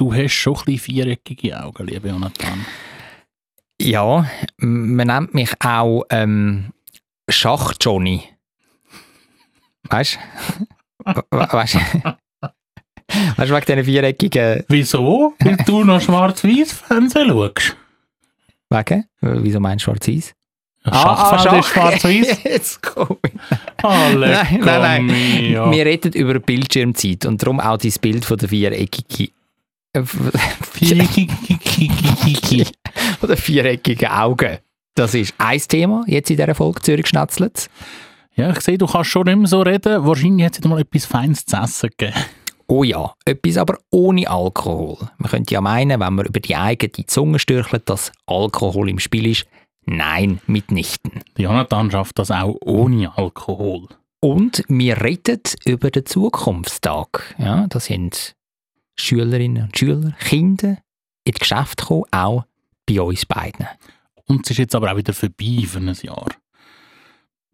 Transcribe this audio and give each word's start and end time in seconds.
du 0.00 0.14
hast 0.14 0.32
schon 0.32 0.56
ein 0.56 0.64
bisschen 0.64 0.78
viereckige 0.78 1.62
Augen, 1.62 1.86
liebe 1.86 2.08
Jonathan. 2.08 2.64
Ja, 3.80 4.26
man 4.58 5.06
nennt 5.06 5.34
mich 5.34 5.50
auch 5.62 6.04
ähm, 6.10 6.72
Schach-Johnny. 7.28 8.22
Weißt 9.88 10.18
du? 11.04 11.22
weißt 11.30 11.74
du? 11.74 11.78
Weißt 13.36 13.50
du, 13.50 13.56
wegen 13.56 13.66
diesen 13.66 13.84
viereckigen. 13.84 14.64
Wieso? 14.68 15.34
Weil 15.40 15.56
du 15.66 15.82
noch 15.82 16.00
Schwarz-Weiß-Fernsehen 16.00 17.28
schaust. 17.28 17.76
Wegen? 18.68 19.04
Wieso 19.20 19.58
meinst 19.58 19.84
du 19.84 19.90
schwarz-weiß? 19.90 20.32
Schachfeld 20.84 21.58
ist 21.58 21.68
schwarz-weiß. 21.70 22.42
Jetzt 22.44 22.82
komm 22.82 23.16
ich. 23.26 23.32
Alle 23.84 24.28
Nein, 24.28 24.60
nein, 24.60 25.06
nein. 25.06 25.72
Wir 25.72 25.86
reden 25.86 26.12
über 26.12 26.38
Bildschirmzeit 26.38 27.26
und 27.26 27.42
darum 27.42 27.58
auch 27.58 27.78
dein 27.78 27.92
Bild 28.00 28.24
von 28.24 28.38
der 28.38 28.48
viereckigen. 28.48 29.34
Von 29.94 30.30
den 33.28 33.36
viereckigen 33.36 34.08
Augen. 34.08 34.58
Das 34.94 35.14
ist 35.14 35.34
ein 35.38 35.60
Thema 35.60 36.04
jetzt 36.06 36.30
in 36.30 36.36
dieser 36.36 36.54
Folge 36.54 36.82
Zürich 36.82 37.06
schnetzelt. 37.06 37.68
Ja, 38.34 38.50
ich 38.50 38.60
sehe, 38.60 38.78
du 38.78 38.86
kannst 38.86 39.10
schon 39.10 39.24
nicht 39.24 39.36
mehr 39.36 39.48
so 39.48 39.62
reden. 39.62 40.04
Wahrscheinlich 40.04 40.46
hat 40.46 40.58
es 40.58 40.64
mal 40.64 40.80
etwas 40.80 41.06
Feines 41.06 41.44
zu 41.44 41.56
essen 41.56 41.90
gegeben. 41.96 42.18
Oh 42.68 42.84
ja, 42.84 43.12
etwas 43.24 43.56
aber 43.56 43.78
ohne 43.90 44.30
Alkohol. 44.30 44.96
Man 45.18 45.30
könnte 45.30 45.54
ja 45.54 45.60
meinen, 45.60 45.98
wenn 45.98 46.14
man 46.14 46.26
über 46.26 46.38
die 46.38 46.54
eigene 46.54 47.06
Zunge 47.06 47.40
stürchelt, 47.40 47.90
dass 47.90 48.12
Alkohol 48.26 48.88
im 48.88 49.00
Spiel 49.00 49.26
ist. 49.26 49.46
Nein, 49.86 50.40
mitnichten. 50.46 51.22
Die 51.36 51.42
Jonathan 51.42 51.90
schafft 51.90 52.20
das 52.20 52.30
auch 52.30 52.56
ohne 52.60 53.16
Alkohol. 53.18 53.88
Und 54.20 54.62
wir 54.68 55.02
reden 55.02 55.40
über 55.64 55.90
den 55.90 56.06
Zukunftstag. 56.06 57.34
Ja, 57.38 57.66
das 57.68 57.86
sind 57.86 58.36
Schülerinnen 59.00 59.64
und 59.64 59.78
Schüler, 59.78 60.12
Kinder 60.20 60.78
in 61.24 61.32
die 61.32 61.38
Geschäfte 61.38 61.82
gekommen, 61.82 62.04
auch 62.10 62.44
bei 62.86 63.00
uns 63.00 63.26
beiden. 63.26 63.66
Und 64.26 64.46
es 64.46 64.52
ist 64.52 64.58
jetzt 64.58 64.74
aber 64.74 64.92
auch 64.92 64.96
wieder 64.96 65.12
vorbei 65.12 65.64
für 65.66 65.78
ein 65.78 65.94
Jahr. 66.02 66.28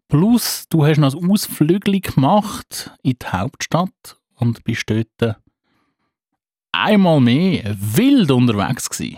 Plus, 0.07 0.65
du 0.69 0.85
hast 0.85 0.99
noch 0.99 1.13
ein 1.13 1.31
Ausflügel 1.31 1.99
gemacht 1.99 2.91
in 3.03 3.15
die 3.21 3.25
Hauptstadt 3.25 4.17
und 4.35 4.63
bist 4.63 4.83
dort 4.89 5.37
einmal 6.71 7.19
mehr 7.19 7.75
wild 7.77 8.31
unterwegs 8.31 8.89
gewesen. 8.89 9.17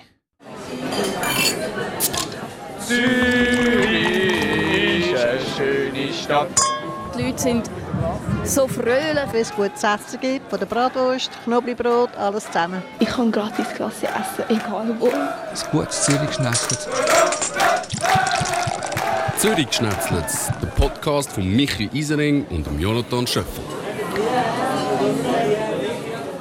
Die 7.16 7.22
Leute 7.22 7.38
sind 7.38 7.70
so 8.44 8.68
fröhlich. 8.68 9.32
Wenn 9.32 9.42
es 9.42 9.52
gutes 9.52 9.84
Essen 9.84 10.20
gibt, 10.20 10.50
von 10.50 10.60
der 10.60 10.66
Bratwurst, 10.66 11.32
Knoblauchbrot, 11.44 12.16
alles 12.18 12.46
zusammen. 12.46 12.82
Ich 13.00 13.08
kann 13.08 13.32
gratis 13.32 13.68
Klasse 13.70 14.08
essen, 14.08 14.44
egal 14.50 14.96
wo. 15.00 15.08
Ein 15.10 15.72
gutes 15.72 16.04
Zürich 16.04 16.34
schnetzelt. 16.34 16.88
Zürich 19.38 19.68
der 19.70 20.68
Podcast 20.76 21.32
von 21.32 21.48
Michi 21.48 21.90
Isering 21.94 22.46
und 22.48 22.66
dem 22.66 22.80
Jonathan 22.80 23.26
Schöffel. 23.26 23.64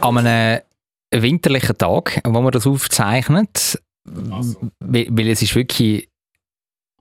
An 0.00 0.18
einem 0.18 0.62
winterlichen 1.12 1.78
Tag, 1.78 2.20
wo 2.24 2.40
man 2.40 2.52
das 2.52 2.66
aufzeichnet, 2.66 3.80
weil, 4.04 5.06
weil 5.10 5.28
es 5.28 5.42
ist 5.42 5.54
wirklich, 5.54 6.08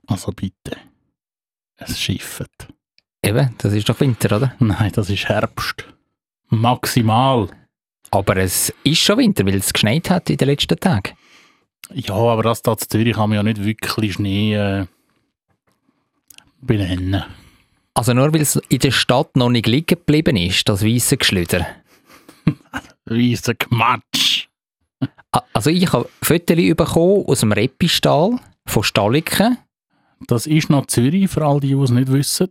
Also 0.06 0.32
bitte. 0.32 0.76
Es 1.76 1.98
schifft. 1.98 2.68
Eben, 3.22 3.54
das 3.58 3.72
ist 3.72 3.88
doch 3.88 3.98
Winter, 4.00 4.36
oder? 4.36 4.54
Nein, 4.58 4.92
das 4.94 5.10
ist 5.10 5.28
Herbst. 5.28 5.84
Maximal. 6.48 7.48
Aber 8.10 8.36
es 8.36 8.72
ist 8.84 9.00
schon 9.00 9.18
Winter, 9.18 9.44
weil 9.46 9.56
es 9.56 9.72
geschneit 9.72 10.08
hat 10.10 10.30
in 10.30 10.36
den 10.38 10.48
letzten 10.48 10.78
Tagen. 10.80 11.12
Ja, 11.92 12.14
aber 12.14 12.42
das 12.42 12.62
da 12.62 12.72
in 12.72 12.78
Zürich 12.78 13.14
kann 13.14 13.30
man 13.30 13.36
ja 13.36 13.42
nicht 13.42 13.62
wirklich 13.64 14.14
Schnee 14.14 14.54
äh, 14.54 14.86
benennen. 16.60 17.24
Also 17.94 18.14
nur 18.14 18.32
weil 18.32 18.42
es 18.42 18.56
in 18.68 18.78
der 18.78 18.90
Stadt 18.92 19.36
noch 19.36 19.48
nicht 19.50 19.66
liegen 19.66 19.86
geblieben 19.86 20.36
ist, 20.36 20.68
das 20.68 20.84
weisse 20.84 21.16
Geschlüder. 21.16 21.66
Weißer 23.06 23.54
Gematsch. 23.54 24.48
A- 25.32 25.42
Also 25.52 25.70
ich 25.70 25.92
habe 25.92 26.08
Fotos 26.22 26.56
bekommen 26.56 27.24
aus 27.26 27.40
dem 27.40 27.52
Repistall 27.52 28.38
von 28.66 28.82
Stalliken 28.84 29.58
Das 30.26 30.46
ist 30.46 30.70
noch 30.70 30.86
Zürich, 30.86 31.28
für 31.30 31.44
all 31.44 31.60
die, 31.60 31.68
die 31.68 31.74
es 31.82 31.90
nicht 31.90 32.12
wissen. 32.12 32.48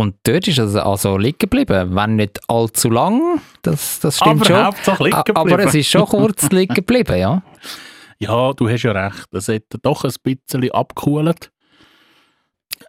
Und 0.00 0.16
dort 0.22 0.48
ist 0.48 0.58
es 0.58 0.76
also 0.76 1.18
liegen 1.18 1.36
geblieben. 1.38 1.94
Wenn 1.94 2.16
nicht 2.16 2.40
allzu 2.48 2.88
lang, 2.88 3.42
das, 3.60 4.00
das 4.00 4.16
stimmt 4.16 4.36
aber 4.36 4.44
schon. 4.46 4.64
Hauptsache 4.64 5.04
liegen 5.04 5.22
geblieben. 5.26 5.52
Aber 5.52 5.58
es 5.58 5.74
ist 5.74 5.90
schon 5.90 6.06
kurz 6.06 6.48
liegen 6.50 6.72
geblieben, 6.72 7.18
ja. 7.18 7.42
Ja, 8.18 8.54
du 8.54 8.66
hast 8.66 8.82
ja 8.82 8.92
recht. 8.92 9.26
Es 9.34 9.48
hat 9.48 9.64
doch 9.82 10.04
ein 10.04 10.14
bisschen 10.22 10.70
abgekühlt. 10.70 11.52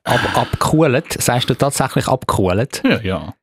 Ab, 0.05 0.37
abgekühlt, 0.37 1.21
sagst 1.21 1.49
du 1.49 1.53
tatsächlich 1.53 2.07
abgekühlt? 2.07 2.81
Ja, 2.85 3.01
ja. 3.01 3.33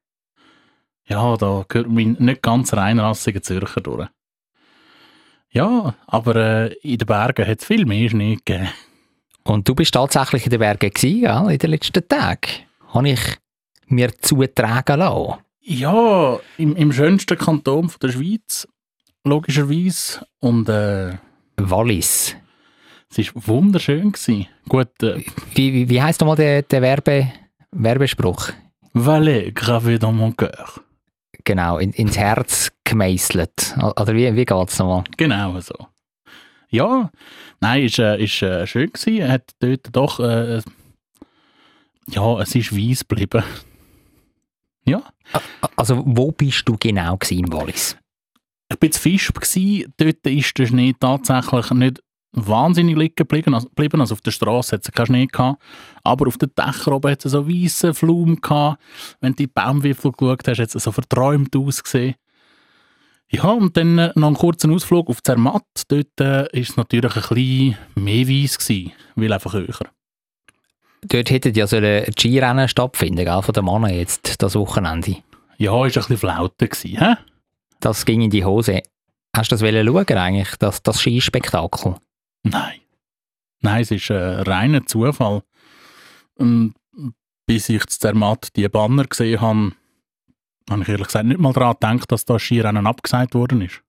Ja, 1.05 1.37
da 1.37 1.67
gehört 1.69 1.91
mein 1.91 2.17
nicht 2.21 2.41
ganz 2.41 2.73
reinrassiger 2.73 3.43
Zürcher 3.43 3.83
durch. 3.83 4.09
Ja, 5.51 5.95
aber 6.07 6.37
äh, 6.37 6.73
in 6.77 6.97
den 6.97 7.07
Bergen 7.07 7.47
hat 7.47 7.61
es 7.61 7.67
viel 7.67 7.85
mehr 7.85 8.09
Schnee 8.09 8.37
gegeben. 8.37 8.71
Und 9.45 9.69
du 9.69 9.75
bist 9.75 9.93
tatsächlich 9.93 10.45
in 10.45 10.51
den 10.53 10.61
Bergen 10.61 10.89
gewesen, 10.89 11.21
gell, 11.21 11.53
in 11.53 11.59
den 11.59 11.71
letzten 11.71 12.09
Tagen. 12.09 12.51
Habe 12.95 13.11
ich 13.11 13.21
mir 13.89 14.13
zutragen 14.21 14.99
lassen. 14.99 15.35
Ja, 15.61 16.39
im, 16.57 16.77
im 16.77 16.93
schönsten 16.93 17.37
Kanton 17.37 17.89
von 17.89 18.01
der 18.01 18.13
Schweiz, 18.13 18.67
logischerweise. 19.25 20.27
Und 20.41 20.69
äh, 20.69 21.19
Wallis. 21.59 22.37
es 23.15 23.35
war 23.35 23.47
wunderschön. 23.47 24.13
Gewesen. 24.13 24.47
Gut, 24.69 25.03
äh, 25.03 25.23
Wie, 25.55 25.73
wie, 25.73 25.89
wie 25.89 26.03
heisst 26.03 26.21
nochmal 26.21 26.37
der, 26.37 26.63
der 26.63 26.83
Werbe, 26.83 27.33
Werbespruch? 27.73 28.53
Valais 28.95 29.53
gravé 29.53 29.99
dans 29.99 30.13
mon 30.15 30.33
cœur. 30.33 30.81
Genau, 31.45 31.79
in, 31.79 31.93
ins 31.93 32.17
Herz 32.19 32.73
gemeißelt. 32.85 33.77
Oder 33.79 34.15
wie, 34.15 34.35
wie 34.35 34.45
geht 34.45 34.69
es 34.69 34.79
nochmal? 34.79 35.05
Genau 35.17 35.61
so. 35.61 35.75
Ja, 36.71 37.11
nein, 37.61 37.85
ist, 37.85 37.99
äh, 37.99 38.23
ist 38.23 38.43
äh, 38.43 38.67
schön 38.67 38.93
gewesen. 38.93 39.21
Er 39.21 39.33
hat 39.33 39.51
dort 39.61 39.89
doch, 39.93 40.21
äh, 40.21 40.61
ja, 42.11 42.41
es 42.41 42.55
ist 42.55 42.77
weiss 42.77 43.07
geblieben. 43.07 43.43
Ja, 44.89 45.03
Also, 45.77 46.03
wo 46.07 46.33
bist 46.33 46.69
du 46.69 46.77
genau 46.79 47.17
gewesen 47.17 47.45
im 47.45 47.53
Wallis? 47.53 47.97
ich 48.71 48.79
bin 48.79 48.93
zu 48.93 49.01
Fisch 49.01 49.33
gewesen. 49.33 49.93
Dort 49.97 50.27
ist 50.27 50.59
der 50.59 50.67
Schnee 50.67 50.95
tatsächlich 50.99 51.71
nicht 51.71 52.03
wahnsinnig 52.33 52.97
liegen 52.97 53.15
geblieben. 53.17 53.55
Also, 53.55 53.69
geblieben. 53.69 54.01
also 54.01 54.15
auf 54.15 54.21
der 54.21 54.31
Straße 54.31 54.77
hat 54.77 54.85
es 54.85 54.93
keinen 54.93 55.07
Schnee 55.07 55.27
gehabt. 55.27 55.63
Aber 56.05 56.27
auf 56.27 56.39
den 56.39 56.51
Dächern 56.57 56.95
oben 56.95 57.11
hat 57.11 57.25
es 57.25 57.33
so 57.33 57.49
weiße 57.49 57.95
Flumen 57.95 58.41
gehabt. 58.41 58.83
Wenn 59.21 59.33
du 59.33 59.37
die 59.37 59.47
Baumwipfel 59.47 60.13
geschaut 60.13 60.47
hast, 60.49 60.59
hat 60.59 60.75
es 60.75 60.83
so 60.83 60.93
verträumt 60.93 61.55
ausgesehen. 61.57 62.15
Ja, 63.31 63.51
und 63.51 63.77
dann 63.77 63.99
äh, 63.99 64.13
noch 64.15 64.29
einen 64.29 64.37
kurzen 64.37 64.73
Ausflug 64.73 65.09
auf 65.11 65.23
Zermatt. 65.23 65.67
Dort 65.89 66.19
äh, 66.21 66.49
ist 66.59 66.71
es 66.71 66.77
natürlich 66.77 67.15
ein 67.15 67.23
bisschen 67.23 67.77
mehr 67.95 68.27
weiss 68.27 68.59
gewesen, 68.59 68.93
weil 69.17 69.33
einfach 69.33 69.53
höher. 69.53 69.91
Dort 71.03 71.31
hätte 71.31 71.51
ja 71.51 71.67
so 71.67 71.77
ein 71.77 72.13
Skirennen 72.19 72.69
stattfinden, 72.69 73.25
gell, 73.25 73.43
von 73.43 73.53
den 73.53 73.65
Männern 73.65 73.95
jetzt, 73.95 74.43
das 74.43 74.55
Wochenende. 74.55 75.17
Ja, 75.57 75.87
ist 75.87 75.97
ein 75.97 76.03
bisschen 76.03 76.19
Flaute 76.19 76.69
gewesen, 76.69 76.99
hä? 76.99 77.15
Das 77.81 78.05
ging 78.05 78.23
in 78.23 78.31
die 78.31 78.45
Hose. 78.45 78.83
Hast 79.37 79.53
du 79.53 79.57
das 79.57 79.61
schauen 79.61 80.19
eigentlich, 80.19 80.57
das, 80.57 80.83
das 80.83 81.01
Skispektakel? 81.01 81.97
Nein. 82.43 82.81
Nein, 83.61 83.83
es 83.83 83.91
ist 83.91 84.11
ein 84.11 84.41
reiner 84.43 84.87
Zufall. 84.87 85.43
Und 86.37 86.75
bis 87.47 87.69
ich 87.69 87.87
zu 87.87 87.99
Zermatt 87.99 88.55
die 88.57 88.69
Banner 88.69 89.05
gesehen 89.05 89.41
habe, 89.41 89.73
habe 90.71 90.83
ich 90.83 90.89
ehrlich 90.89 91.07
gesagt 91.07 91.27
nicht 91.27 91.41
mal 91.41 91.53
daran 91.53 91.75
gedacht, 91.75 92.13
dass 92.13 92.25
das 92.25 92.43
Skirennen 92.43 92.87
abgesagt 92.87 93.35
worden 93.35 93.63
ist. 93.63 93.83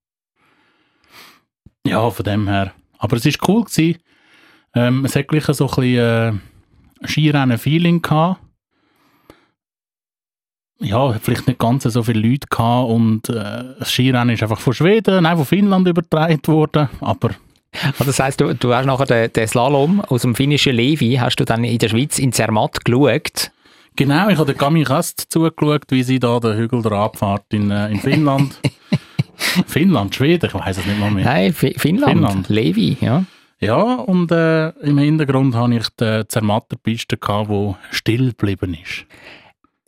Ja, 1.85 2.09
von 2.09 2.23
dem 2.23 2.47
her. 2.47 2.73
Aber 2.97 3.17
es 3.17 3.25
war 3.25 3.49
cool. 3.49 3.63
Gewesen. 3.63 3.99
Ähm, 4.75 5.05
es 5.05 5.15
hat 5.15 5.27
gleich 5.27 5.45
so 5.45 5.67
ein 5.67 5.75
bisschen 5.75 5.97
äh, 5.97 6.33
Skirennen-Feeling 7.05 8.01
gehabt. 8.01 8.41
Ja, 10.81 11.11
vielleicht 11.21 11.45
nicht 11.47 11.59
ganz 11.59 11.83
so 11.83 12.03
viele 12.03 12.25
Leute 12.25 12.47
gehabt 12.49 12.89
und 12.89 13.27
äh, 13.29 13.63
das 13.79 13.91
Skirennen 13.91 14.33
ist 14.33 14.41
einfach 14.43 14.59
von 14.61 14.73
Schweden, 14.73 15.23
nein, 15.23 15.35
von 15.35 15.45
Finnland 15.45 15.85
übertragen 15.87 16.39
worden. 16.45 16.87
Aber 17.01 17.31
Also 17.83 18.05
das 18.05 18.19
heisst, 18.19 18.39
du, 18.39 18.53
du 18.55 18.73
hast 18.73 18.85
nachher 18.85 19.05
den, 19.05 19.33
den 19.33 19.47
Slalom 19.47 19.99
aus 19.99 20.21
dem 20.21 20.35
finnischen 20.35 20.73
Levi, 20.75 21.17
hast 21.19 21.35
du 21.35 21.43
dann 21.43 21.65
in 21.65 21.79
der 21.79 21.89
Schweiz 21.89 22.17
in 22.17 22.31
Zermatt 22.31 22.85
geschaut. 22.85 23.51
Genau, 23.97 24.29
ich 24.29 24.37
habe 24.37 24.45
der 24.45 24.55
Gami 24.55 24.83
Kast 24.85 25.25
zugeschaut, 25.29 25.83
wie 25.89 26.03
sie 26.03 26.19
da 26.19 26.39
den 26.39 26.55
Hügel 26.55 26.81
der 26.81 26.93
Abfahrt 26.93 27.43
in, 27.51 27.69
äh, 27.71 27.89
in 27.91 27.99
Finnland. 27.99 28.57
Finnland, 29.67 30.15
Schweden, 30.15 30.45
ich 30.45 30.53
weiß 30.53 30.77
es 30.77 30.85
nicht 30.85 30.99
mal 30.99 31.11
mehr. 31.11 31.25
Nein, 31.25 31.53
Fi- 31.53 31.75
Finnland, 31.77 32.11
Finnland. 32.13 32.49
Levi, 32.49 32.97
ja. 33.01 33.25
Ja, 33.61 33.95
und 33.95 34.31
äh, 34.31 34.69
im 34.69 34.97
Hintergrund 34.97 35.53
habe 35.53 35.75
ich 35.75 35.87
die 35.99 36.23
Zermatter 36.27 36.77
Piste 36.81 37.17
gehabt, 37.17 37.51
die 37.51 37.75
still 37.91 38.29
geblieben 38.29 38.77
ist. 38.81 39.05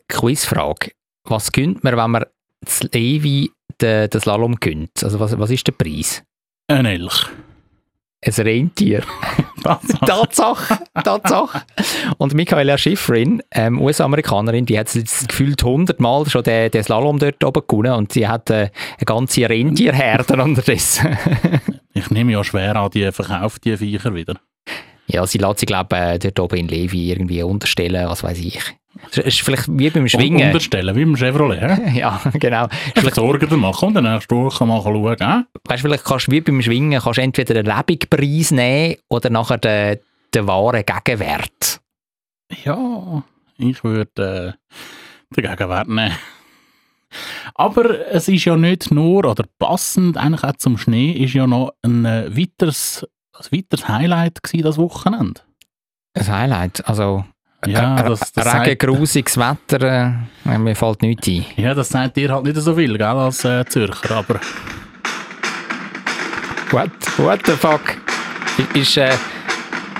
Quizfrage. 0.08 0.92
Was 1.24 1.52
gönnt 1.52 1.82
man, 1.82 1.96
wenn 1.96 2.10
man 2.10 2.24
das 2.60 2.82
Levi 2.92 3.50
den, 3.80 4.10
den 4.10 4.20
Slalom 4.20 4.56
gönnt? 4.56 5.02
Also 5.02 5.18
was, 5.18 5.38
was 5.38 5.50
ist 5.50 5.66
der 5.66 5.72
Preis? 5.72 6.22
Ein 6.68 6.84
Elch. 6.84 7.26
Ein 8.24 8.32
Rentier. 8.34 9.02
Tatsache. 9.62 9.98
Tatsache, 10.06 10.78
Tatsache. 11.02 11.62
Und 12.18 12.34
Michaela 12.34 12.76
Schifrin, 12.76 13.42
ähm, 13.52 13.80
US-Amerikanerin, 13.80 14.66
die 14.66 14.78
hat 14.78 14.94
jetzt 14.94 15.28
gefühlt 15.28 15.62
hundertmal 15.62 16.28
schon 16.28 16.42
den, 16.42 16.70
den 16.70 16.84
Slalom 16.84 17.18
dort 17.18 17.42
oben 17.42 17.62
gewonnen 17.66 17.94
und 17.94 18.12
sie 18.12 18.28
hat 18.28 18.50
äh, 18.50 18.54
eine 18.98 19.04
ganze 19.06 19.48
Rentierherde 19.48 20.42
unterdessen. 20.42 21.16
Ich 21.94 22.10
nehme 22.10 22.32
ja 22.32 22.42
schwer 22.42 22.76
an, 22.76 22.90
die 22.90 23.10
verkauft 23.12 23.64
die 23.64 23.76
Viecher 23.76 24.14
wieder. 24.14 24.36
ja, 25.06 25.26
sie 25.26 25.38
lässt 25.38 25.60
sich, 25.60 25.66
glaube 25.66 25.96
ich, 25.96 26.02
äh, 26.02 26.18
dort 26.18 26.40
oben 26.40 26.56
in 26.60 26.68
Levi 26.68 27.10
irgendwie 27.10 27.42
unterstellen, 27.42 28.08
was 28.08 28.22
weiß 28.22 28.38
ich. 28.38 28.60
Es 29.10 29.18
ist 29.18 29.40
vielleicht 29.40 29.66
wie 29.68 29.90
beim 29.90 30.06
Schwingen. 30.08 30.46
unterstellen, 30.48 30.94
wie 30.94 31.04
beim 31.04 31.16
Chevrolet. 31.16 31.78
Ja, 31.94 32.20
genau. 32.34 32.68
Vielleicht 32.94 33.16
Sorgen 33.16 33.60
machen 33.60 33.88
und 33.88 33.94
dann 33.94 34.04
nächste 34.04 34.34
Woche 34.36 34.66
mal 34.66 34.82
schauen. 34.82 35.16
hä? 35.18 35.44
Weißt, 35.68 35.82
vielleicht 35.82 36.04
kannst 36.04 36.28
du 36.28 36.32
wie 36.32 36.40
beim 36.40 36.62
Schwingen 36.62 37.00
kannst 37.00 37.18
entweder 37.18 37.54
den 37.62 37.66
Lebigpreis 37.66 38.50
nehmen 38.50 38.96
oder 39.08 39.30
nachher 39.30 39.58
den, 39.58 39.98
den 40.34 40.46
wahren 40.46 40.84
Gegenwert. 40.84 41.80
Ja, 42.64 43.22
ich 43.58 43.82
würde 43.82 44.56
äh, 44.56 45.34
den 45.34 45.50
Gegenwert 45.50 45.88
nehmen. 45.88 46.12
Aber 47.54 48.08
es 48.08 48.28
ist 48.28 48.44
ja 48.44 48.56
nicht 48.56 48.90
nur, 48.90 49.24
oder 49.24 49.44
passend 49.58 50.16
eigentlich 50.16 50.44
auch 50.44 50.56
zum 50.56 50.78
Schnee, 50.78 51.12
ist 51.12 51.34
ja 51.34 51.46
noch 51.46 51.72
ein 51.82 52.04
äh, 52.04 52.30
weiteres, 52.36 53.06
ein 53.32 53.58
weiteres 53.58 53.88
Highlight 53.88 54.42
gewesen, 54.42 54.64
das 54.64 54.78
Wochenende. 54.78 55.40
Ein 56.14 56.28
Highlight. 56.28 56.88
Also, 56.88 57.24
Ja, 57.66 57.98
äh, 57.98 58.08
das, 58.08 58.32
das, 58.32 58.44
sagt, 58.44 58.66
regengrausiges 58.66 59.36
Wetter, 59.36 60.18
äh, 60.44 60.58
mir 60.58 60.74
fällt 60.74 61.02
nichts 61.02 61.28
ein. 61.28 61.44
ja, 61.56 61.74
das 61.74 61.88
sagt 61.90 62.16
dir 62.16 62.32
halt 62.32 62.44
nicht 62.44 62.56
so 62.56 62.74
viel, 62.74 62.98
gell, 62.98 63.06
als 63.06 63.44
äh, 63.44 63.64
Zürcher, 63.66 64.16
aber 64.16 64.40
What, 66.72 66.90
what 67.18 67.40
the 67.44 67.52
fuck? 67.52 67.82
Ist, 68.72 68.96
äh, 68.96 69.14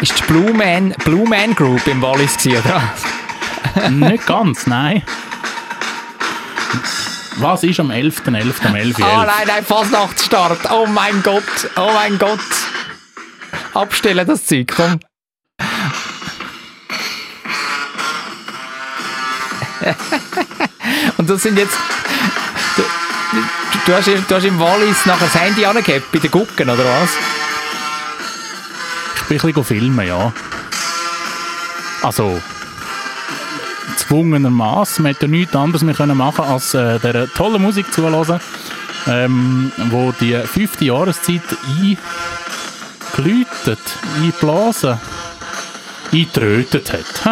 ist 0.01 0.19
die 0.19 0.23
Blue 0.27 0.55
Man, 0.55 0.95
Blue 1.05 1.29
Man 1.29 1.55
Group 1.55 1.87
im 1.87 2.01
Wallis 2.01 2.39
gewesen, 2.39 2.63
oder 2.65 3.91
nicht 3.91 4.27
ganz, 4.27 4.67
nein. 4.67 5.03
Was 7.37 7.63
ist 7.65 7.81
am 7.81 7.91
11.11. 7.91 8.67
am 8.67 8.75
11.11.? 8.75 9.03
Ah 9.05 9.25
nein, 9.25 9.47
nein, 9.47 9.65
Fasnachtsstart. 9.65 10.71
Oh 10.71 10.87
mein 10.87 11.23
Gott, 11.23 11.43
oh 11.77 11.91
mein 11.95 12.19
Gott. 12.19 12.39
Abstellen 13.75 14.27
das 14.27 14.45
Zeug, 14.47 14.73
komm. 14.75 14.99
Und 21.17 21.29
das 21.31 21.43
sind 21.43 21.59
jetzt... 21.59 21.77
Du, 22.77 22.83
du, 23.87 23.95
hast, 23.97 24.09
im- 24.09 24.27
du 24.27 24.35
hast 24.35 24.45
im 24.45 24.59
Wallis 24.59 25.07
nachher 25.07 25.27
das 25.27 25.35
Handy 25.41 25.65
angegeben, 25.65 26.05
bei 26.13 26.19
den 26.19 26.31
Gucken, 26.31 26.69
oder 26.69 26.85
was? 26.85 27.11
Ich 29.17 29.23
bin 29.23 29.41
ein 29.41 29.47
bisschen 29.55 29.65
filmen, 29.65 30.07
ja. 30.07 30.33
Also, 32.03 32.41
gezwungenermaßen. 33.91 35.03
Man 35.03 35.13
hätte 35.13 35.27
ja 35.27 35.31
nichts 35.31 35.55
anderes 35.57 35.83
mehr 35.83 35.95
können 35.95 36.17
machen 36.17 36.45
als 36.45 36.75
äh, 36.75 36.99
dieser 36.99 37.33
tollen 37.33 37.63
Musik 37.63 37.93
zuhören, 37.93 38.41
ähm, 39.07 39.73
wo 39.91 40.13
die 40.21 40.35
fünfte 40.45 40.85
Jahreszeit 40.87 41.43
eingeläutet, 43.17 43.79
eingeblasen, 44.17 44.99
eingetrötet 46.13 46.93
hat. 46.93 47.25
Hä? 47.25 47.31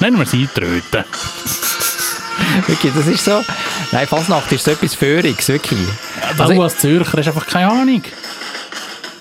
Nennen 0.00 0.16
wir 0.18 0.24
es 0.24 0.32
eintröten. 0.34 1.04
Wirklich, 2.66 2.92
das 2.94 3.06
ist 3.06 3.24
so... 3.24 3.44
Nein, 3.92 4.06
Fasnacht 4.06 4.50
ist 4.52 4.64
so 4.64 4.70
etwas 4.72 4.94
Föhriges, 4.94 5.48
wirklich. 5.48 5.78
Also, 6.30 6.42
Also- 6.42 6.54
du 6.54 6.62
als 6.62 6.78
Zürcher 6.78 7.18
hast 7.18 7.28
einfach 7.28 7.46
keine 7.46 7.70
Ahnung. 7.70 8.02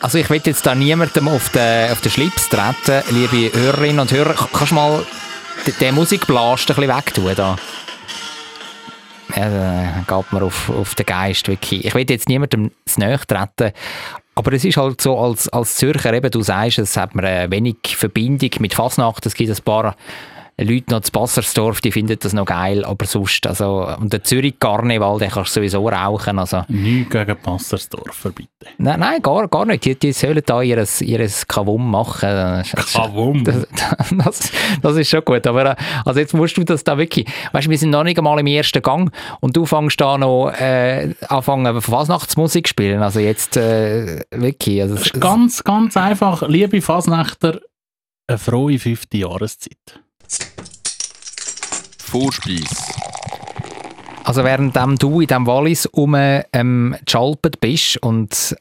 Also 0.01 0.17
ich 0.17 0.29
will 0.29 0.41
jetzt 0.43 0.65
da 0.65 0.75
niemandem 0.75 1.27
auf 1.29 1.49
den, 1.49 1.91
auf 1.91 2.01
den 2.01 2.11
Schlips 2.11 2.49
treten, 2.49 3.03
liebe 3.09 3.57
Hörerinnen 3.57 3.99
und 4.01 4.11
Hörer. 4.11 4.33
Kannst 4.51 4.71
du 4.71 4.75
mal 4.75 5.05
den, 5.71 5.95
Musikblast 5.95 6.69
ein 6.69 6.75
bisschen 6.75 6.95
wegtun 6.95 7.35
da? 7.35 7.55
Ja, 9.35 9.49
da 9.49 10.03
geht 10.07 10.33
mir 10.33 10.43
auf, 10.43 10.69
auf 10.69 10.95
den 10.95 11.05
Geist 11.05 11.47
wirklich. 11.47 11.85
Ich 11.85 11.95
will 11.95 12.05
jetzt 12.07 12.29
niemandem 12.29 12.71
zu 12.85 12.99
nahe 12.99 13.19
treten, 13.19 13.71
aber 14.35 14.53
es 14.53 14.65
ist 14.65 14.77
halt 14.77 15.01
so, 15.01 15.17
als, 15.17 15.47
als 15.49 15.75
Zürcher 15.75 16.13
eben, 16.13 16.29
du 16.29 16.41
sagst, 16.41 16.79
es 16.79 16.97
hat 16.97 17.15
mir 17.15 17.23
äh, 17.23 17.51
wenig 17.51 17.77
Verbindung 17.95 18.49
mit 18.59 18.73
Fasnacht. 18.73 19.25
Es 19.25 19.35
gibt 19.35 19.49
ein 19.49 19.63
paar 19.63 19.95
Leute 20.57 20.91
noch 20.91 21.01
zu 21.01 21.11
Bassersdorf, 21.11 21.81
die 21.81 21.91
finden 21.91 22.17
das 22.19 22.33
noch 22.33 22.45
geil, 22.45 22.85
aber 22.85 23.05
sonst, 23.05 23.45
also, 23.47 23.87
und 23.99 24.13
der 24.13 24.23
Zürich 24.23 24.59
Karneval, 24.59 25.17
den 25.17 25.31
kannst 25.31 25.55
du 25.55 25.59
sowieso 25.59 25.87
rauchen, 25.87 26.37
also. 26.37 26.63
Nichts 26.67 27.11
gegen 27.11 27.35
Passersdorfer, 27.37 28.31
bitte. 28.31 28.49
Nein, 28.77 28.99
nein, 28.99 29.21
gar, 29.21 29.47
gar 29.47 29.65
nicht. 29.65 29.85
Die, 29.85 29.95
die 29.95 30.11
sollen 30.11 30.41
da 30.45 30.61
ihres, 30.61 31.01
ihres 31.01 31.47
Kavum 31.47 31.89
machen. 31.89 32.63
Kavum? 32.93 33.43
Das, 33.43 33.67
das, 34.11 34.51
das 34.81 34.95
ist 34.95 35.09
schon 35.09 35.25
gut. 35.25 35.45
Aber 35.47 35.71
äh, 35.71 35.75
also 36.05 36.19
jetzt 36.19 36.33
musst 36.33 36.57
du 36.57 36.63
das 36.63 36.83
da 36.83 36.97
wirklich. 36.97 37.27
Weißt 37.51 37.67
du, 37.67 37.71
wir 37.71 37.77
sind 37.77 37.89
noch 37.89 38.03
nicht 38.03 38.17
einmal 38.17 38.39
im 38.39 38.47
ersten 38.47 38.81
Gang 38.81 39.11
und 39.41 39.55
du 39.57 39.65
fängst 39.65 39.99
da 39.99 40.17
noch 40.17 40.51
äh, 40.51 41.13
anfangen, 41.29 41.81
Fasnachtsmusik 41.81 42.67
zu 42.67 42.69
spielen. 42.71 43.01
Also 43.01 43.19
jetzt 43.19 43.57
äh, 43.57 44.21
wirklich. 44.31 44.81
Also, 44.81 44.95
Das 44.95 45.05
ist 45.05 45.19
ganz, 45.19 45.63
ganz 45.63 45.97
einfach. 45.97 46.47
Liebe 46.47 46.81
Fasnächter, 46.81 47.59
eine 48.27 48.37
frohe 48.37 48.79
fünfte 48.79 49.17
Jahreszeit. 49.17 50.02
Vorspeis. 52.13 52.93
Also 54.23 54.43
währenddem 54.43 54.97
du 54.97 55.21
in 55.21 55.27
diesem 55.27 55.47
Wallis 55.47 55.87
um 55.87 56.15
ähm, 56.15 56.95
geschalpert 57.03 57.59
bist 57.59 57.97
und 58.03 58.55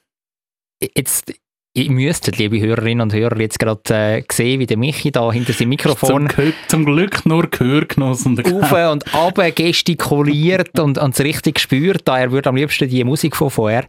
jetzt, 0.81 1.35
ihr 1.75 1.91
müsstet, 1.91 2.39
liebe 2.39 2.59
Hörerinnen 2.59 3.03
und 3.03 3.13
Hörer, 3.13 3.39
jetzt 3.41 3.59
gerade 3.59 3.83
äh, 3.91 4.23
sehen, 4.33 4.59
wie 4.59 4.65
der 4.65 4.79
Michi 4.79 5.13
da 5.13 5.31
hinter 5.31 5.53
seinem 5.53 5.69
Mikrofon 5.69 6.31
Zum, 6.31 6.53
zum 6.67 6.85
Glück 6.87 7.27
nur 7.27 7.47
Gehörgenossen. 7.47 8.43
auf 8.55 8.73
und 8.73 9.15
ab 9.15 9.39
gestikuliert 9.55 10.79
und, 10.79 10.97
es 10.97 11.21
richtig 11.21 11.61
spürt. 11.61 12.09
Da 12.09 12.19
er 12.21 12.33
würde 12.33 12.49
am 12.49 12.57
liebsten 12.57 12.89
die 12.89 13.05
Musik 13.05 13.37
von 13.37 13.51
vorher, 13.51 13.85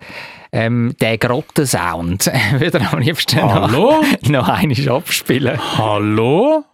ähm, 0.51 0.93
den 0.99 1.17
Grottensound, 1.17 2.29
würde 2.57 2.79
er 2.79 2.91
am 2.91 2.99
liebsten 2.99 3.41
Hallo? 3.41 4.01
noch, 4.01 4.21
noch 4.29 4.49
einmal 4.49 4.89
abspielen. 4.89 5.57
Hallo? 5.77 6.65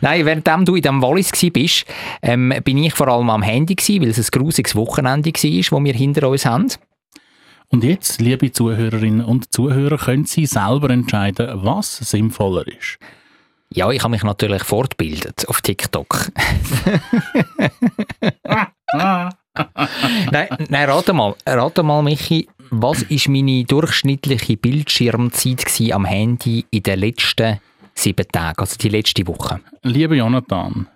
Nein, 0.00 0.24
währenddem 0.26 0.64
du 0.64 0.76
in 0.76 0.82
diesem 0.82 1.02
Wallis 1.02 1.30
bist, 1.52 1.84
ähm, 2.22 2.54
bin 2.64 2.78
ich 2.78 2.94
vor 2.94 3.08
allem 3.08 3.30
am 3.30 3.42
Handy 3.42 3.74
gsi, 3.74 4.00
weil 4.00 4.08
es 4.08 4.18
ein 4.18 4.26
grusiges 4.30 4.74
Wochenende 4.74 5.30
war, 5.30 5.32
das 5.32 5.84
wir 5.84 5.94
hinter 5.94 6.28
uns 6.28 6.46
haben. 6.46 6.68
Und 7.70 7.84
jetzt, 7.84 8.20
liebe 8.20 8.50
Zuhörerinnen 8.50 9.22
und 9.22 9.52
Zuhörer, 9.52 9.98
können 9.98 10.24
Sie 10.24 10.46
selber 10.46 10.88
entscheiden, 10.90 11.50
was 11.62 11.98
sinnvoller 11.98 12.66
ist. 12.66 12.98
Ja, 13.70 13.90
ich 13.90 14.02
habe 14.02 14.12
mich 14.12 14.22
natürlich 14.22 14.64
fortgebildet 14.64 15.46
auf 15.46 15.60
TikTok. 15.60 16.32
nein, 20.30 20.48
nein, 20.68 20.90
rate 20.90 21.12
mal, 21.12 21.34
rate 21.46 21.82
mal, 21.82 22.02
Michi, 22.02 22.48
was 22.70 23.02
ist 23.02 23.28
meine 23.28 23.64
durchschnittliche 23.64 24.56
Bildschirmzeit 24.56 25.92
am 25.92 26.06
Handy 26.06 26.64
in 26.70 26.82
den 26.82 27.00
letzten 27.00 27.60
sieben 27.98 28.26
Tagen, 28.28 28.58
also 28.58 28.76
die 28.76 28.88
letzte 28.88 29.26
Woche? 29.26 29.60
Lieber 29.82 30.14
Jonathan, 30.14 30.86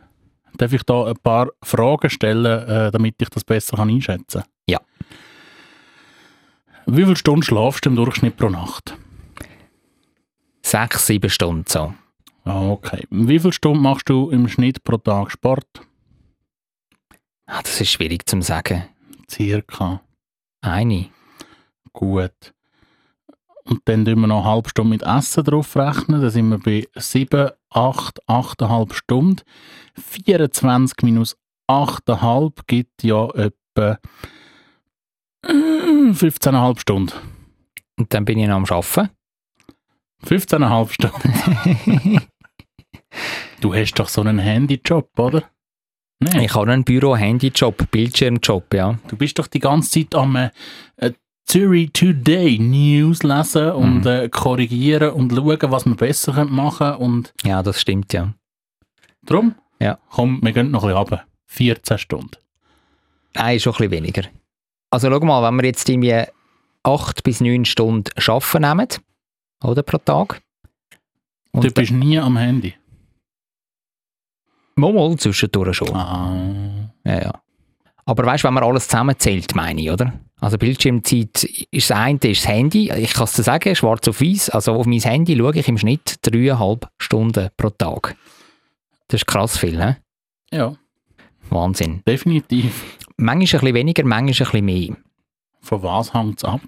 darf 0.56 0.72
ich 0.72 0.82
da 0.84 1.06
ein 1.06 1.16
paar 1.22 1.48
Fragen 1.62 2.10
stellen, 2.10 2.44
äh, 2.44 2.90
damit 2.90 3.16
ich 3.20 3.28
das 3.28 3.44
besser 3.44 3.76
kann 3.76 3.90
einschätzen 3.90 4.42
kann? 4.42 4.50
Ja. 4.68 4.80
Wie 6.86 7.04
viele 7.04 7.16
Stunden 7.16 7.42
schlafst 7.42 7.84
du 7.84 7.90
im 7.90 7.96
Durchschnitt 7.96 8.36
pro 8.36 8.48
Nacht? 8.48 8.96
Sechs, 10.62 11.06
sieben 11.06 11.30
Stunden 11.30 11.64
so. 11.68 11.94
Ah, 12.44 12.70
okay. 12.70 13.06
Wie 13.10 13.38
viele 13.38 13.52
Stunden 13.52 13.82
machst 13.82 14.08
du 14.08 14.30
im 14.30 14.48
Schnitt 14.48 14.82
pro 14.82 14.96
Tag 14.96 15.30
Sport? 15.30 15.66
Ah, 17.46 17.62
das 17.62 17.80
ist 17.80 17.90
schwierig 17.90 18.28
zu 18.28 18.40
sagen. 18.42 18.84
Circa. 19.28 20.00
Eine. 20.60 21.10
Gut. 21.92 22.54
Und 23.64 23.80
dann 23.84 24.04
tun 24.04 24.20
wir 24.20 24.26
noch 24.26 24.44
eine 24.44 24.50
halbe 24.50 24.68
Stunde 24.68 24.90
mit 24.90 25.02
Essen 25.02 25.44
drauf 25.44 25.76
rechnen. 25.76 26.20
Dann 26.20 26.30
sind 26.30 26.48
wir 26.48 26.58
bei 26.58 26.88
7, 26.96 27.50
8, 27.70 28.28
8,5 28.28 28.94
Stunden. 28.94 29.42
24 29.94 30.96
minus 31.02 31.36
8,5 31.68 32.52
gibt 32.66 33.02
ja 33.02 33.28
etwa 33.30 33.98
äh, 35.46 35.52
15,5 36.12 36.80
Stunden. 36.80 37.12
Und 37.98 38.12
dann 38.12 38.24
bin 38.24 38.38
ich 38.38 38.48
noch 38.48 38.56
am 38.56 38.64
Arbeiten. 38.64 39.10
15,5 40.26 40.92
Stunden. 40.92 42.20
du 43.60 43.74
hast 43.74 43.94
doch 43.94 44.08
so 44.08 44.20
einen 44.20 44.38
Handyjob, 44.38 45.18
oder? 45.18 45.44
Nein. 46.20 46.42
Ich 46.42 46.54
habe 46.54 46.70
einen 46.70 46.84
Büro-Handy-Job, 46.84 47.90
Bildschirmjob, 47.90 48.72
ja. 48.74 48.98
Du 49.08 49.16
bist 49.16 49.38
doch 49.38 49.48
die 49.48 49.58
ganze 49.58 49.90
Zeit 49.90 50.14
am 50.14 50.36
äh, 50.36 50.50
Zürich 51.46 51.92
Today 51.92 52.58
News 52.58 53.22
lesen 53.22 53.72
und 53.72 54.00
Mhm. 54.02 54.06
äh, 54.06 54.28
korrigieren 54.28 55.10
und 55.10 55.32
schauen, 55.32 55.58
was 55.70 55.84
wir 55.86 55.94
besser 55.96 56.32
können 56.32 56.52
machen 56.54 56.94
Und 56.96 57.34
Ja, 57.44 57.62
das 57.62 57.80
stimmt, 57.80 58.12
ja. 58.12 58.32
darum, 59.22 59.54
Ja. 59.80 59.98
komm, 60.10 60.40
wir 60.42 60.52
gehen 60.52 60.70
noch 60.70 60.82
ein 60.84 60.88
bisschen 60.88 60.98
runter. 60.98 61.24
14 61.46 61.98
Stunden. 61.98 62.30
Nein, 63.34 63.58
schon 63.60 63.72
ein 63.74 63.76
bisschen 63.76 63.90
weniger. 63.90 64.22
Also 64.90 65.10
schau 65.10 65.20
mal, 65.20 65.42
wenn 65.42 65.56
wir 65.60 65.64
jetzt 65.66 65.88
irgendwie 65.88 66.22
acht 66.84 67.22
bis 67.22 67.40
neun 67.40 67.64
Stunden 67.64 68.10
arbeiten 68.26 68.62
nehmen, 68.62 68.88
oder, 69.64 69.82
pro 69.82 69.98
Tag. 69.98 70.42
Und 71.52 71.64
Du 71.64 71.70
bist 71.70 71.92
nie 71.92 72.18
am 72.18 72.36
Handy. 72.36 72.74
mal 74.76 75.16
zwischendurch 75.18 75.76
schon. 75.76 75.94
Ah. 75.94 76.90
Ja, 77.04 77.20
ja. 77.22 77.41
Aber 78.04 78.26
weißt 78.26 78.42
du, 78.42 78.48
wenn 78.48 78.54
man 78.54 78.64
alles 78.64 78.88
zusammenzählt, 78.88 79.54
meine 79.54 79.80
ich, 79.80 79.90
oder? 79.90 80.12
Also 80.40 80.58
Bildschirmzeit 80.58 81.44
ist 81.44 81.90
das 81.90 81.96
eine, 81.96 82.18
ist 82.22 82.44
das 82.44 82.48
Handy. 82.48 82.90
Ich 82.90 83.14
kann 83.14 83.24
es 83.24 83.34
dir 83.34 83.44
sagen, 83.44 83.76
schwarz 83.76 84.08
auf 84.08 84.20
weiß. 84.20 84.50
Also 84.50 84.72
auf 84.72 84.86
mein 84.86 84.98
Handy 85.00 85.36
schaue 85.36 85.56
ich 85.56 85.68
im 85.68 85.78
Schnitt 85.78 86.16
dreieinhalb 86.22 86.88
Stunden 86.98 87.48
pro 87.56 87.70
Tag. 87.70 88.16
Das 89.06 89.20
ist 89.20 89.26
krass 89.26 89.56
viel, 89.56 89.76
ne? 89.76 89.98
Ja, 90.50 90.74
Wahnsinn. 91.50 92.02
definitiv. 92.06 92.98
Manchmal 93.16 93.60
ein 93.60 93.64
bisschen 93.64 93.74
weniger, 93.74 94.04
manchmal 94.04 94.48
ein 94.48 94.64
bisschen 94.64 94.64
mehr. 94.64 94.96
Von 95.60 95.82
was 95.82 96.12
hängt 96.12 96.38
es 96.38 96.44
ab? 96.44 96.60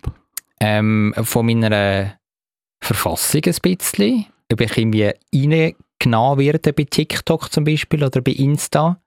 Ähm, 0.60 1.14
von 1.22 1.46
meiner 1.46 2.14
Verfassung 2.80 3.42
ein 3.44 3.56
bisschen. 3.62 4.26
Ob 4.52 4.60
ich 4.60 4.76
irgendwie 4.76 5.10
reingenommen 5.34 6.38
werde 6.38 6.72
bei 6.72 6.84
TikTok 6.84 7.50
zum 7.50 7.64
Beispiel 7.64 8.04
oder 8.04 8.20
bei 8.20 8.32
Insta. 8.32 9.00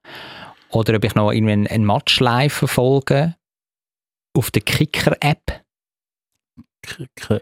Oder 0.71 0.95
ob 0.97 1.03
ich 1.03 1.15
noch 1.15 1.31
irgendwie 1.31 1.53
einen, 1.53 1.67
einen 1.67 1.85
Match 1.85 2.19
live 2.19 2.53
verfolge. 2.53 3.35
Auf 4.35 4.51
der 4.51 4.61
Kicker-App. 4.61 5.63
Kicker- 6.83 7.41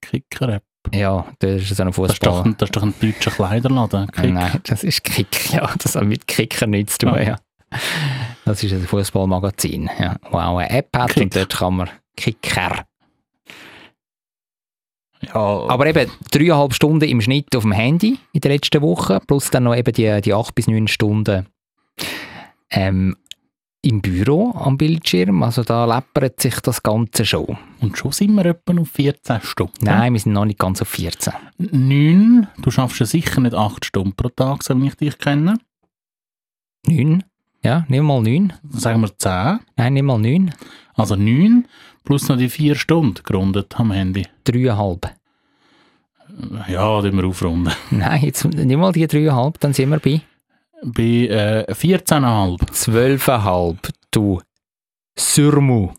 Kicker-App. 0.00 0.62
Ja, 0.94 1.26
das 1.40 1.62
ist 1.62 1.76
so 1.76 1.82
ein 1.82 1.90
Das, 1.92 1.98
ist 2.12 2.26
doch 2.26 2.36
Fußball. 2.36 2.42
ein- 2.44 2.56
das 2.56 2.68
ist 2.68 2.76
doch 2.76 2.82
ein 2.82 2.94
deutscher 3.00 3.30
Kleiderladen. 3.30 4.10
Kick. 4.10 4.32
Nein, 4.32 4.60
das 4.64 4.82
ist 4.84 5.04
Kick. 5.04 5.28
Ja, 5.52 5.72
das 5.78 5.94
hat 5.96 6.04
mit 6.04 6.26
Kicker 6.26 6.66
nichts 6.66 6.96
zu 6.98 7.06
tun. 7.06 7.14
Ah. 7.16 7.22
Ja. 7.22 7.36
Das 8.44 8.62
ist 8.64 8.72
ein 8.72 8.86
Fußballmagazin. 8.86 9.90
Ja, 9.98 10.16
wo 10.30 10.38
auch 10.38 10.58
eine 10.58 10.70
App 10.70 10.88
hat 10.96 11.10
Kick. 11.10 11.24
und 11.24 11.36
dort 11.36 11.56
kann 11.56 11.76
man 11.76 11.90
Kicker. 12.16 12.84
Ja, 15.22 15.34
Aber 15.34 15.86
eben 15.86 16.10
dreieinhalb 16.30 16.72
Stunden 16.72 17.06
im 17.08 17.20
Schnitt 17.20 17.54
auf 17.54 17.62
dem 17.64 17.72
Handy 17.72 18.18
in 18.32 18.40
der 18.40 18.52
letzten 18.52 18.80
Woche, 18.80 19.20
plus 19.26 19.50
dann 19.50 19.64
noch 19.64 19.76
eben 19.76 19.92
die, 19.92 20.20
die 20.22 20.32
acht 20.32 20.54
bis 20.54 20.66
neun 20.66 20.88
Stunden 20.88 21.46
ähm, 22.70 23.16
im 23.82 24.00
Büro 24.02 24.52
am 24.54 24.76
Bildschirm. 24.76 25.42
Also 25.42 25.62
da 25.62 25.84
läppert 25.84 26.40
sich 26.40 26.60
das 26.60 26.82
Ganze 26.82 27.24
schon. 27.24 27.56
und 27.80 27.96
schon 27.96 28.12
sind 28.12 28.34
wir 28.34 28.44
etwa 28.46 28.78
auf 28.78 28.90
14 28.90 29.40
Stunden. 29.42 29.84
Nein, 29.84 30.12
wir 30.12 30.20
sind 30.20 30.32
noch 30.32 30.44
nicht 30.44 30.58
ganz 30.58 30.82
auf 30.82 30.88
14. 30.88 31.32
Neun. 31.58 32.46
Du 32.58 32.70
schaffst 32.70 33.00
ja 33.00 33.06
sicher 33.06 33.40
nicht 33.40 33.54
8 33.54 33.84
Stunden 33.84 34.14
pro 34.14 34.28
Tag, 34.28 34.62
so 34.62 34.80
wie 34.80 34.88
ich 34.88 34.96
dich 34.96 35.18
kenne. 35.18 35.58
Neun? 36.86 37.24
Ja, 37.62 37.84
nimm 37.88 38.06
mal 38.06 38.22
neun. 38.22 38.52
Sagen 38.70 39.00
wir 39.02 39.16
10. 39.16 39.60
Nein, 39.76 39.94
nimm 39.94 40.06
mal 40.06 40.18
neun. 40.18 40.52
Also 40.94 41.16
9 41.16 41.66
plus 42.04 42.28
noch 42.28 42.36
die 42.36 42.48
4 42.48 42.74
Stunden 42.74 43.22
gerundet 43.24 43.78
am 43.78 43.92
Handy. 43.92 44.26
Dreieinhalb. 44.44 45.10
Ja, 46.68 47.02
die 47.02 47.12
wir 47.12 47.24
aufrunden. 47.24 47.72
Nein, 47.90 48.22
jetzt 48.22 48.44
nimm 48.44 48.80
mal 48.80 48.92
die 48.92 49.06
dreieinhalb, 49.06 49.58
dann 49.60 49.72
sind 49.72 49.90
wir 49.90 49.98
bei 49.98 50.22
Bei 50.82 51.02
äh, 51.66 51.72
14,5. 51.72 52.72
zwölfeinhalb. 52.72 53.88
Du 54.10 54.40
Surmu. 55.18 55.92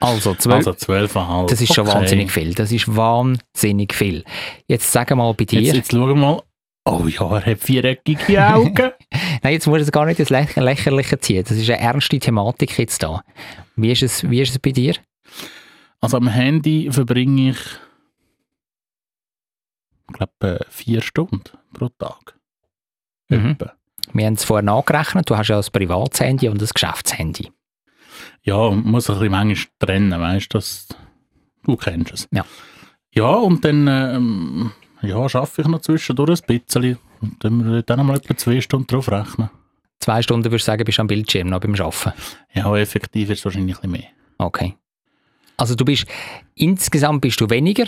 Also 0.00 0.34
zwölf. 0.34 0.66
Also 0.66 0.70
12,5. 0.72 1.48
das 1.48 1.60
ist 1.60 1.74
schon 1.74 1.86
Okay. 1.88 1.96
wahnsinnig 1.98 2.30
viel. 2.30 2.54
Das 2.54 2.70
ist 2.70 2.94
wahnsinnig 2.94 3.94
viel. 3.94 4.24
Jetzt 4.68 4.92
sag 4.92 5.14
mal 5.14 5.32
bei 5.34 5.44
dir. 5.44 5.60
Jetzt, 5.60 5.74
jetzt 5.74 5.92
schauen 5.92 6.08
wir 6.08 6.14
mal. 6.14 6.42
Oh 6.86 7.06
ja, 7.06 7.38
er 7.38 7.46
hat 7.46 7.60
viereckige 7.60 8.46
Augen. 8.46 8.74
Nein, 9.42 9.52
jetzt 9.54 9.66
muss 9.66 9.80
es 9.80 9.90
gar 9.90 10.04
nicht 10.04 10.20
das 10.20 10.28
Lä 10.28 10.46
Lächerliche 10.56 11.18
ziehen. 11.18 11.42
Das 11.42 11.56
ist 11.56 11.70
eine 11.70 11.80
ernste 11.80 12.18
Thematik 12.18 12.78
jetzt 12.78 13.02
da. 13.02 13.22
Wie 13.76 13.90
ist 13.90 14.02
es, 14.02 14.28
wie 14.28 14.42
ist 14.42 14.50
es 14.50 14.58
bei 14.58 14.70
dir? 14.72 14.94
also 16.00 16.18
am 16.18 16.28
Handy 16.28 16.90
verbringe 16.92 17.50
ich, 17.52 17.56
ich 20.10 20.14
glaube, 20.14 20.60
äh, 20.60 20.64
4 20.68 21.00
Stunden 21.00 21.42
pro 21.72 21.88
Tag. 21.88 22.33
Mhm. 23.28 23.56
Wir 24.12 24.26
haben 24.26 24.34
es 24.34 24.44
vorher 24.44 24.62
nachgerechnet. 24.62 25.28
Du 25.28 25.36
hast 25.36 25.48
ja 25.48 25.58
ein 25.58 25.64
Privatshandy 25.72 26.48
und 26.48 26.62
ein 26.62 26.68
Geschäftshandy. 26.72 27.50
Ja, 28.42 28.56
und 28.56 28.84
muss 28.84 29.08
ein 29.08 29.14
bisschen 29.14 29.32
manchmal 29.32 29.72
trennen, 29.78 30.20
weißt 30.20 30.52
du, 30.52 30.58
das, 30.58 30.88
du 31.64 31.76
kennst 31.76 32.12
es. 32.12 32.28
Ja. 32.30 32.44
Ja, 33.12 33.28
und 33.28 33.64
dann 33.64 33.86
ähm, 33.88 34.72
ja, 35.02 35.28
schaffe 35.28 35.62
ich 35.62 35.68
noch 35.68 35.80
zwischendurch 35.80 36.42
ein 36.48 36.60
bisschen. 36.60 36.98
Und 37.20 37.42
dann 37.42 37.64
wir 37.64 37.82
dann 37.82 38.04
mal 38.06 38.16
etwa 38.16 38.36
zwei 38.36 38.60
Stunden 38.60 38.86
drauf 38.86 39.10
rechnen. 39.10 39.50
Zwei 40.00 40.20
Stunden 40.20 40.44
würdest 40.44 40.66
du 40.66 40.72
sagen, 40.72 40.84
bist 40.84 40.98
du 40.98 41.02
am 41.02 41.06
Bildschirm 41.06 41.48
noch 41.48 41.60
beim 41.60 41.74
Arbeiten. 41.74 42.12
Ja, 42.52 42.76
effektiv 42.76 43.30
ist 43.30 43.38
es 43.38 43.44
wahrscheinlich 43.44 43.76
ein 43.76 43.90
bisschen 43.90 43.92
mehr. 43.92 44.10
Okay. 44.38 44.74
Also 45.56 45.74
du 45.74 45.84
bist, 45.84 46.06
insgesamt 46.54 47.20
bist 47.20 47.40
du 47.40 47.48
weniger 47.48 47.86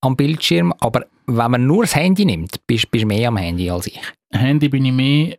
am 0.00 0.16
Bildschirm, 0.16 0.74
aber 0.80 1.06
wenn 1.26 1.50
man 1.50 1.66
nur 1.66 1.84
das 1.84 1.94
Handy 1.94 2.24
nimmt, 2.24 2.66
bist 2.66 2.88
du 2.90 3.06
mehr 3.06 3.28
am 3.28 3.36
Handy 3.36 3.70
als 3.70 3.86
ich. 3.86 4.00
Handy 4.38 4.68
bin 4.68 4.84
ich 4.84 4.92
mehr 4.92 5.38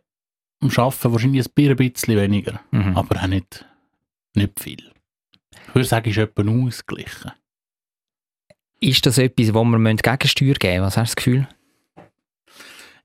am 0.60 0.70
Arbeiten, 0.70 1.12
wahrscheinlich 1.12 1.46
ein 1.46 1.52
bisschen 1.76 2.16
weniger, 2.16 2.60
Mhm. 2.70 2.96
aber 2.96 3.22
auch 3.22 3.26
nicht, 3.26 3.64
nicht 4.34 4.58
viel. 4.60 4.90
Ich 5.68 5.74
würde 5.74 5.86
sagen, 5.88 6.08
ist 6.10 6.18
etwa 6.18 6.42
ausgeglichen. 6.48 7.32
Ist 8.80 9.04
das 9.06 9.18
etwas, 9.18 9.52
wo 9.54 9.64
wir 9.64 9.78
Gegensteuer 10.02 10.54
geben 10.54 10.74
müssen? 10.74 10.82
Was 10.84 10.96
hast 10.96 11.12
du 11.12 11.14
das 11.14 11.16
Gefühl? 11.16 11.48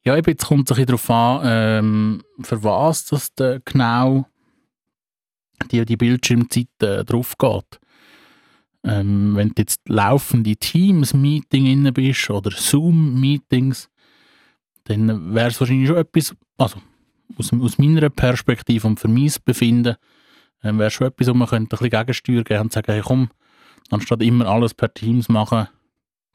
Ja, 0.04 0.18
eben, 0.18 0.30
jetzt 0.32 0.46
kommt 0.46 0.70
es 0.70 0.78
ein 0.78 0.86
bisschen 0.86 1.08
darauf 1.08 1.10
an, 1.10 1.42
ähm, 1.46 2.24
für 2.42 2.64
was 2.64 3.06
das 3.06 3.34
da 3.36 3.60
genau 3.64 4.26
die, 5.72 5.86
die 5.86 5.98
Bildschirmzeit 5.98 6.68
äh, 6.82 7.04
drauf 7.06 7.38
geht. 7.38 7.80
Ähm, 8.84 9.36
wenn 9.36 9.50
du 9.50 9.54
jetzt 9.62 9.88
laufende 9.88 10.56
Teams-Meeting 10.56 11.68
inne 11.68 11.92
bist 11.92 12.32
oder 12.32 12.50
Zoom-Meetings, 12.50 13.91
dann 14.92 15.34
wäre 15.34 15.50
es 15.50 15.60
wahrscheinlich 15.60 15.88
schon 15.88 15.98
etwas, 15.98 16.36
also 16.58 16.82
aus, 17.38 17.52
aus 17.54 17.78
meiner 17.78 18.10
Perspektive 18.10 18.88
und 18.88 19.00
für 19.00 19.08
mein 19.08 19.32
Befinden, 19.46 19.96
äh, 20.64 20.74
wäre 20.74 20.92
schon 20.92 21.08
etwas, 21.08 21.28
wo 21.28 21.34
man 21.34 21.48
könnte 21.48 21.76
ein 21.76 21.80
bisschen 21.80 21.90
Gegensteuer 21.90 22.44
geben 22.44 22.62
und 22.62 22.74
sagen, 22.74 22.92
hey, 22.92 23.02
komm, 23.04 23.30
anstatt 23.90 24.22
immer 24.22 24.48
alles 24.48 24.74
per 24.74 24.94
Teams 24.94 25.30
machen, 25.30 25.68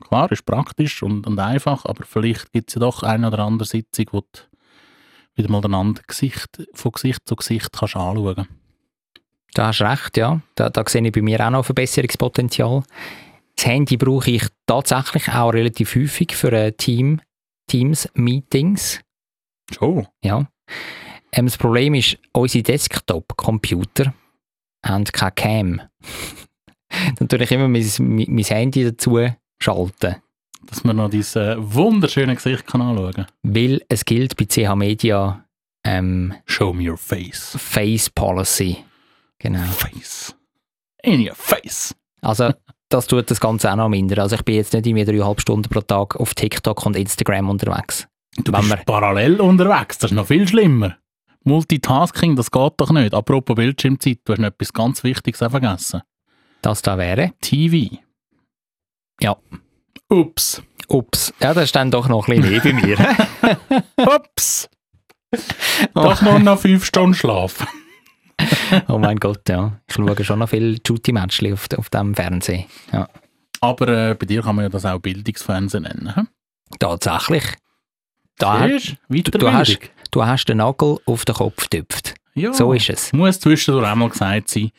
klar, 0.01 0.31
ist 0.33 0.47
praktisch 0.47 1.03
und, 1.03 1.27
und 1.27 1.39
einfach, 1.39 1.85
aber 1.85 2.05
vielleicht 2.05 2.53
gibt 2.53 2.71
es 2.71 2.75
ja 2.75 2.81
doch 2.81 3.03
eine 3.03 3.29
oder 3.29 3.41
andere 3.41 3.67
Sitzung, 3.67 4.07
wo 4.13 4.21
du 4.21 4.41
wieder 5.35 5.51
mal 5.51 5.65
einander 5.65 6.03
Gesicht, 6.07 6.49
von 6.75 6.93
Gesicht 6.93 7.21
zu 7.27 7.37
Gesicht 7.37 7.71
kannst 7.73 7.97
anschauen 7.97 8.49
Da 9.55 9.69
hast 9.69 9.81
du 9.81 9.85
recht, 9.85 10.17
ja. 10.17 10.41
Da, 10.55 10.71
da 10.71 10.83
sehe 10.87 11.07
ich 11.07 11.13
bei 11.13 11.23
mir 11.23 11.45
auch 11.47 11.51
noch 11.51 11.65
Verbesserungspotenzial. 11.65 12.83
Das 13.55 13.67
Handy 13.67 13.97
brauche 13.97 14.31
ich 14.31 14.47
tatsächlich 14.67 15.29
auch 15.29 15.53
relativ 15.53 15.95
häufig 15.95 16.35
für 16.35 16.53
äh, 16.53 16.73
Team, 16.73 17.21
Teams-Meetings. 17.67 19.01
Schon? 19.73 20.07
Ja. 20.23 20.49
Ähm, 21.33 21.47
das 21.47 21.59
Problem 21.59 21.95
ist, 21.95 22.19
unsere 22.33 22.63
Desktop-Computer 22.63 24.15
haben 24.85 25.05
keine 25.05 25.33
Cam. 25.33 25.83
Dann 27.19 27.29
tue 27.29 27.43
ich 27.43 27.51
immer 27.51 27.69
mein, 27.69 27.91
mein 27.99 28.27
mein 28.29 28.45
Handy 28.45 28.85
dazu 28.85 29.19
schalten. 29.61 30.17
Dass 30.67 30.85
man 30.85 30.97
noch 30.97 31.11
dieses 31.11 31.37
äh, 31.37 31.57
wunderschöne 31.59 32.35
Gesicht 32.35 32.67
kann 32.67 32.81
anschauen 32.81 33.13
kann. 33.13 33.27
Weil 33.43 33.83
es 33.89 34.05
gilt 34.05 34.37
bei 34.37 34.47
CH 34.47 34.75
Media 34.75 35.45
ähm, 35.85 36.35
Show 36.47 36.73
me 36.73 36.91
your 36.91 36.97
face. 36.97 37.57
Face 37.59 38.11
Policy. 38.11 38.85
Genau. 39.39 39.65
Face. 39.65 40.35
In 41.03 41.21
your 41.21 41.37
face. 41.37 41.95
Also, 42.21 42.53
das 42.89 43.07
tut 43.07 43.31
das 43.31 43.41
Ganze 43.41 43.71
auch 43.73 43.77
noch 43.77 43.89
minder. 43.89 44.23
Also, 44.23 44.37
ich 44.37 44.43
bin 44.45 44.55
jetzt 44.57 44.73
nicht 44.73 44.87
irgendwie 44.87 45.05
dreieinhalb 45.05 45.41
Stunden 45.41 45.69
pro 45.69 45.81
Tag 45.81 46.17
auf 46.17 46.35
TikTok 46.35 46.85
und 46.87 46.97
Instagram 46.97 47.51
unterwegs. 47.51 48.07
Du 48.39 48.53
Wenn 48.53 48.61
bist 48.61 48.71
wir- 48.73 48.85
parallel 48.85 49.41
unterwegs, 49.41 49.99
das 49.99 50.11
ist 50.11 50.15
noch 50.17 50.27
viel 50.27 50.47
schlimmer. 50.47 50.97
Multitasking, 51.45 52.35
das 52.37 52.51
geht 52.51 52.73
doch 52.77 52.91
nicht. 52.91 53.15
Apropos 53.15 53.55
Bildschirmzeit, 53.57 54.19
du 54.25 54.33
hast 54.33 54.41
noch 54.41 54.49
etwas 54.49 54.73
ganz 54.73 55.05
Wichtiges 55.05 55.39
vergessen. 55.39 56.03
Das 56.63 56.83
da 56.83 56.99
wäre. 56.99 57.33
TV. 57.41 57.97
Ja. 59.21 59.37
Ups. 60.09 60.63
Ups. 60.89 61.33
Ja, 61.41 61.55
das 61.55 61.65
ist 61.65 61.77
dann 61.77 61.91
doch 61.91 62.09
noch 62.09 62.29
ein 62.29 62.41
bisschen 62.41 62.77
mehr 62.81 62.97
bei 62.97 63.67
mir. 63.67 63.85
Ups. 64.17 64.69
Doch 65.95 66.23
nur 66.23 66.39
noch 66.39 66.59
fünf 66.61 66.85
Stunden 66.85 67.15
Schlaf. 67.15 67.67
oh 68.89 68.99
mein 68.99 69.19
Gott, 69.19 69.49
ja. 69.49 69.81
Ich 69.89 69.95
schaue 69.95 70.25
schon 70.25 70.39
noch 70.39 70.49
viel 70.49 70.79
Shooty-Matchli 70.87 71.53
auf, 71.53 71.67
auf 71.77 71.91
dem 71.91 72.15
Fernsehen. 72.15 72.65
Ja. 72.93 73.09
Aber 73.61 73.89
äh, 73.89 74.15
bei 74.15 74.27
dir 74.27 74.43
kann 74.43 74.57
man 74.57 74.65
ja 74.65 74.69
das 74.69 74.85
auch 74.85 74.99
Bildungsfernsehen 74.99 75.85
nennen. 75.85 76.15
hm? 76.15 76.29
Tatsächlich. 76.79 77.45
Da, 78.39 78.69
Siehst 78.69 78.97
du? 79.09 79.39
du, 79.39 79.53
hast, 79.53 79.79
du 80.11 80.25
hast 80.27 80.45
den 80.47 80.59
Nagel 80.59 80.99
auf 81.07 81.25
den 81.25 81.35
Kopf 81.35 81.69
getüpft. 81.69 82.15
ja. 82.35 82.53
So 82.53 82.73
ist 82.75 82.91
es. 82.91 83.13
Muss 83.13 83.41
zwischendurch 83.41 83.87
einmal 83.87 84.11
gesagt 84.11 84.51
sein. 84.51 84.71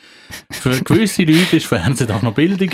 Für 0.51 0.79
gewisse 0.81 1.23
Leute 1.25 1.57
ist 1.57 1.65
Fernsehen 1.65 2.07
doch 2.07 2.21
noch 2.21 2.33
Bildung. 2.33 2.69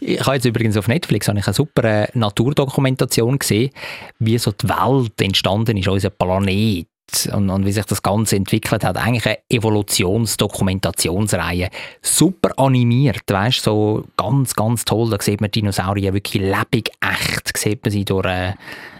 Ich 0.00 0.20
habe 0.20 0.36
jetzt 0.36 0.44
übrigens 0.44 0.76
auf 0.76 0.86
Netflix 0.86 1.26
habe 1.28 1.38
ich 1.40 1.46
eine 1.46 1.54
super 1.54 1.82
äh, 1.84 2.08
Naturdokumentation 2.14 3.38
gesehen, 3.38 3.72
wie 4.20 4.38
so 4.38 4.52
die 4.52 4.68
Welt 4.68 5.20
entstanden 5.20 5.76
ist, 5.76 5.88
unser 5.88 6.10
Planet. 6.10 6.86
Und, 7.32 7.50
und 7.50 7.66
wie 7.66 7.72
sich 7.72 7.84
das 7.84 8.02
Ganze 8.02 8.36
entwickelt 8.36 8.84
hat. 8.84 8.96
Eigentlich 8.96 9.26
eine 9.26 9.38
Evolutionsdokumentationsreihe. 9.48 11.70
Super 12.02 12.56
animiert, 12.58 13.22
weißt 13.28 13.66
du, 13.66 13.70
so 13.70 14.04
ganz, 14.16 14.54
ganz 14.54 14.84
toll. 14.84 15.10
Da 15.10 15.18
sieht 15.20 15.40
man 15.40 15.50
Dinosaurier 15.50 16.14
wirklich 16.14 16.42
lebendig, 16.42 16.92
echt. 17.00 17.56
Sieht 17.56 17.84
man 17.84 17.90
sie 17.92 18.04
durch, 18.04 18.26
äh, 18.26 18.54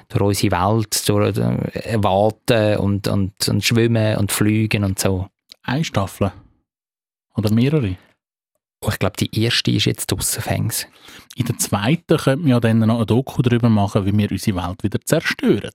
durch 0.09 0.23
unsere 0.23 0.53
Welt, 0.53 1.09
durch 1.09 1.37
äh, 1.37 2.03
Waten 2.03 2.79
und, 2.79 3.07
und, 3.09 3.49
und 3.49 3.65
Schwimmen 3.65 4.17
und 4.17 4.33
Fliegen 4.33 4.85
und 4.85 4.99
so. 4.99 5.29
Eine 5.63 5.85
Staffel. 5.85 6.33
Oder 7.37 7.53
mehrere. 7.53 7.97
Oh, 8.83 8.89
ich 8.91 8.99
glaube, 8.99 9.17
die 9.19 9.43
erste 9.43 9.71
ist 9.71 9.85
jetzt 9.85 10.11
draussen, 10.11 10.43
Fängs. 10.43 10.87
In 11.37 11.45
der 11.45 11.59
zweiten 11.59 12.17
könnte 12.17 12.39
man 12.39 12.49
ja 12.49 12.61
dann 12.61 12.79
noch 12.79 13.01
ein 13.01 13.07
Doku 13.07 13.43
darüber 13.43 13.69
machen, 13.69 14.07
wie 14.07 14.17
wir 14.17 14.31
unsere 14.31 14.57
Welt 14.57 14.83
wieder 14.83 14.99
zerstören. 15.05 15.73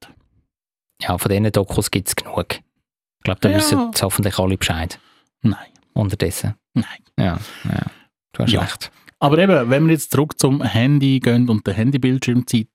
Ja, 1.02 1.18
von 1.18 1.30
diesen 1.30 1.52
Dokus 1.52 1.92
gibt 1.92 2.08
es 2.08 2.16
genug. 2.16 2.46
Ich 2.52 3.24
glaube, 3.24 3.40
da 3.42 3.50
Ja. 3.50 3.58
wissen 3.58 3.92
hoffentlich 4.02 4.38
alle 4.40 4.58
Bescheid. 4.58 5.00
Nein, 5.42 5.72
Unterdessen. 5.94 6.56
nein. 6.74 6.86
Ja, 7.20 7.40
ja. 7.66 7.86
Du 8.34 8.44
hast 8.44 8.52
Ja. 8.52 8.62
recht. 8.62 8.92
Aber 9.20 9.38
eben, 9.38 9.70
wenn 9.70 9.86
wir 9.86 9.94
jetzt 9.94 10.12
zurück 10.12 10.38
zum 10.40 10.62
Handy 10.62 11.20
gehen 11.20 11.50
und 11.50 11.66
der 11.66 11.74
Handybildschirmzeit, 11.74 12.68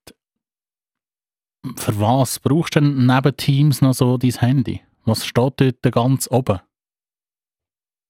für 1.77 2.01
was 2.01 2.39
brauchst 2.39 2.75
du 2.77 2.81
denn 2.81 3.07
neben 3.07 3.37
Teams 3.37 3.83
noch 3.83 3.93
so 3.95 4.17
dein 4.17 4.31
Handy? 4.33 4.81
Was 5.05 5.27
steht 5.27 5.61
dort 5.61 5.83
ganz 5.93 6.29
oben? 6.31 6.61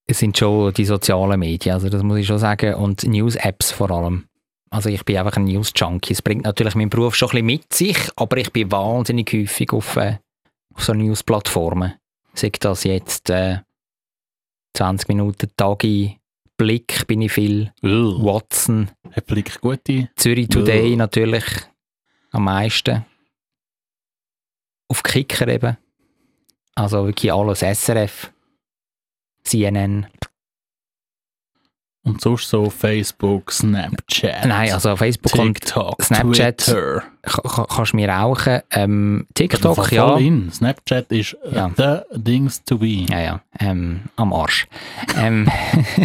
Es 0.06 0.18
sind 0.18 0.36
schon 0.38 0.72
die 0.74 0.84
sozialen 0.84 1.38
Medien, 1.38 1.74
also 1.74 1.88
das 1.88 2.02
muss 2.02 2.18
ich 2.18 2.26
schon 2.26 2.38
sagen, 2.38 2.74
und 2.74 3.04
News-Apps 3.04 3.70
vor 3.72 3.90
allem. 3.90 4.26
Also 4.70 4.88
ich 4.88 5.04
bin 5.04 5.16
einfach 5.16 5.36
ein 5.36 5.44
News-Junkie. 5.44 6.12
Es 6.12 6.22
bringt 6.22 6.44
natürlich 6.44 6.76
meinen 6.76 6.90
Beruf 6.90 7.16
schon 7.16 7.28
ein 7.30 7.32
bisschen 7.32 7.46
mit 7.46 7.72
sich, 7.74 7.98
aber 8.16 8.36
ich 8.36 8.52
bin 8.52 8.70
wahnsinnig 8.70 9.32
häufig 9.32 9.72
auf, 9.72 9.96
äh, 9.96 10.18
auf 10.74 10.84
so 10.84 10.94
News-Plattformen. 10.94 11.94
Sei 12.34 12.50
das 12.60 12.84
jetzt 12.84 13.30
äh, 13.30 13.58
20 14.74 15.08
Minuten 15.08 15.50
Tagi, 15.56 16.20
Blick 16.56 17.06
bin 17.08 17.22
ich 17.22 17.32
viel, 17.32 17.72
Ugh. 17.82 18.22
Watson, 18.22 18.90
Hat 19.10 19.26
Blick 19.26 19.60
gute? 19.60 20.10
Zürich 20.14 20.48
Today 20.48 20.92
Ugh. 20.92 20.98
natürlich 20.98 21.44
am 22.30 22.44
meisten. 22.44 23.04
Auf 24.88 25.02
Kicker 25.02 25.48
eben. 25.48 25.76
Also 26.74 27.06
wirklich 27.06 27.32
alles 27.32 27.60
SRF, 27.60 28.32
CNN. 29.42 30.06
Und 32.02 32.18
sonst 32.22 32.48
so 32.48 32.70
Facebook, 32.70 33.52
Snapchat, 33.52 34.46
Nein, 34.46 34.72
also 34.72 34.96
Facebook 34.96 35.34
und 35.38 35.54
TikTok, 35.60 36.02
Snapchat. 36.02 36.56
Twitter. 36.56 37.02
ka- 37.22 37.42
ka- 37.42 37.66
kannst 37.68 37.92
du 37.92 37.96
mir 37.96 38.08
rauchen. 38.08 38.60
Ähm, 38.70 39.26
TikTok, 39.34 39.92
ja. 39.92 40.16
in. 40.16 40.50
Snapchat 40.50 41.12
ist 41.12 41.36
Ja. 41.52 41.70
the 41.76 42.18
things 42.18 42.64
to 42.64 42.78
be. 42.78 43.04
Ja, 43.10 43.20
ja, 43.20 43.40
ähm, 43.58 44.00
am 44.16 44.32
Arsch. 44.32 44.66
ähm, 45.18 45.46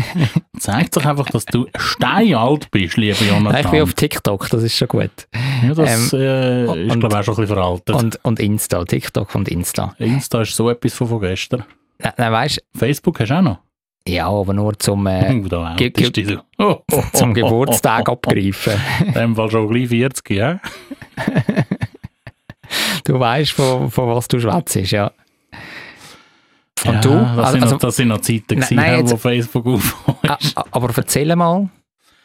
Zeigt 0.59 0.93
sich 0.93 1.05
einfach, 1.05 1.27
dass 1.29 1.45
du 1.45 1.67
steinalt 1.77 2.69
bist, 2.71 2.97
lieber 2.97 3.23
Jonathan. 3.23 3.61
ich 3.61 3.67
bin 3.71 3.81
auf 3.81 3.93
TikTok, 3.93 4.49
das 4.49 4.63
ist 4.63 4.75
schon 4.75 4.87
gut. 4.89 5.11
ja, 5.63 5.73
das 5.73 6.11
äh, 6.13 6.65
ist, 6.65 6.91
und- 6.91 6.99
glaube 6.99 7.15
ich, 7.15 7.19
auch 7.19 7.23
schon 7.23 7.35
ein 7.35 7.41
bisschen 7.41 7.55
veraltet. 7.55 7.95
Und, 7.95 8.19
und 8.23 8.39
Insta, 8.41 8.83
TikTok 8.83 9.33
und 9.35 9.47
Insta. 9.47 9.95
Insta 9.97 10.41
ist 10.41 10.55
so 10.55 10.69
etwas 10.69 10.93
von, 10.93 11.07
von 11.07 11.21
gestern. 11.21 11.63
Nein, 11.99 12.13
nein 12.17 12.31
weißt 12.33 12.61
Facebook 12.75 13.19
hast 13.21 13.29
du 13.29 13.35
auch 13.37 13.41
noch. 13.41 13.59
Ja, 14.07 14.27
aber 14.27 14.53
nur 14.53 14.77
zum, 14.79 15.05
äh, 15.07 15.41
da 15.49 15.75
ge- 15.75 15.89
ge-. 15.89 16.37
Oh, 16.57 16.77
oh, 16.91 17.03
zum 17.13 17.31
oh, 17.31 17.33
Geburtstag 17.33 18.07
oh, 18.07 18.11
oh, 18.11 18.13
abgreifen. 18.13 18.73
oh. 19.01 19.03
In 19.07 19.13
dem 19.13 19.35
Fall 19.35 19.49
schon 19.51 19.67
gleich 19.69 19.89
40, 19.89 20.29
ja? 20.31 20.59
Du 23.03 23.19
weißt, 23.19 23.51
von, 23.51 23.91
von 23.91 24.09
was 24.09 24.27
du 24.27 24.39
schwätzt, 24.39 24.75
ja. 24.91 25.11
Und 26.85 26.93
ja, 26.93 27.01
du? 27.01 27.09
Das, 27.35 27.51
sind 27.51 27.63
also- 27.63 27.75
noch, 27.75 27.81
das 27.81 27.95
sind 27.95 28.07
noch 28.09 28.21
Zeiten, 28.21 28.43
Nein, 28.49 28.55
gewesen, 28.59 28.75
nein, 28.75 28.99
jetzt- 28.99 29.11
wo 29.11 29.17
Facebook 29.17 29.65
ah, 30.27 30.37
aber 30.71 30.89
erzähl 30.95 31.35
mal, 31.35 31.69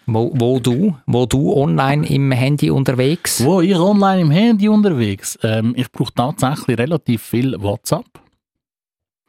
wo, 0.07 0.33
wo 0.35 0.59
du, 0.59 0.97
wo 1.07 1.27
du 1.27 1.55
online 1.55 2.07
im 2.07 2.33
Handy 2.33 2.71
unterwegs? 2.71 3.45
Wo 3.45 3.61
ich 3.61 3.77
online 3.77 4.23
im 4.23 4.31
Handy 4.31 4.69
unterwegs? 4.69 5.39
Ähm, 5.43 5.73
ich 5.77 5.91
brauche 5.93 6.13
tatsächlich 6.13 6.79
relativ 6.79 7.23
viel 7.23 7.55
WhatsApp. 7.61 8.07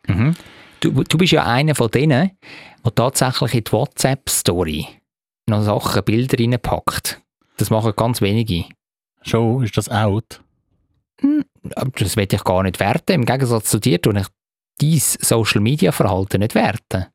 Mhm. 0.08 0.34
Du, 0.82 1.04
du 1.04 1.18
bist 1.18 1.32
ja 1.32 1.46
einer 1.46 1.76
von 1.76 1.92
denen, 1.92 2.32
der 2.84 2.96
tatsächlich 2.96 3.54
in 3.54 3.64
die 3.64 3.72
WhatsApp-Story 3.72 4.88
noch 5.48 5.62
Sachen, 5.62 6.04
Bilder 6.04 6.40
reinpackt. 6.40 7.22
Das 7.58 7.70
machen 7.70 7.94
ganz 7.96 8.20
wenige. 8.20 8.66
Schon, 9.22 9.64
ist 9.64 9.78
das 9.78 9.90
out? 9.90 10.42
Aber 11.76 11.92
das 11.92 12.18
will 12.18 12.28
ich 12.32 12.44
gar 12.44 12.64
nicht 12.64 12.80
werten. 12.80 13.12
Im 13.14 13.26
Gegensatz 13.26 13.70
zu 13.70 13.80
dir 13.80 14.02
tue 14.02 14.20
ich 14.20 14.28
dein 14.80 14.98
Social-Media-Verhalten 14.98 16.40
nicht 16.40 16.56
werten. 16.56 17.06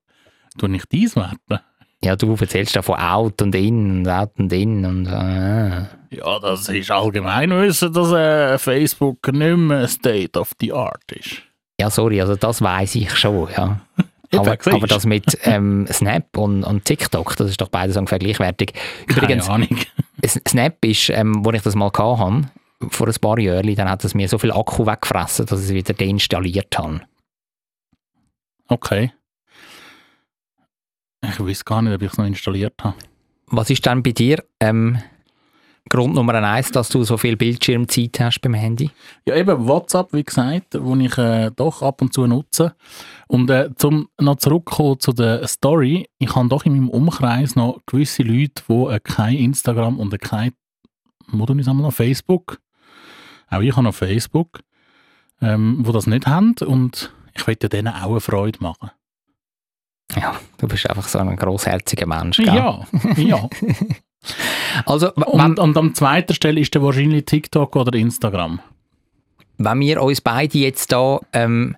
Tu 0.58 0.66
ich 0.68 0.84
dies 0.86 1.16
werten? 1.16 1.58
Ja, 2.04 2.14
du 2.14 2.36
erzählst 2.38 2.76
da 2.76 2.82
von 2.82 3.00
out 3.00 3.42
und 3.42 3.54
in 3.56 3.98
und 3.98 4.08
out 4.08 4.38
und 4.38 4.52
in 4.52 4.84
und 4.84 5.06
äh. 5.06 5.86
Ja, 6.14 6.38
das 6.40 6.68
ist 6.68 6.90
allgemein 6.92 7.50
wissen, 7.50 7.92
dass 7.92 8.12
äh, 8.12 8.58
Facebook 8.58 9.26
nicht 9.32 9.56
mehr 9.56 9.88
State 9.88 10.38
of 10.38 10.52
the 10.60 10.72
Art 10.72 11.10
ist. 11.10 11.42
Ja, 11.80 11.90
sorry, 11.90 12.20
also 12.20 12.36
das 12.36 12.62
weiß 12.62 12.94
ich 12.96 13.14
schon, 13.16 13.48
ja. 13.56 13.80
Aber, 14.32 14.58
aber 14.72 14.86
das 14.88 15.06
mit 15.06 15.38
ähm, 15.44 15.86
Snap 15.86 16.36
und, 16.36 16.64
und 16.64 16.84
TikTok, 16.84 17.36
das 17.36 17.48
ist 17.48 17.60
doch 17.60 17.68
beides 17.68 17.96
ungefähr 17.96 18.18
gleichwertig. 18.18 18.72
Übrigens, 19.06 19.46
Keine 19.46 19.54
Ahnung. 19.54 19.78
Snap 20.26 20.84
ist, 20.84 21.10
ähm, 21.10 21.44
wo 21.44 21.52
ich 21.52 21.62
das 21.62 21.76
mal 21.76 21.86
hatte, 21.86 22.50
vor 22.90 23.06
ein 23.06 23.14
paar 23.20 23.38
Jahren, 23.38 23.74
dann 23.76 23.88
hat 23.88 24.04
es 24.04 24.14
mir 24.14 24.28
so 24.28 24.36
viel 24.38 24.50
Akku 24.50 24.84
weggefressen, 24.84 25.46
dass 25.46 25.60
ich 25.60 25.66
es 25.66 25.74
wieder 25.74 25.94
deinstalliert 25.94 26.76
habe. 26.76 27.02
Okay. 28.68 29.12
Ich 31.22 31.40
weiß 31.40 31.64
gar 31.64 31.82
nicht, 31.82 31.94
ob 31.94 32.02
ich 32.02 32.12
es 32.12 32.18
noch 32.18 32.26
installiert 32.26 32.74
habe. 32.82 32.96
Was 33.46 33.70
ist 33.70 33.86
dann 33.86 34.02
bei 34.02 34.10
dir 34.10 34.42
ähm, 34.60 34.98
Grund 35.88 36.14
Nummer 36.14 36.34
eins, 36.34 36.72
dass 36.72 36.88
du 36.88 37.04
so 37.04 37.16
viel 37.16 37.36
Bildschirmzeit 37.36 38.18
hast 38.20 38.40
beim 38.40 38.54
Handy? 38.54 38.90
Ja, 39.26 39.36
eben 39.36 39.68
WhatsApp, 39.68 40.12
wie 40.12 40.24
gesagt, 40.24 40.76
wo 40.78 40.96
ich 40.96 41.16
äh, 41.16 41.50
doch 41.54 41.82
ab 41.82 42.02
und 42.02 42.12
zu 42.12 42.26
nutze. 42.26 42.74
Und 43.28 43.50
äh, 43.50 43.70
zum 43.76 44.08
noch 44.20 44.36
zurückkommen 44.36 44.98
zu 44.98 45.12
der 45.12 45.46
Story, 45.46 46.08
ich 46.18 46.34
habe 46.34 46.48
doch 46.48 46.64
in 46.64 46.74
meinem 46.74 46.90
Umkreis 46.90 47.54
noch 47.54 47.80
gewisse 47.86 48.22
Leute, 48.22 48.62
die 48.68 48.72
äh, 48.72 49.00
kein 49.00 49.36
Instagram 49.36 49.98
und 49.98 50.12
äh, 50.12 50.18
kein, 50.18 50.52
modern 51.28 51.58
ist 51.58 51.66
noch 51.66 51.92
Facebook, 51.92 52.58
auch 53.48 53.60
ich 53.60 53.72
habe 53.72 53.84
noch 53.84 53.94
Facebook, 53.94 54.60
ähm, 55.40 55.78
wo 55.80 55.92
das 55.92 56.06
nicht 56.06 56.26
haben 56.26 56.54
und 56.64 57.12
ich 57.34 57.46
möchte 57.46 57.68
denen 57.68 57.94
auch 57.94 58.10
eine 58.10 58.20
Freude 58.20 58.58
machen. 58.60 58.90
Ja, 60.14 60.36
du 60.58 60.68
bist 60.68 60.88
einfach 60.88 61.06
so 61.06 61.18
ein 61.18 61.36
grossherziger 61.36 62.06
Mensch. 62.06 62.38
Gell? 62.38 62.46
Ja, 62.46 62.86
ja. 63.16 63.48
Also, 64.84 65.12
Und, 65.14 65.58
und 65.58 65.76
an 65.76 65.94
zweiter 65.94 66.34
Stelle 66.34 66.60
ist 66.60 66.74
dann 66.74 66.82
wahrscheinlich 66.82 67.24
TikTok 67.24 67.74
oder 67.76 67.96
Instagram. 67.96 68.60
wenn 69.58 69.80
wir 69.80 70.02
uns 70.02 70.20
beide 70.20 70.58
jetzt 70.58 70.92
da 70.92 71.20
ähm, 71.32 71.76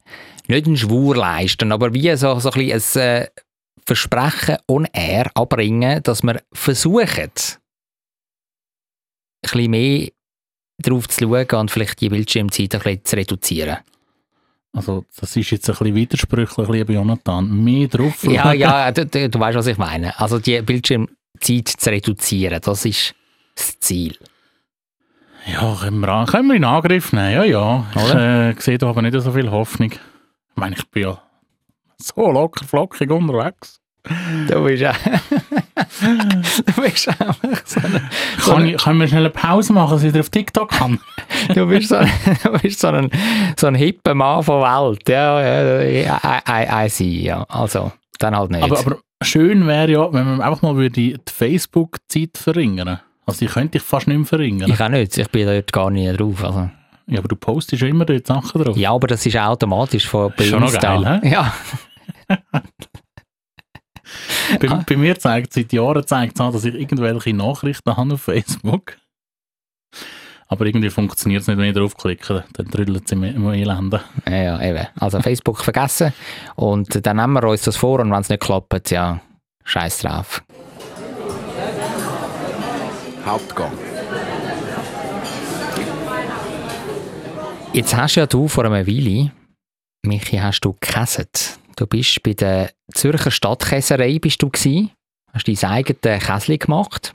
nicht 0.48 0.66
einen 0.66 0.76
Schwur 0.76 1.16
leisten, 1.16 1.72
aber 1.72 1.94
wie 1.94 2.14
so, 2.16 2.38
so 2.40 2.50
ein, 2.50 2.66
bisschen 2.66 3.02
ein 3.02 3.22
äh, 3.22 3.26
Versprechen 3.86 4.56
on 4.66 4.86
air 4.92 5.30
abbringen, 5.34 6.02
dass 6.02 6.22
wir 6.22 6.42
versuchen, 6.52 7.06
ein 7.06 7.30
bisschen 9.42 9.70
mehr 9.70 10.08
darauf 10.78 11.08
zu 11.08 11.20
schauen 11.24 11.60
und 11.60 11.70
vielleicht 11.70 12.00
die 12.00 12.08
Bildschirmzeit 12.08 12.74
ein 12.74 12.80
bisschen 12.80 13.04
zu 13.04 13.16
reduzieren. 13.16 13.78
Also 14.72 15.04
das 15.18 15.34
ist 15.34 15.50
jetzt 15.50 15.68
ein 15.70 15.76
bisschen 15.76 15.94
widersprüchlich, 15.94 16.68
lieber 16.68 16.92
Jonathan. 16.92 17.64
Mehr 17.64 17.88
drauf. 17.88 18.22
Ja, 18.24 18.52
ja, 18.52 18.92
du, 18.92 19.06
du, 19.06 19.28
du 19.28 19.40
weißt, 19.40 19.56
was 19.56 19.66
ich 19.66 19.78
meine. 19.78 20.18
Also 20.20 20.38
die 20.38 20.60
Bildschirmzeit 21.38 21.80
zu 21.80 21.90
reduzieren, 21.90 22.60
das 22.62 22.84
ist 22.84 23.14
das 23.56 23.78
Ziel. 23.80 24.16
Ja, 25.46 25.74
können 25.80 26.00
wir, 26.00 26.08
an- 26.08 26.26
können 26.26 26.48
wir 26.48 26.56
in 26.56 26.64
Angriff 26.64 27.12
nehmen, 27.12 27.32
ja, 27.32 27.44
ja. 27.44 27.86
Ich 27.94 28.14
äh, 28.14 28.54
sehe 28.58 28.78
da 28.78 28.88
aber 28.88 29.02
nicht 29.02 29.18
so 29.20 29.32
viel 29.32 29.50
Hoffnung. 29.50 29.92
Ich 29.92 29.98
meine, 30.56 30.76
ich 30.76 30.86
bin 30.90 31.04
ja 31.04 31.22
so 31.96 32.30
locker 32.30 32.64
flockig 32.66 33.10
unterwegs. 33.10 33.80
Du 34.48 34.64
bist 34.64 34.80
ja. 34.82 34.92
du 36.00 36.82
bist 36.82 37.08
einfach 37.08 37.36
so 37.66 37.80
ein, 37.80 38.10
so 38.38 38.52
Kann 38.52 38.66
ich, 38.66 38.76
können 38.82 39.00
wir 39.00 39.08
schnell 39.08 39.20
eine 39.24 39.30
Pause 39.30 39.72
machen, 39.72 39.92
dass 39.92 40.02
ich 40.02 40.18
auf 40.18 40.30
TikTok 40.30 40.70
kann? 40.70 40.98
du 41.54 41.66
bist 41.66 41.88
so 41.88 41.96
ein, 41.96 42.10
du 42.42 42.52
bist 42.58 42.80
so 42.80 42.88
ein, 42.88 43.10
so 43.58 43.66
ein 43.66 43.74
hipper 43.74 44.14
Mann 44.14 44.42
von 44.42 44.62
Welt. 44.62 45.06
Ja, 45.08 45.40
ja, 45.42 45.80
ja, 45.82 46.20
I, 46.24 46.38
I, 46.50 46.86
I 46.86 46.88
see, 46.88 47.22
ja. 47.22 47.42
Also, 47.48 47.92
dann 48.18 48.36
halt 48.36 48.50
nicht. 48.50 48.62
aber, 48.62 48.78
aber 48.78 48.96
schön 49.22 49.66
wäre 49.66 49.90
ja, 49.90 50.12
wenn 50.12 50.24
man 50.26 50.40
einfach 50.40 50.62
mal 50.62 50.76
würde 50.76 50.90
die 50.90 51.16
Facebook-Zeit 51.30 52.36
verringern. 52.38 53.00
Also 53.26 53.40
die 53.40 53.46
könnte 53.46 53.78
ich 53.78 53.84
fast 53.84 54.06
nicht 54.06 54.16
mehr 54.16 54.26
verringern. 54.26 54.70
ich 54.70 54.80
auch 54.80 54.88
nicht, 54.88 55.16
ich 55.18 55.28
bin 55.30 55.46
dort 55.46 55.72
gar 55.72 55.90
nicht 55.90 56.18
drauf. 56.18 56.42
Also. 56.44 56.70
Ja, 57.06 57.18
aber 57.18 57.28
du 57.28 57.36
postest 57.36 57.82
ja 57.82 57.88
immer 57.88 58.04
dort 58.04 58.26
Sachen 58.26 58.62
drauf. 58.62 58.76
Ja, 58.76 58.92
aber 58.92 59.06
das 59.06 59.24
ist 59.24 59.36
automatisch 59.36 60.06
von 60.06 60.32
bei 60.36 60.44
Schon 60.44 60.60
noch 60.60 60.72
Insta. 60.72 60.96
geil, 61.00 61.20
hä? 61.22 61.30
Ja, 61.30 61.54
Bei, 64.60 64.68
bei 64.86 64.96
mir 64.96 65.18
zeigt 65.18 65.52
seit 65.52 65.72
Jahren 65.72 66.06
zeigt 66.06 66.36
es 66.36 66.40
an, 66.40 66.52
dass 66.52 66.64
ich 66.64 66.74
irgendwelche 66.74 67.34
Nachrichten 67.34 67.94
habe 67.94 68.14
auf 68.14 68.22
Facebook. 68.22 68.96
Aber 70.50 70.64
irgendwie 70.64 70.88
funktioniert 70.88 71.42
es 71.42 71.48
nicht, 71.48 71.58
wenn 71.58 71.68
ich 71.68 71.74
draufklicke. 71.74 72.44
Dann 72.54 72.66
drüllt 72.66 73.04
es 73.04 73.12
im, 73.12 73.22
im 73.22 73.48
Elenden. 73.52 74.00
Ja, 74.26 74.36
ja, 74.36 74.62
eben. 74.62 74.86
Also 74.98 75.20
Facebook 75.20 75.62
vergessen 75.62 76.12
und 76.56 77.06
dann 77.06 77.16
nehmen 77.18 77.34
wir 77.34 77.44
uns 77.44 77.62
das 77.62 77.76
vor 77.76 78.00
und 78.00 78.10
wenn 78.10 78.20
es 78.20 78.30
nicht 78.30 78.40
klappt, 78.40 78.90
ja, 78.90 79.20
scheiß 79.64 79.98
drauf. 79.98 80.42
Hauptgang. 83.26 83.72
Jetzt 87.74 87.94
hast 87.94 88.14
ja 88.14 88.26
du 88.26 88.48
vor 88.48 88.64
einer 88.64 88.86
Weile, 88.86 89.30
Michi, 90.02 90.38
hast 90.38 90.60
du 90.60 90.72
gekäset. 90.72 91.58
Du 91.76 91.86
bist 91.86 92.22
bei 92.22 92.32
der 92.32 92.70
Zürcher 92.94 93.30
Stadtkäserei 93.30 94.18
bist 94.18 94.42
du 94.42 94.48
gsi, 94.48 94.88
hast 95.34 95.46
dein 95.46 95.70
eigenes 95.70 96.26
Käsli 96.26 96.56
gemacht. 96.56 97.14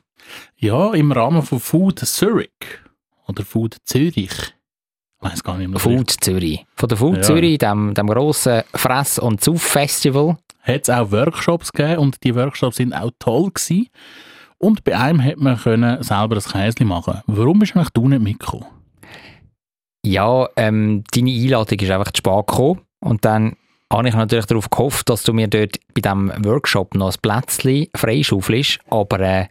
Ja, 0.58 0.94
im 0.94 1.12
Rahmen 1.12 1.42
von 1.42 1.60
Food 1.60 2.00
Zurich. 2.00 2.52
Oder 3.28 3.44
Food 3.44 3.78
Zürich. 3.86 4.16
Ich 4.18 5.30
weiß 5.32 5.44
gar 5.44 5.58
nicht 5.58 5.70
mehr. 5.70 5.80
Food 5.80 6.12
Zürich. 6.12 6.66
Von 6.76 6.90
der 6.90 6.98
Food 6.98 7.18
Ja. 7.18 7.22
Zürich, 7.22 7.58
dem, 7.58 7.94
dem 7.94 8.08
grossen 8.08 8.64
Fress- 8.74 9.20
und 9.20 9.42
Zuff-Festival. 9.42 10.38
Hat 10.62 10.82
es 10.84 10.90
auch 10.90 11.12
Workshops 11.12 11.72
gegeben 11.72 12.00
und 12.00 12.24
die 12.24 12.36
Workshops 12.36 12.78
sind 12.78 12.94
auch 12.94 13.12
toll 13.20 13.52
gewesen. 13.54 13.88
Und 14.58 14.84
bei 14.86 14.98
einem 14.98 15.22
hat 15.24 15.38
man 15.38 15.58
können 15.58 16.02
selber 16.04 16.38
ein 16.38 16.42
Käse 16.42 16.86
machen. 16.86 17.22
Warum 17.28 17.60
bist 17.60 17.76
eigentlich 17.76 17.90
du 17.90 18.08
nicht 18.08 18.22
mitgekommen? 18.22 18.66
Ja, 20.06 20.48
ähm, 20.56 21.04
deine 21.14 21.32
Einladung 21.32 21.80
ist 21.80 21.92
einfach 21.92 22.12
zu 22.12 22.20
spät 22.20 22.48
gekommen. 22.48 22.82
Und 23.00 23.26
dann 23.26 23.56
habe 23.92 24.08
ich 24.08 24.16
natürlich 24.16 24.46
darauf 24.46 24.70
gehofft, 24.70 25.10
dass 25.10 25.24
du 25.24 25.34
mir 25.34 25.48
dort 25.48 25.78
bei 25.94 26.02
diesem 26.02 26.32
Workshop 26.46 26.96
noch 26.96 27.12
ein 27.14 27.20
Plätzchen 27.22 27.88
freischaufelst. 27.96 28.80
Aber 28.90 29.20
äh, 29.20 29.48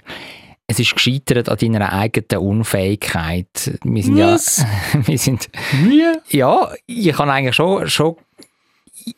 es 0.73 0.81
ist 0.81 0.95
gescheitert 0.95 1.49
an 1.49 1.59
deiner 1.59 1.93
eigenen 1.93 2.43
Unfähigkeit. 2.43 3.79
Wir 3.85 4.03
sind 4.03 4.19
Was? 4.19 4.59
ja... 4.59 5.07
Wir 5.07 5.19
sind, 5.19 5.49
Wie? 5.85 6.05
ja, 6.37 6.71
ich 6.87 7.17
habe 7.17 7.33
eigentlich 7.33 7.55
schon... 7.55 7.89
schon 7.89 8.17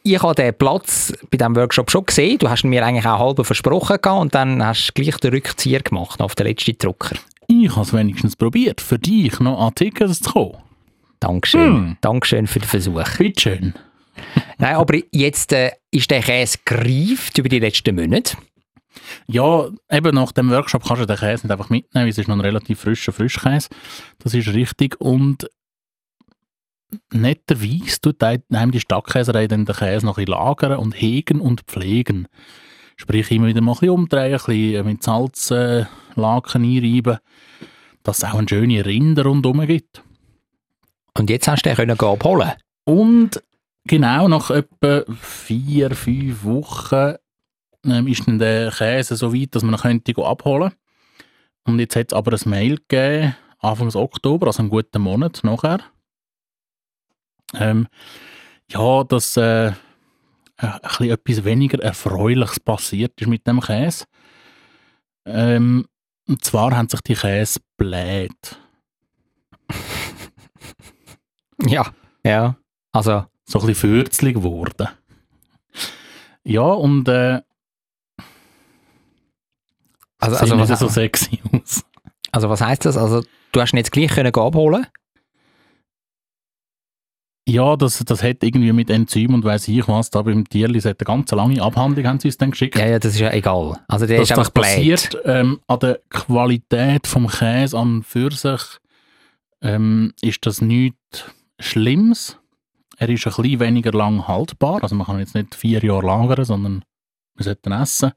ich 0.03 0.23
habe 0.23 0.35
den 0.35 0.55
Platz 0.55 1.13
bei 1.31 1.37
diesem 1.37 1.55
Workshop 1.57 1.91
schon 1.91 2.07
gesehen. 2.07 2.39
Du 2.39 2.49
hast 2.49 2.65
ihn 2.65 2.71
mir 2.71 2.87
eigentlich 2.87 3.05
auch 3.05 3.19
halb 3.19 3.45
versprochen 3.45 3.99
gehabt 4.01 4.21
und 4.21 4.35
dann 4.35 4.65
hast 4.65 4.89
du 4.89 4.93
gleich 4.95 5.17
den 5.19 5.35
Rückzieher 5.35 5.81
gemacht 5.81 6.23
auf 6.23 6.35
den 6.35 6.47
letzten 6.47 6.79
Drucker. 6.79 7.17
Ich 7.49 7.71
habe 7.71 7.83
es 7.83 7.93
wenigstens 7.93 8.35
probiert, 8.35 8.81
für 8.81 8.99
dich 8.99 9.39
noch 9.41 9.61
an 9.61 9.75
Tickets 9.75 10.21
zu 10.21 10.33
kommen. 10.33 10.57
Dankeschön. 11.21 11.75
Hm. 11.75 11.97
Dankeschön 12.01 12.47
für 12.47 12.61
den 12.61 12.69
Versuch. 12.69 13.05
Bitteschön. 13.19 13.75
Nein, 14.57 14.77
aber 14.77 14.99
jetzt 15.13 15.53
äh, 15.53 15.73
ist 15.91 16.11
der 16.11 16.23
Käse 16.23 16.59
gereift 16.65 17.37
über 17.37 17.49
die 17.51 17.59
letzten 17.59 17.95
Monate. 17.95 18.37
Ja, 19.27 19.69
eben 19.91 20.15
nach 20.15 20.33
dem 20.33 20.51
Workshop 20.51 20.85
kannst 20.85 21.03
du 21.03 21.07
den 21.07 21.17
Käse 21.17 21.47
nicht 21.47 21.53
einfach 21.53 21.71
mitnehmen, 21.71 22.05
weil 22.05 22.11
es 22.11 22.19
ist 22.19 22.29
noch 22.29 22.37
ein 22.37 22.41
relativ 22.41 22.81
frischer 22.81 23.13
Frischkäse. 23.13 23.69
Das 24.19 24.35
ist 24.35 24.49
richtig. 24.49 25.01
Und 25.01 25.49
netterweise 27.13 28.01
tut 28.01 28.23
einem 28.23 28.71
die 28.71 28.81
Stadtkäserei 28.81 29.47
dann 29.47 29.65
den 29.65 29.75
Käse 29.75 30.07
noch 30.07 30.19
ein 30.19 30.25
bisschen 30.25 30.39
lagern 30.39 30.79
und 30.79 30.93
hegen 30.93 31.41
und 31.41 31.63
pflegen. 31.63 32.29
Sprich, 32.97 33.31
immer 33.31 33.49
wieder 33.49 33.61
mal 33.61 33.73
ein 33.73 33.79
bisschen 33.79 33.91
umdrehen, 33.91 34.35
ein 34.35 34.47
bisschen 34.47 34.87
mit 34.87 35.03
Salzlaken 35.03 35.87
äh, 36.17 36.21
Laken 36.21 36.65
einreiben, 36.65 37.19
dass 38.03 38.19
es 38.19 38.25
auch 38.25 38.35
eine 38.35 38.49
schöne 38.49 38.87
Rinde 38.87 39.25
rundherum 39.25 39.67
gibt. 39.67 40.03
Und 41.17 41.31
jetzt 41.31 41.49
hast 41.49 41.65
du 41.65 41.71
den 41.71 41.77
können 41.77 41.99
abholen. 41.99 42.53
Und 42.85 43.43
genau 43.85 44.29
nach 44.29 44.51
etwa 44.51 45.05
vier, 45.21 45.91
fünf 45.95 46.45
Wochen 46.45 47.15
ähm, 47.85 48.07
ist 48.07 48.27
dann 48.27 48.39
der 48.39 48.71
Käse 48.71 49.17
so 49.17 49.35
weit, 49.35 49.55
dass 49.55 49.63
man 49.63 49.75
ihn 49.75 49.81
könnte 49.81 50.25
abholen 50.25 50.73
Und 51.65 51.79
jetzt 51.79 51.97
hat 51.97 52.13
es 52.13 52.17
aber 52.17 52.33
ein 52.33 52.51
Mail 52.51 52.77
gegeben, 52.77 53.37
Anfang 53.59 53.95
Oktober, 53.95 54.49
also 54.49 54.61
einen 54.61 54.71
guten 54.71 55.03
Monat 55.03 55.41
nachher. 55.43 55.81
Ähm, 57.55 57.89
ja, 58.71 59.05
dass 59.05 59.37
äh, 59.37 59.73
ein 60.57 60.81
bisschen 60.83 61.11
etwas 61.11 61.45
weniger 61.45 61.83
Erfreuliches 61.83 62.61
passiert 62.61 63.21
ist 63.21 63.29
mit 63.29 63.47
dem 63.47 63.61
Käse. 63.61 64.05
Ähm, 65.25 65.87
und 66.27 66.45
zwar 66.45 66.77
haben 66.77 66.89
sich 66.89 67.01
die 67.03 67.15
Käse 67.15 67.61
bläht. 67.77 68.59
Ja. 71.67 71.87
Ja. 72.25 72.57
Also, 72.93 73.25
so 73.45 73.61
ein 73.61 73.67
bisschen 73.67 73.75
fürzlig 73.91 74.35
geworden. 74.35 74.89
Ja, 76.43 76.63
und 76.63 77.09
äh, 77.09 77.41
also, 80.25 80.45
sieht 80.45 80.53
also, 80.53 80.73
was, 80.73 80.79
so 80.79 80.89
sexy 80.89 81.41
aus. 81.53 81.85
also 82.33 82.49
was 82.49 82.61
heisst 82.61 82.85
das? 82.85 82.97
Also, 82.97 83.23
du 83.53 83.61
hast 83.61 83.73
ihn 83.73 83.79
jetzt 83.79 83.93
gleich 83.93 84.11
können 84.11 84.35
abholen 84.35 84.87
Ja, 87.49 87.77
das, 87.77 87.99
das 87.99 88.23
hat 88.23 88.43
irgendwie 88.43 88.73
mit 88.73 88.91
Enzym 88.91 89.35
und 89.35 89.45
weiss 89.45 89.69
ich 89.69 89.87
was, 89.89 90.11
da 90.11 90.23
beim 90.23 90.49
Tierli, 90.49 90.79
es 90.79 90.85
hat 90.85 91.01
eine 91.01 91.07
ganz 91.07 91.31
lange 91.31 91.63
Abhandlung, 91.63 92.07
haben 92.07 92.21
sie 92.21 92.29
uns 92.29 92.39
dann 92.39 92.51
geschickt. 92.51 92.79
Ja, 92.79 92.87
ja, 92.87 92.99
das 92.99 93.15
ist 93.15 93.21
ja 93.21 93.33
egal. 93.33 93.81
Also, 93.89 94.07
der 94.07 94.19
dass 94.19 94.31
ist 94.31 94.33
einfach 94.33 94.51
das 94.51 94.63
passiert 94.63 95.17
ähm, 95.25 95.61
an 95.67 95.79
der 95.79 96.01
Qualität 96.11 97.07
vom 97.07 97.29
Käse 97.29 97.77
an 97.79 98.03
für 98.03 98.31
sich 98.31 98.61
ähm, 99.63 100.13
ist 100.21 100.47
das 100.47 100.61
nichts 100.61 101.25
Schlimmes. 101.59 102.39
Er 102.97 103.09
ist 103.09 103.27
ein 103.27 103.33
bisschen 103.35 103.61
weniger 103.61 103.93
lang 103.93 104.29
haltbar, 104.29 104.83
also 104.83 104.95
man 104.95 105.07
kann 105.07 105.19
jetzt 105.19 105.35
nicht 105.35 105.55
vier 105.55 105.83
Jahre 105.83 106.07
lagern, 106.07 106.45
sondern 106.45 106.85
man 107.35 107.45
sollte 107.45 107.69
ihn 107.69 107.73
essen. 107.73 108.13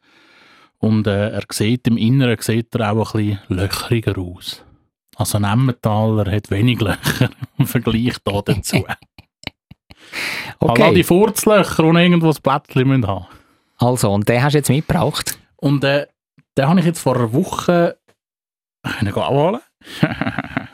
Und 0.79 1.07
äh, 1.07 1.31
er 1.31 1.43
sieht 1.51 1.87
im 1.87 1.97
Inneren 1.97 2.37
sieht 2.39 2.75
er 2.75 2.91
auch 2.91 3.15
ein 3.15 3.25
bisschen 3.25 3.39
löchriger 3.49 4.17
aus. 4.17 4.63
Also 5.15 5.37
ein 5.37 5.43
Emmentaler 5.43 6.31
hat 6.31 6.51
wenig 6.51 6.79
Löcher 6.79 7.29
im 7.57 7.67
Vergleich 7.67 8.17
da 8.23 8.41
dazu. 8.41 8.85
Okay. 10.59 10.83
All 10.83 10.93
die 10.93 11.03
Furzlöcher, 11.03 11.83
die 11.83 11.99
irgendwo 11.99 12.29
ein 12.29 12.37
Blättchen 12.41 12.87
müssen 12.87 13.05
haben 13.05 13.27
also, 13.77 14.11
und 14.11 14.27
den 14.27 14.43
hast 14.43 14.53
du 14.53 14.57
jetzt 14.57 14.69
mitgebracht. 14.69 15.37
Und 15.55 15.83
äh, 15.83 16.07
den 16.57 16.67
habe 16.67 16.79
ich 16.79 16.85
jetzt 16.85 16.99
vor 16.99 17.15
einer 17.15 17.31
Woche 17.31 17.97
können 18.83 19.13
abholen. 19.13 19.61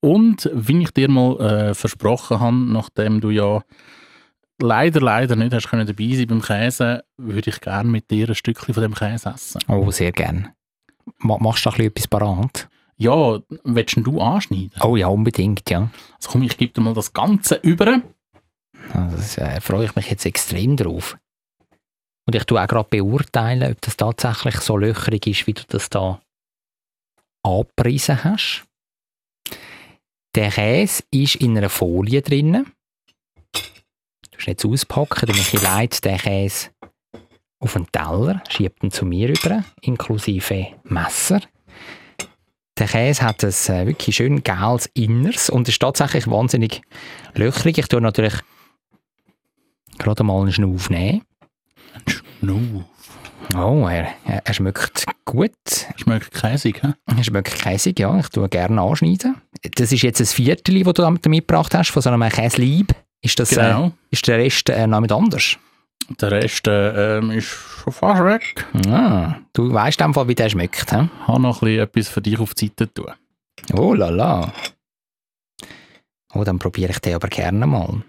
Und 0.00 0.50
wie 0.52 0.82
ich 0.82 0.90
dir 0.90 1.08
mal 1.08 1.40
äh, 1.40 1.74
versprochen 1.74 2.40
habe, 2.40 2.56
nachdem 2.56 3.20
du 3.22 3.30
ja 3.30 3.62
leider, 4.60 5.00
leider 5.00 5.36
nicht 5.36 5.52
hast 5.52 5.68
können 5.68 5.86
dabei 5.86 6.14
sein 6.14 6.26
beim 6.26 6.42
Käse, 6.42 7.04
würde 7.16 7.50
ich 7.50 7.60
gerne 7.60 7.90
mit 7.90 8.10
dir 8.10 8.28
ein 8.28 8.34
Stückchen 8.34 8.74
von 8.74 8.82
dem 8.82 8.94
Käse 8.94 9.30
essen. 9.30 9.60
Oh, 9.68 9.90
sehr 9.90 10.12
gern. 10.12 10.52
Ma 11.18 11.38
machst 11.38 11.64
du 11.64 11.70
da 11.70 11.76
ein 11.76 11.76
bisschen 11.76 11.90
etwas 11.90 12.08
parat? 12.08 12.68
Ja, 12.96 13.40
willst 13.64 13.96
du 13.96 14.20
anschneiden? 14.20 14.72
Oh 14.80 14.96
ja, 14.96 15.08
unbedingt, 15.08 15.68
ja. 15.68 15.90
Also 16.16 16.30
komm, 16.30 16.42
ich 16.42 16.56
gebe 16.56 16.72
dir 16.72 16.80
mal 16.80 16.94
das 16.94 17.12
Ganze 17.12 17.56
über. 17.56 18.00
Also, 18.92 19.16
das 19.16 19.38
äh, 19.38 19.60
freue 19.60 19.86
ich 19.86 19.96
mich 19.96 20.10
jetzt 20.10 20.26
extrem 20.26 20.76
drauf. 20.76 21.18
Und 22.26 22.34
ich 22.34 22.44
tue 22.44 22.62
auch 22.62 22.66
gerade 22.66 22.88
beurteilen, 22.88 23.72
ob 23.72 23.80
das 23.80 23.96
tatsächlich 23.96 24.56
so 24.56 24.76
löchrig 24.76 25.26
ist, 25.26 25.46
wie 25.46 25.52
du 25.52 25.62
das 25.68 25.90
da 25.90 26.20
angepriesen 27.42 28.24
hast. 28.24 28.64
Der 30.34 30.50
Käse 30.50 31.02
ist 31.10 31.36
in 31.36 31.56
einer 31.56 31.68
Folie 31.68 32.22
drin. 32.22 32.66
Du 34.34 34.38
musst 34.38 34.48
jetzt 34.48 34.66
auspacken, 34.66 35.26
damit 35.26 35.54
ich 35.54 35.62
leite 35.62 36.00
den 36.00 36.18
Käse 36.18 36.70
auf 37.60 37.76
einen 37.76 37.86
Teller, 37.92 38.42
schiebt 38.48 38.82
ihn 38.82 38.90
zu 38.90 39.06
mir 39.06 39.28
über, 39.28 39.64
inklusive 39.80 40.66
Messer. 40.82 41.40
Der 42.76 42.88
Käse 42.88 43.22
hat 43.22 43.44
ein 43.44 43.50
äh, 43.50 43.86
wirklich 43.86 44.16
schön 44.16 44.42
geiles 44.42 44.86
Inneres 44.94 45.48
und 45.48 45.68
ist 45.68 45.80
tatsächlich 45.80 46.26
wahnsinnig 46.26 46.82
löchrig. 47.34 47.78
Ich 47.78 47.86
tue 47.86 48.00
natürlich 48.00 48.34
gerade 49.98 50.24
mal 50.24 50.42
einen 50.42 50.52
Schnuff 50.52 50.90
nehmen. 50.90 51.22
No. 52.40 52.84
Oh, 53.56 53.86
er, 53.86 54.08
er, 54.24 54.44
er 54.44 54.54
schmeckt 54.54 55.06
gut. 55.24 55.52
Schmeckt 55.96 56.32
käsig, 56.32 56.82
hä? 56.82 56.94
Er 57.06 57.24
schmeckt 57.24 57.54
käsig, 57.54 58.00
ja. 58.00 58.18
Ich 58.18 58.28
tue 58.28 58.48
gerne 58.48 58.80
anschneiden. 58.80 59.40
Das 59.76 59.92
ist 59.92 60.02
jetzt 60.02 60.20
ein 60.20 60.26
Viertel, 60.26 60.82
das 60.82 60.94
du 60.94 61.02
damit 61.02 61.24
mitgebracht 61.26 61.74
hast, 61.74 61.90
von 61.90 62.02
so 62.02 62.10
einem 62.10 62.28
Käselieb. 62.28 62.92
Ist, 63.24 63.38
das, 63.40 63.52
äh, 63.52 63.56
Genau. 63.56 63.92
ist 64.10 64.26
der 64.28 64.36
Rest 64.38 64.68
äh, 64.68 64.86
noch 64.86 65.00
mit 65.00 65.10
anders? 65.10 65.56
Der 66.20 66.30
Rest 66.30 66.68
äh, 66.68 67.16
ähm, 67.18 67.30
ist 67.30 67.46
schon 67.46 67.92
fast 67.92 68.22
weg. 68.22 68.66
Ah, 68.86 69.36
du 69.54 69.72
weißt 69.72 70.02
einfach, 70.02 70.28
wie 70.28 70.34
der 70.34 70.50
schmeckt. 70.50 70.90
He? 70.90 70.96
Ich 71.22 71.28
habe 71.28 71.40
noch 71.40 71.62
ein 71.62 71.66
bisschen 71.66 71.82
etwas 71.82 72.08
für 72.08 72.20
dich 72.20 72.38
auf 72.38 72.52
die 72.52 72.66
Seite 72.66 72.92
tun. 72.92 73.12
Oh 73.72 73.94
la 73.94 74.10
la. 74.10 74.52
Oh, 76.34 76.44
dann 76.44 76.58
probiere 76.58 76.90
ich 76.90 76.98
den 76.98 77.14
aber 77.14 77.28
gerne 77.28 77.66
mal. 77.66 78.02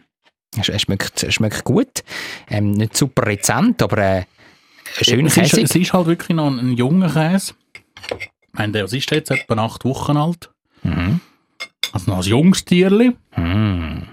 Er, 0.57 0.79
schmeckt, 0.79 1.23
er 1.23 1.31
schmeckt 1.31 1.63
gut. 1.63 2.03
Ähm, 2.49 2.71
nicht 2.71 2.97
super 2.97 3.25
rezent, 3.25 3.81
aber 3.81 3.97
äh, 3.97 4.23
schön 5.01 5.27
es, 5.27 5.37
ist, 5.37 5.53
es 5.57 5.75
ist 5.75 5.93
halt 5.93 6.07
wirklich 6.07 6.35
noch 6.35 6.47
ein, 6.47 6.59
ein 6.59 6.71
junger 6.73 7.09
Käse. 7.13 7.53
Ich 8.19 8.29
meine, 8.51 8.73
der 8.73 8.85
ist 8.85 9.11
jetzt 9.11 9.31
etwa 9.31 9.55
acht 9.63 9.85
Wochen 9.85 10.17
alt. 10.17 10.49
Mhm. 10.83 11.21
Also 11.93 12.11
noch 12.11 12.17
ein 12.17 12.23
junges 12.23 12.65
Tierli. 12.65 13.15
Mm. 13.37 14.04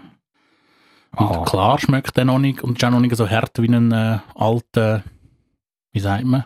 Und 1.17 1.27
Ah. 1.27 1.45
klar 1.45 1.79
schmeckt 1.79 2.17
der 2.17 2.25
noch 2.25 2.39
nicht 2.39 2.63
und 2.63 2.79
ist 2.79 2.85
auch 2.85 2.91
noch 2.91 3.01
nicht 3.01 3.15
so 3.17 3.29
hart 3.29 3.61
wie 3.61 3.69
ein 3.69 3.93
äh, 3.93 4.19
alter, 4.35 5.03
wie 5.93 6.01
sagt 6.01 6.25
man, 6.25 6.45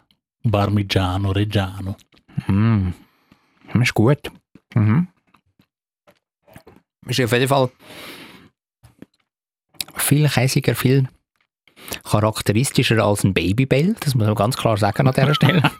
Parmigiano 0.51 1.31
Reggiano. 1.31 1.97
Mm. 2.49 2.91
Das 3.73 3.83
ist 3.83 3.95
gut. 3.95 4.19
Mhm. 4.75 5.09
Ist 7.07 7.21
auf 7.21 7.33
jeden 7.33 7.49
Fall 7.49 7.71
viel 9.97 10.29
käsiger, 10.29 10.75
viel 10.75 11.09
charakteristischer 12.05 13.05
als 13.05 13.23
ein 13.25 13.35
Babybell. 13.35 13.95
Das 14.01 14.15
muss 14.15 14.27
man 14.27 14.35
ganz 14.35 14.57
klar 14.57 14.77
sagen 14.77 15.07
an 15.07 15.15
dieser 15.15 15.35
Stelle. 15.35 15.63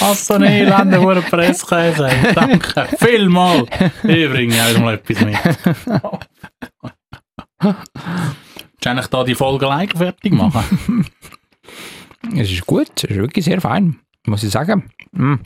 Was 0.00 0.26
so 0.26 0.34
ein 0.34 0.42
elender 0.42 1.00
hoher 1.00 1.22
Presskäse. 1.22 2.08
ey. 2.08 2.34
Danke. 2.34 2.86
Vielmal. 2.98 3.66
Ich 4.02 4.30
bringe 4.30 4.54
auch 4.62 4.78
mal 4.80 4.94
etwas 4.94 5.20
mit. 5.20 5.36
Willst 7.60 9.12
du 9.12 9.16
da 9.16 9.24
die 9.24 9.34
Folge 9.34 9.66
like 9.66 9.96
fertig 9.96 10.32
machen? 10.32 11.06
es 12.36 12.50
ist 12.50 12.66
gut, 12.66 12.90
es 12.96 13.04
ist 13.04 13.16
wirklich 13.16 13.44
sehr 13.44 13.60
fein, 13.60 14.00
muss 14.26 14.42
ich 14.42 14.50
sagen. 14.50 14.90
Mm. 15.12 15.36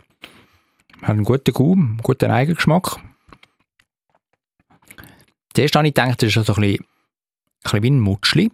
Hat 1.02 1.10
einen 1.10 1.24
guten 1.24 1.52
Gau, 1.52 1.72
einen 1.72 1.98
guten 1.98 2.30
Eigengeschmack. 2.30 2.98
Zuerst 5.54 5.74
habe 5.74 5.88
ich 5.88 5.94
gedacht, 5.94 6.22
das 6.22 6.34
ist 6.34 6.46
so 6.46 6.54
ein 6.54 6.60
bisschen, 6.60 6.84
ein 6.84 6.86
bisschen 7.62 7.82
wie 7.82 7.90
ein 7.90 8.00
Mutschli. 8.00 8.52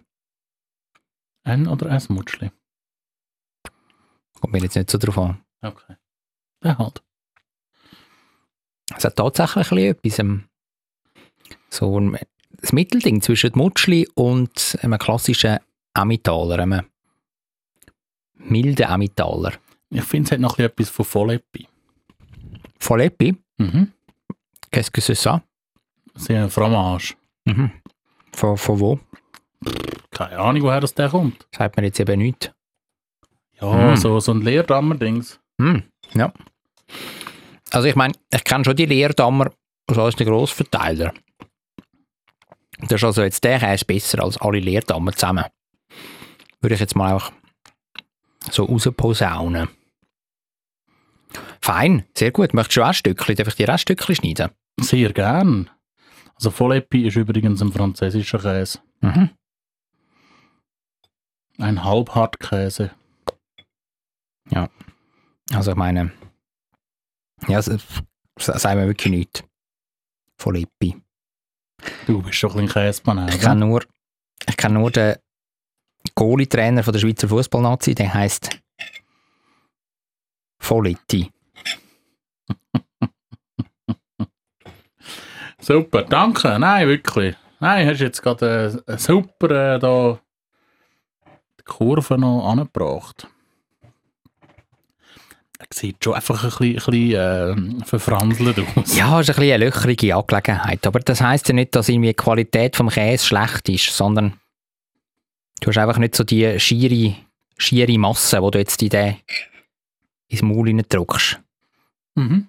Ein 1.43 1.67
oder 1.67 1.89
ein 1.89 2.01
Mutschli? 2.09 2.51
Kommt 4.39 4.53
mir 4.53 4.61
jetzt 4.61 4.75
nicht 4.75 4.89
so 4.89 4.97
drauf 4.97 5.17
an. 5.17 5.41
Okay. 5.61 5.95
Ja, 6.63 6.77
halt. 6.77 7.03
Es 8.95 9.03
hat 9.03 9.15
tatsächlich 9.15 9.71
ein 9.71 9.95
bisschen 9.95 9.97
etwas, 9.97 10.19
ähm, 10.19 10.49
so 11.69 11.99
ein, 11.99 12.17
das 12.61 12.73
Mittelding 12.73 13.21
zwischen 13.21 13.51
Mutschli 13.55 14.07
und 14.15 14.77
einem 14.81 14.97
klassischen 14.99 15.57
Emmentaler, 15.93 16.59
einem 16.59 16.81
milden 18.35 18.85
Emmentaler. 18.89 19.53
Ich 19.89 20.03
finde, 20.03 20.27
es 20.27 20.31
hat 20.33 20.39
noch 20.39 20.57
etwas 20.59 20.89
von 20.89 21.05
Volleppi. 21.05 21.67
Folleppi, 22.79 23.35
Mhm. 23.59 23.91
qu'est-ce 24.71 24.91
que 24.91 25.01
c'est 25.01 25.15
ça? 25.19 25.41
C'est 26.15 26.35
ein 26.37 26.49
Fromage. 26.49 27.15
Mhm. 27.45 27.71
Von, 28.33 28.57
von 28.57 28.79
wo? 28.79 28.99
Keine 30.11 30.37
Ahnung, 30.39 30.63
woher 30.63 30.79
das 30.81 30.93
der 30.93 31.09
kommt. 31.09 31.47
Sagt 31.55 31.77
mir 31.77 31.83
jetzt 31.85 31.99
eben 31.99 32.19
nichts. 32.19 32.51
Ja, 33.59 33.93
Mm. 33.93 33.95
so, 33.97 34.19
so 34.19 34.31
ein 34.33 34.41
Leerdammer-Dings. 34.41 35.39
Hm, 35.59 35.83
ja. 36.13 36.31
Also 37.71 37.87
ich 37.87 37.95
meine, 37.95 38.13
ich 38.31 38.43
kenne 38.43 38.63
schon 38.65 38.75
die 38.75 38.85
Leerdammer 38.85 39.51
als 39.87 39.97
als 39.97 40.15
den 40.15 40.27
Grossverteiler. 40.27 41.13
Das 42.79 42.91
ist 42.91 43.03
also 43.03 43.23
jetzt 43.23 43.43
der 43.43 43.59
Käse 43.59 43.85
besser 43.85 44.23
als 44.23 44.37
alle 44.37 44.59
Leerdammer 44.59 45.13
zusammen. 45.13 45.45
Würde 46.61 46.75
ich 46.75 46.79
jetzt 46.79 46.95
mal 46.95 47.13
auch 47.13 47.31
so 48.49 48.65
rausposaunen. 48.65 49.67
Fein, 51.61 52.05
sehr 52.15 52.31
gut. 52.31 52.53
Möchtest 52.53 52.77
du 52.77 52.83
auch 52.83 52.87
ein 52.87 52.93
Stückchen? 52.93 53.35
Darf 53.35 53.47
ich 53.47 53.55
dir 53.55 53.67
auch 53.67 53.73
ein 53.73 53.79
Stückchen 53.79 54.15
schneiden? 54.15 54.51
Sehr 54.79 55.11
gern. 55.11 55.69
Also 56.35 56.51
Volleppi 56.51 57.07
ist 57.07 57.15
übrigens 57.15 57.61
ein 57.61 57.71
französischer 57.71 58.39
Käse. 58.39 58.79
Mhm. 59.01 59.31
Ein 61.57 61.83
Halbhartkäse. 61.83 62.91
Also 65.51 65.71
ich 65.71 65.77
meine, 65.77 66.11
ja, 67.47 67.61
sagen 67.61 68.79
wir 68.79 68.87
wirklich 68.87 69.11
nichts. 69.11 69.43
Von 70.37 70.55
Lippi. 70.55 71.01
Du 72.05 72.21
bist 72.21 72.35
schon 72.35 72.51
ein 72.51 72.65
bisschen 72.65 72.73
Käsebanane. 72.73 73.33
Ich 73.33 73.41
kenne 73.41 73.65
nur, 73.65 73.83
ich 74.47 74.57
kenne 74.57 74.79
nur 74.79 74.91
den 74.91 75.15
Goalie-Trainer 76.15 76.83
von 76.83 76.93
der 76.93 76.99
Schweizer 76.99 77.27
Fußballnazi, 77.27 77.95
der 77.95 78.13
heißt 78.13 78.59
Folletti. 80.59 81.31
Super, 85.59 86.03
danke. 86.03 86.57
Nein, 86.59 86.87
wirklich. 86.87 87.35
Nein, 87.59 87.87
hast 87.87 87.99
jetzt 87.99 88.21
gerade 88.21 88.83
äh, 88.85 88.97
super 88.97 89.75
äh, 89.75 89.79
da 89.79 90.19
die 91.59 91.63
Kurve 91.63 92.17
noch 92.17 92.49
angebracht. 92.49 93.27
Sieht 95.73 96.03
schon 96.03 96.13
einfach 96.13 96.43
ein 96.43 96.49
bisschen, 96.49 96.93
ein 96.93 97.55
bisschen 97.55 97.81
äh, 97.81 97.85
verfranselt 97.85 98.59
aus. 98.59 98.95
Ja, 98.95 99.19
ist 99.19 99.29
ein 99.29 99.35
bisschen 99.35 99.53
eine 99.53 99.65
löcherige 99.65 100.15
Angelegenheit, 100.15 100.85
aber 100.85 100.99
das 100.99 101.21
heisst 101.21 101.47
ja 101.47 101.55
nicht, 101.55 101.75
dass 101.75 101.89
irgendwie 101.89 102.09
die 102.09 102.13
Qualität 102.13 102.75
vom 102.75 102.89
Käse 102.89 103.25
schlecht 103.25 103.67
ist, 103.69 103.95
sondern 103.95 104.33
du 105.59 105.69
hast 105.69 105.77
einfach 105.77 105.97
nicht 105.97 106.15
so 106.15 106.23
die 106.23 106.59
schiere, 106.59 107.15
schiere 107.57 107.97
Masse, 107.97 108.39
die 108.39 108.51
du 108.51 108.59
jetzt 108.59 108.81
in 108.81 108.89
den, 108.89 109.15
ins 110.27 110.41
Maul 110.43 110.71
drückst. 110.83 111.39
Mhm. 112.15 112.47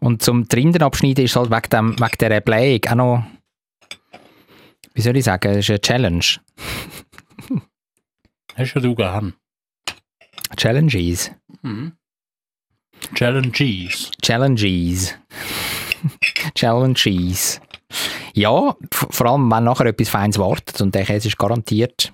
Und 0.00 0.22
zum 0.22 0.48
drinnen 0.48 0.82
abschneiden 0.82 1.24
ist 1.24 1.36
halt 1.36 1.50
wegen, 1.50 1.70
dem, 1.70 1.98
wegen 1.98 2.18
dieser 2.18 2.40
Blähung 2.40 2.80
auch 2.88 2.94
noch, 2.94 3.24
wie 4.94 5.02
soll 5.02 5.16
ich 5.16 5.24
sagen, 5.24 5.54
das 5.54 5.58
ist 5.58 5.70
eine 5.70 5.80
Challenge. 5.80 6.24
Hast 8.56 8.74
ja 8.74 8.80
du 8.80 8.94
gern. 8.94 9.34
Challenges. 10.56 11.30
Mhm. 11.62 11.92
Challenges. 13.14 14.10
Challenges. 14.22 15.14
Challenges. 16.54 17.60
Ja, 18.34 18.76
vor 18.92 19.26
allem, 19.26 19.50
wenn 19.50 19.64
nachher 19.64 19.86
etwas 19.86 20.08
Feines 20.08 20.38
wartet 20.38 20.80
und 20.80 20.94
der 20.94 21.04
Käse 21.04 21.28
ist 21.28 21.38
garantiert. 21.38 22.12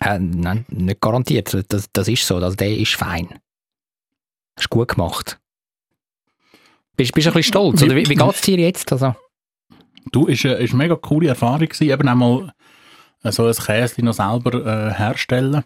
Äh, 0.00 0.18
nein, 0.18 0.64
nicht 0.68 1.00
garantiert, 1.00 1.56
das, 1.68 1.90
das 1.92 2.08
ist 2.08 2.26
so, 2.26 2.36
also 2.36 2.56
der 2.56 2.76
ist 2.76 2.94
fein. 2.94 3.40
Ist 4.58 4.68
gut 4.68 4.88
gemacht. 4.88 5.38
Bist, 6.96 7.12
bist 7.12 7.26
du 7.26 7.30
ein 7.30 7.34
bisschen 7.34 7.52
stolz, 7.52 7.82
oder 7.82 7.94
wie, 7.94 8.08
wie 8.08 8.14
geht 8.14 8.34
es 8.34 8.40
dir 8.40 8.58
jetzt? 8.58 8.90
Also, 8.92 9.14
Du, 10.12 10.26
ist 10.26 10.44
eine, 10.44 10.54
ist 10.56 10.72
eine 10.72 10.82
mega 10.82 10.96
coole 10.96 11.28
Erfahrung 11.28 11.68
gewesen, 11.68 11.90
eben 11.90 12.08
einmal 12.08 12.52
äh, 13.22 13.32
so 13.32 13.46
ein 13.46 13.54
Käse 13.54 14.04
noch 14.04 14.14
selber 14.14 14.64
äh, 14.64 14.94
herstellen. 14.94 15.64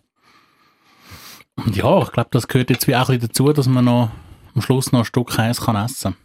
Und 1.64 1.76
ja, 1.76 2.02
ich 2.02 2.12
glaube, 2.12 2.28
das 2.32 2.48
gehört 2.48 2.70
jetzt 2.70 2.86
wie 2.86 2.96
auch 2.96 3.08
ein 3.08 3.18
bisschen 3.18 3.28
dazu, 3.28 3.52
dass 3.52 3.68
man 3.68 3.84
noch 3.84 4.10
am 4.54 4.62
Schluss 4.62 4.92
noch 4.92 5.00
ein 5.00 5.04
Stück 5.04 5.30
Käse 5.30 5.62
kann 5.62 5.76
essen 5.76 6.14
kann. 6.14 6.16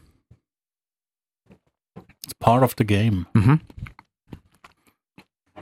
It's 2.23 2.35
part 2.35 2.63
of 2.63 2.73
the 2.77 2.85
game. 2.85 3.27
mhm. 3.33 3.59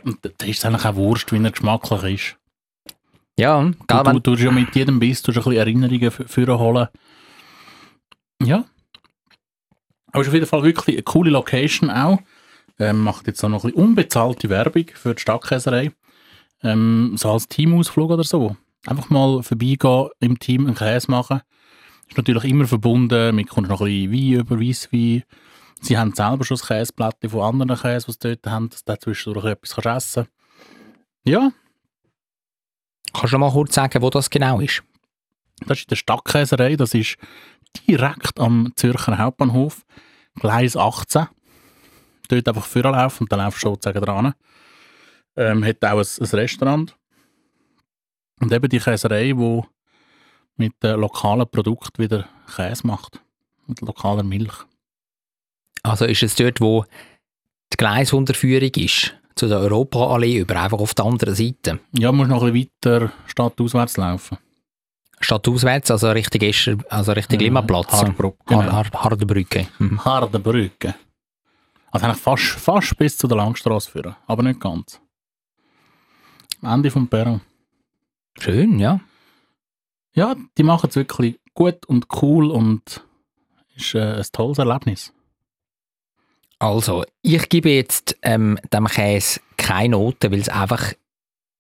Und 0.03 0.17
da 0.21 0.45
ist 0.45 0.57
es 0.57 0.65
eigentlich 0.65 0.85
auch 0.85 0.95
wurscht, 0.95 1.31
wie 1.31 1.41
er 1.41 1.51
geschmacklich 1.51 2.03
ist. 2.03 2.37
Ja, 3.39 3.61
Du, 3.63 3.73
gell, 3.87 4.03
du, 4.03 4.11
du 4.13 4.19
tust 4.19 4.43
ja 4.43 4.51
mit 4.51 4.75
jedem 4.75 4.99
Biss 4.99 5.21
tust 5.21 5.37
ein 5.37 5.43
bisschen 5.43 5.57
Erinnerungen 5.57 6.11
für, 6.11 6.27
für 6.27 6.59
holen. 6.59 6.87
Ja. 8.41 8.65
Aber 10.11 10.21
es 10.21 10.27
ist 10.27 10.27
auf 10.27 10.33
jeden 10.33 10.45
Fall 10.45 10.63
wirklich 10.63 10.97
eine 10.97 11.03
coole 11.03 11.31
Location 11.31 11.89
auch. 11.89 12.19
Ähm, 12.79 12.99
macht 12.99 13.27
jetzt 13.27 13.43
auch 13.43 13.49
noch 13.49 13.63
ein 13.63 13.71
bisschen 13.71 13.85
unbezahlte 13.85 14.49
Werbung 14.49 14.85
für 14.93 15.15
die 15.15 15.21
Stadtkäserei. 15.21 15.91
Ähm, 16.61 17.13
so 17.17 17.31
als 17.31 17.47
Teamausflug 17.47 18.11
oder 18.11 18.23
so. 18.23 18.55
Einfach 18.85 19.09
mal 19.09 19.41
vorbeigehen, 19.43 20.09
im 20.19 20.39
Team 20.39 20.65
einen 20.65 20.75
Käse 20.75 21.09
machen. 21.09 21.41
Ist 22.09 22.17
natürlich 22.17 22.43
immer 22.43 22.67
verbunden 22.67 23.35
mit 23.35 23.49
kommt 23.49 23.69
noch 23.69 23.81
ein 23.81 24.09
bisschen 24.09 24.11
Wein 24.11 24.39
über 24.41 24.59
Weisswein. 24.59 25.23
Sie 25.81 25.97
haben 25.97 26.13
selber 26.13 26.43
schon 26.45 26.57
das 26.57 26.67
Käseblättchen 26.67 27.29
von 27.29 27.41
anderen 27.41 27.79
Käsen, 27.79 28.07
die 28.07 28.11
sie 28.13 28.35
dort 28.35 28.53
haben, 28.53 28.69
dass 28.69 28.83
du 28.83 28.95
zwischendurch 28.97 29.45
etwas 29.45 29.75
kannst 29.75 30.15
essen 30.15 30.27
Ja, 31.25 31.51
kannst 33.13 33.33
du 33.33 33.37
mal 33.37 33.51
kurz 33.51 33.75
sagen, 33.75 34.01
wo 34.01 34.09
das 34.09 34.29
genau 34.29 34.59
ist? 34.59 34.83
Das 35.65 35.77
ist 35.77 35.85
in 35.85 35.89
der 35.89 35.95
Stadtkäserei, 35.95 36.75
das 36.75 36.93
ist 36.93 37.17
direkt 37.87 38.39
am 38.39 38.73
Zürcher 38.75 39.17
Hauptbahnhof, 39.17 39.85
Gleis 40.35 40.75
18. 40.75 41.27
Dort 42.27 42.47
einfach 42.47 42.65
vorlaufen 42.65 43.23
und 43.23 43.31
dann 43.31 43.39
laufst 43.39 43.63
du 43.63 43.69
sozusagen 43.69 44.03
dran. 44.03 44.33
Ähm, 45.35 45.65
hat 45.65 45.83
auch 45.83 45.99
ein, 45.99 46.05
ein 46.19 46.39
Restaurant. 46.39 46.95
Und 48.39 48.51
eben 48.51 48.69
die 48.69 48.79
Käserei, 48.79 49.33
die 49.33 49.61
mit 50.57 50.73
den 50.83 50.99
lokalen 50.99 51.47
Produkten 51.49 52.01
wieder 52.03 52.27
Käse 52.55 52.85
macht. 52.85 53.21
Mit 53.67 53.81
lokaler 53.81 54.23
Milch. 54.23 54.53
Also 55.83 56.05
ist 56.05 56.23
es 56.23 56.35
dort, 56.35 56.61
wo 56.61 56.85
die 57.71 57.77
Gleisunterführung 57.77 58.71
ist, 58.75 59.13
zu 59.35 59.47
der 59.47 59.59
Europaallee 59.59 60.37
über, 60.39 60.61
einfach 60.61 60.79
auf 60.79 60.93
der 60.93 61.05
anderen 61.05 61.35
Seite. 61.35 61.79
Ja, 61.93 62.11
musst 62.11 62.29
noch 62.29 62.43
ein 62.43 62.53
bisschen 62.53 62.69
weiter 62.83 63.11
stadtauswärts 63.25 63.97
laufen. 63.97 64.37
Statt 65.19 65.47
auswärts, 65.47 65.89
also 65.89 66.11
Richtung 66.11 66.41
Escher, 66.41 66.77
also 66.89 67.13
Richtung 67.13 67.39
Äh, 67.39 67.43
Limaplatz. 67.43 67.91
Hardbrücke, 67.93 68.55
Har 68.55 68.63
genau. 68.63 68.73
Har 68.73 68.91
Hardenbrücke. 68.91 69.67
Mhm. 69.79 70.03
Hardenbrücke. 70.03 70.95
Also 71.91 72.05
eigentlich 72.05 72.21
fast, 72.21 72.43
fast 72.43 72.97
bis 72.97 73.17
zu 73.17 73.27
der 73.27 73.37
Langstrasse 73.37 73.89
führen, 73.89 74.15
aber 74.27 74.43
nicht 74.43 74.59
ganz. 74.59 74.99
Ende 76.61 76.91
vom 76.91 77.07
Perron. 77.07 77.41
Schön, 78.39 78.79
ja. 78.79 78.99
Ja, 80.15 80.35
die 80.57 80.63
machen 80.63 80.89
es 80.89 80.95
wirklich 80.95 81.39
gut 81.53 81.85
und 81.85 82.07
cool 82.21 82.51
und 82.51 83.03
ist 83.75 83.95
äh, 83.95 84.17
ein 84.17 84.25
tolles 84.31 84.59
Erlebnis. 84.59 85.13
Also, 86.59 87.03
ich 87.21 87.49
gebe 87.49 87.71
jetzt 87.71 88.17
ähm, 88.21 88.57
dem 88.71 88.85
Käse 88.87 89.41
keine 89.57 89.89
Note, 89.89 90.31
weil 90.31 90.39
es 90.39 90.49
einfach 90.49 90.93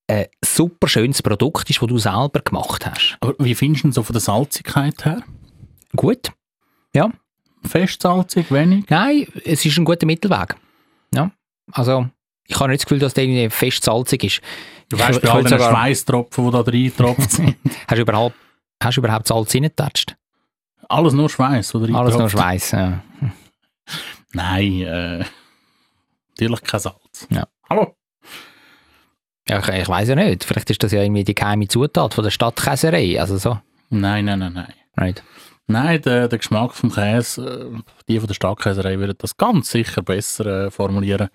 ein 0.07 0.27
super 0.43 0.87
schönes 0.87 1.21
Produkt 1.21 1.69
ist, 1.69 1.81
das 1.81 1.87
du 1.87 1.97
selber 1.97 2.41
gemacht 2.41 2.85
hast. 2.85 3.17
Aber 3.21 3.33
wie 3.39 3.55
findest 3.55 3.83
du 3.83 3.87
ihn 3.89 3.91
so 3.91 4.03
von 4.03 4.13
der 4.13 4.21
Salzigkeit 4.21 5.05
her? 5.05 5.23
Gut. 5.95 6.31
Festsalzig, 7.65 8.51
wenig? 8.51 8.85
Nein, 8.89 9.27
es 9.45 9.65
ist 9.65 9.77
ein 9.77 9.85
guter 9.85 10.05
Mittelweg. 10.05 10.55
Ja, 11.13 11.31
also 11.71 12.09
ich 12.47 12.59
habe 12.59 12.69
nicht 12.69 12.81
das 12.81 12.85
Gefühl, 12.85 12.99
dass 12.99 13.13
der 13.13 13.51
fest 13.51 13.83
salzig 13.83 14.23
ist. 14.23 14.41
Du 14.93 14.99
weißt, 14.99 15.21
bei 15.21 15.29
all 15.29 15.43
den 15.43 15.57
Schweißtropfen, 15.57 16.45
die 16.45 16.51
da 16.51 16.59
reintropft 16.59 17.31
sind. 17.31 17.55
Hast 17.87 17.97
du 17.97 18.01
überhaupt, 18.01 18.35
hast 18.81 18.97
du 18.97 19.01
überhaupt 19.01 19.27
Salz 19.27 19.55
reingetatscht? 19.55 20.15
Alles 20.87 21.13
nur 21.13 21.29
Schweiß, 21.29 21.73
oder? 21.73 21.95
Alles 21.95 22.15
nur 22.15 22.29
Schweiß. 22.29 22.71
Ja. 22.71 23.01
Nein, 24.33 24.81
äh, 24.81 25.25
natürlich 26.29 26.61
kein 26.61 26.79
Salz. 26.79 27.27
Ja. 27.29 27.47
Hallo? 27.67 27.95
Ja, 29.49 29.59
ich, 29.59 29.67
ich 29.67 29.89
weiß 29.89 30.09
ja 30.09 30.15
nicht. 30.15 30.43
Vielleicht 30.43 30.69
ist 30.69 30.83
das 30.83 30.91
ja 30.91 31.01
irgendwie 31.01 31.23
die 31.23 31.33
geheime 31.33 31.67
Zutat 31.67 32.13
von 32.13 32.23
der 32.23 32.31
Stadtkäserei. 32.31 33.19
Also 33.19 33.37
so. 33.37 33.59
Nein, 33.89 34.25
nein, 34.25 34.39
nein, 34.39 34.53
nein. 34.53 34.73
Nicht. 34.97 35.23
Nein, 35.65 36.01
der, 36.03 36.27
der 36.27 36.37
Geschmack 36.37 36.75
vom 36.75 36.91
Käse, 36.91 37.71
äh, 37.73 37.81
die 38.07 38.19
von 38.19 38.27
der 38.27 38.35
Stadtkäserei 38.35 38.99
würden 38.99 39.15
das 39.17 39.37
ganz 39.37 39.71
sicher 39.71 40.03
besser 40.03 40.65
äh, 40.65 40.71
formulieren. 40.71 41.29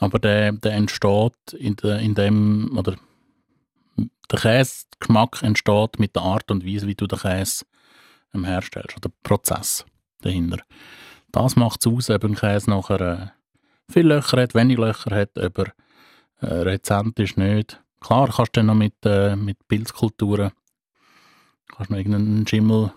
Aber 0.00 0.18
der, 0.18 0.52
der 0.52 0.72
entsteht 0.72 1.52
in, 1.58 1.76
de, 1.76 2.04
in 2.04 2.14
dem, 2.14 2.76
oder 2.76 2.96
der 4.30 4.38
Käsegeschmack 4.38 5.42
entsteht 5.42 5.98
mit 5.98 6.14
der 6.14 6.22
Art 6.22 6.50
und 6.50 6.64
Weise, 6.64 6.86
wie 6.86 6.94
du 6.94 7.06
den 7.06 7.18
Käse 7.18 7.64
ähm, 8.34 8.44
herstellst, 8.44 8.96
oder 8.96 9.08
der 9.08 9.14
Prozess 9.22 9.84
dahinter. 10.20 10.58
Das 11.32 11.56
macht 11.56 11.84
es 11.84 11.92
aus, 11.92 12.10
ob 12.10 12.24
ein 12.24 12.34
Käse 12.34 12.70
nachher 12.70 13.00
äh, 13.00 13.26
viele 13.90 14.16
Löcher 14.16 14.42
hat, 14.42 14.54
wenig 14.54 14.78
Löcher 14.78 15.14
hat, 15.14 15.36
ob 15.38 15.58
er 15.58 15.72
äh, 16.40 16.62
rezent 16.62 17.18
ist, 17.18 17.36
nicht. 17.36 17.80
Klar 18.00 18.28
kannst 18.28 18.56
du 18.56 18.60
dann 18.60 18.66
noch 18.66 18.74
mit, 18.74 18.94
äh, 19.04 19.34
mit 19.34 19.66
Pilzkulturen 19.66 20.52
kannst 21.78 21.90
noch 21.90 21.98
irgendeinen 21.98 22.46
Schimmel 22.46 22.92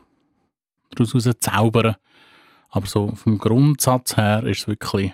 daraus 0.91 1.15
raus 1.15 1.29
zaubern. 1.39 1.95
Aber 2.69 2.87
so 2.87 3.15
vom 3.15 3.37
Grundsatz 3.37 4.17
her 4.17 4.43
ist 4.43 4.61
es 4.61 4.67
wirklich 4.67 5.13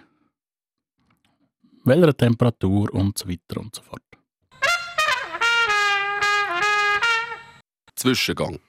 welcher 1.88 2.16
Temperatur 2.16 2.94
und 2.94 3.18
so 3.18 3.28
weiter 3.28 3.60
und 3.60 3.76
so 3.76 3.82
fort. 3.82 4.02
Zwischengang. 7.96 8.60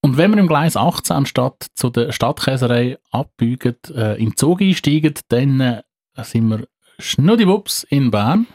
Und 0.00 0.18
wenn 0.18 0.32
wir 0.32 0.38
im 0.38 0.48
Gleis 0.48 0.76
18 0.76 1.24
statt 1.24 1.66
zu 1.74 1.88
der 1.88 2.12
Stadtkäserei 2.12 2.98
abbiegen, 3.10 3.76
äh, 3.94 4.18
in 4.18 4.30
den 4.30 4.36
Zug 4.36 4.60
einsteigen, 4.60 5.14
dann 5.28 5.60
äh, 5.60 5.82
sind 6.18 6.48
wir 6.48 6.66
schnuddiwups 6.98 7.84
in 7.84 8.10
Bern. 8.10 8.46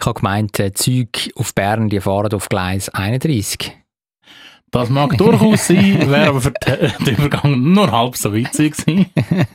Ich 0.00 0.06
habe 0.06 0.18
gemeint, 0.18 0.58
äh, 0.58 0.72
Züge 0.72 1.30
auf 1.36 1.54
Bern, 1.54 1.88
die 1.88 2.00
fahren 2.00 2.32
auf 2.32 2.48
Gleis 2.48 2.88
31. 2.88 3.76
Das 4.70 4.90
mag 4.90 5.16
durchaus 5.16 5.68
sein, 5.68 6.10
wäre 6.10 6.28
aber 6.28 6.40
für 6.40 6.50
den 6.50 7.16
Übergang 7.16 7.72
nur 7.72 7.90
halb 7.90 8.16
so 8.16 8.34
witzig 8.34 8.76
gewesen. 8.76 9.06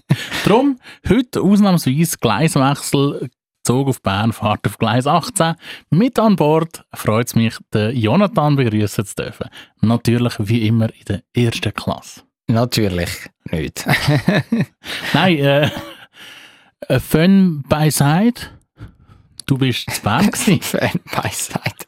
Darum, 0.45 0.79
heute 1.07 1.41
ausnahmsweise 1.41 2.17
Gleiswechsel, 2.17 3.29
Zug 3.63 3.87
auf 3.87 4.01
Bern, 4.01 4.33
Fahrt 4.33 4.67
auf 4.67 4.77
Gleis 4.77 5.07
18. 5.07 5.55
Mit 5.89 6.19
an 6.19 6.35
Bord 6.35 6.83
freut 6.93 7.27
es 7.27 7.35
mich, 7.35 7.55
den 7.73 7.95
Jonathan 7.95 8.55
begrüßen 8.55 9.05
zu 9.05 9.15
dürfen. 9.15 9.49
Natürlich 9.81 10.33
wie 10.39 10.67
immer 10.67 10.89
in 10.93 11.05
der 11.07 11.23
ersten 11.33 11.73
Klasse. 11.73 12.21
Natürlich 12.47 13.09
nicht. 13.51 13.85
Nein, 15.13 15.37
äh, 15.37 15.69
äh, 16.87 16.99
Fun 16.99 17.63
beiseite. 17.67 18.47
Du 19.45 19.57
bist 19.57 19.89
zu 19.89 20.01
Bern 20.01 20.29
gewesen. 20.29 20.61
Fan 20.61 20.99
beiseite. 21.11 21.82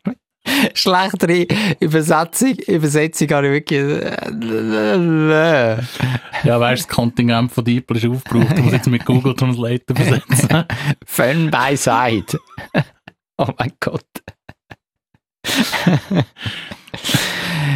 Schlechtere 0.74 1.48
Übersetzung, 1.80 2.54
Übersetzung 2.68 3.30
habe 3.30 3.48
ich 3.48 3.54
wirklich. 3.54 3.82
äh, 4.04 5.78
Ja, 6.44 6.60
weißt 6.60 6.84
du, 6.84 6.88
das 6.88 6.96
Kontingent 6.96 7.52
von 7.52 7.64
Diepel 7.66 7.98
ist 7.98 8.06
aufgebraucht. 8.06 8.58
Muss 8.58 8.74
jetzt 8.74 8.88
mit 8.88 9.06
Google 9.06 9.36
Translate 9.36 9.84
übersetzen. 9.90 10.66
Fan 11.06 11.52
beiseite. 11.52 12.40
Oh 13.38 13.50
mein 13.60 13.74
Gott. 13.82 14.06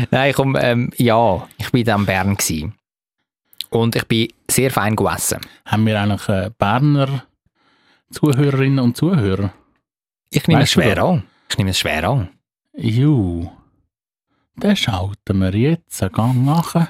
Nein, 0.10 0.34
komm, 0.34 0.56
ähm, 0.58 0.90
ja, 0.96 1.48
ich 1.58 1.74
war 1.74 1.84
dann 1.84 2.00
in 2.00 2.06
Bern. 2.06 2.36
Gewesen. 2.38 2.76
Und 3.70 3.96
ich 3.98 4.06
bin 4.08 4.30
sehr 4.50 4.72
fein 4.72 4.96
gegessen. 4.96 5.40
Haben 5.66 5.86
wir 5.86 6.00
eigentlich 6.02 6.30
äh, 6.30 6.50
Berner 6.58 7.24
Zuhörerinnen 8.12 8.80
und 8.80 8.96
Zuhörer? 8.96 9.52
Ich 10.32 10.48
nehme 10.48 10.62
es 10.64 10.70
Weißt 10.70 10.78
du 10.78 10.82
schwer 10.82 11.04
an. 11.04 11.24
Ich 11.50 11.58
nehme 11.58 11.70
es 11.72 11.80
schwer 11.80 12.10
an. 12.10 12.30
Ju, 12.82 13.52
dann 14.56 14.74
schalten 14.78 15.40
wir 15.42 15.54
jetzt 15.54 16.02
einen 16.02 16.14
Gang 16.14 16.46
nach 16.46 16.88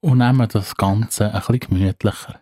und 0.00 0.18
nehmen 0.18 0.48
das 0.48 0.74
Ganze 0.74 1.32
ein 1.32 1.38
bisschen 1.38 1.60
gemütlicher. 1.60 2.40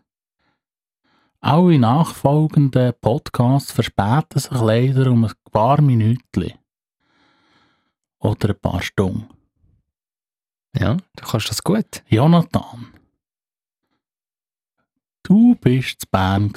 Alle 1.40 1.78
nachfolgenden 1.78 2.94
Podcasts 3.02 3.70
verspäten 3.70 4.40
sich 4.40 4.50
leider 4.50 5.10
um 5.10 5.26
ein 5.26 5.32
paar 5.52 5.82
Minuten 5.82 6.54
oder 8.18 8.48
ein 8.48 8.60
paar 8.60 8.80
Stunden. 8.80 9.28
Ja, 10.74 10.96
du 11.16 11.24
kannst 11.26 11.50
das 11.50 11.62
gut. 11.62 12.02
Jonathan, 12.08 12.94
du 15.22 15.54
bist 15.56 16.00
zu 16.00 16.06
Bern. 16.10 16.54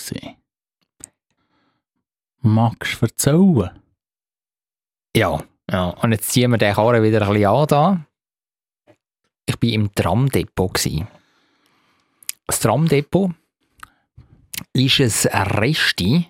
Magst 2.39 3.01
du 3.01 3.05
erzählen? 3.07 3.71
Ja, 5.15 5.43
ja. 5.69 5.89
Und 5.89 6.11
jetzt 6.11 6.31
ziehen 6.31 6.51
wir 6.51 6.57
den 6.57 6.73
Karren 6.73 7.03
wieder 7.03 7.21
ein 7.27 7.33
bisschen 7.33 7.47
an. 7.49 7.67
Da. 7.67 8.05
Ich 9.45 9.55
war 9.61 9.69
im 9.69 9.93
Tramdepot. 9.93 10.79
Das 12.47 12.59
Tramdepot 12.59 13.31
ist 14.73 14.99
ein 15.33 15.47
Resti, 15.47 16.27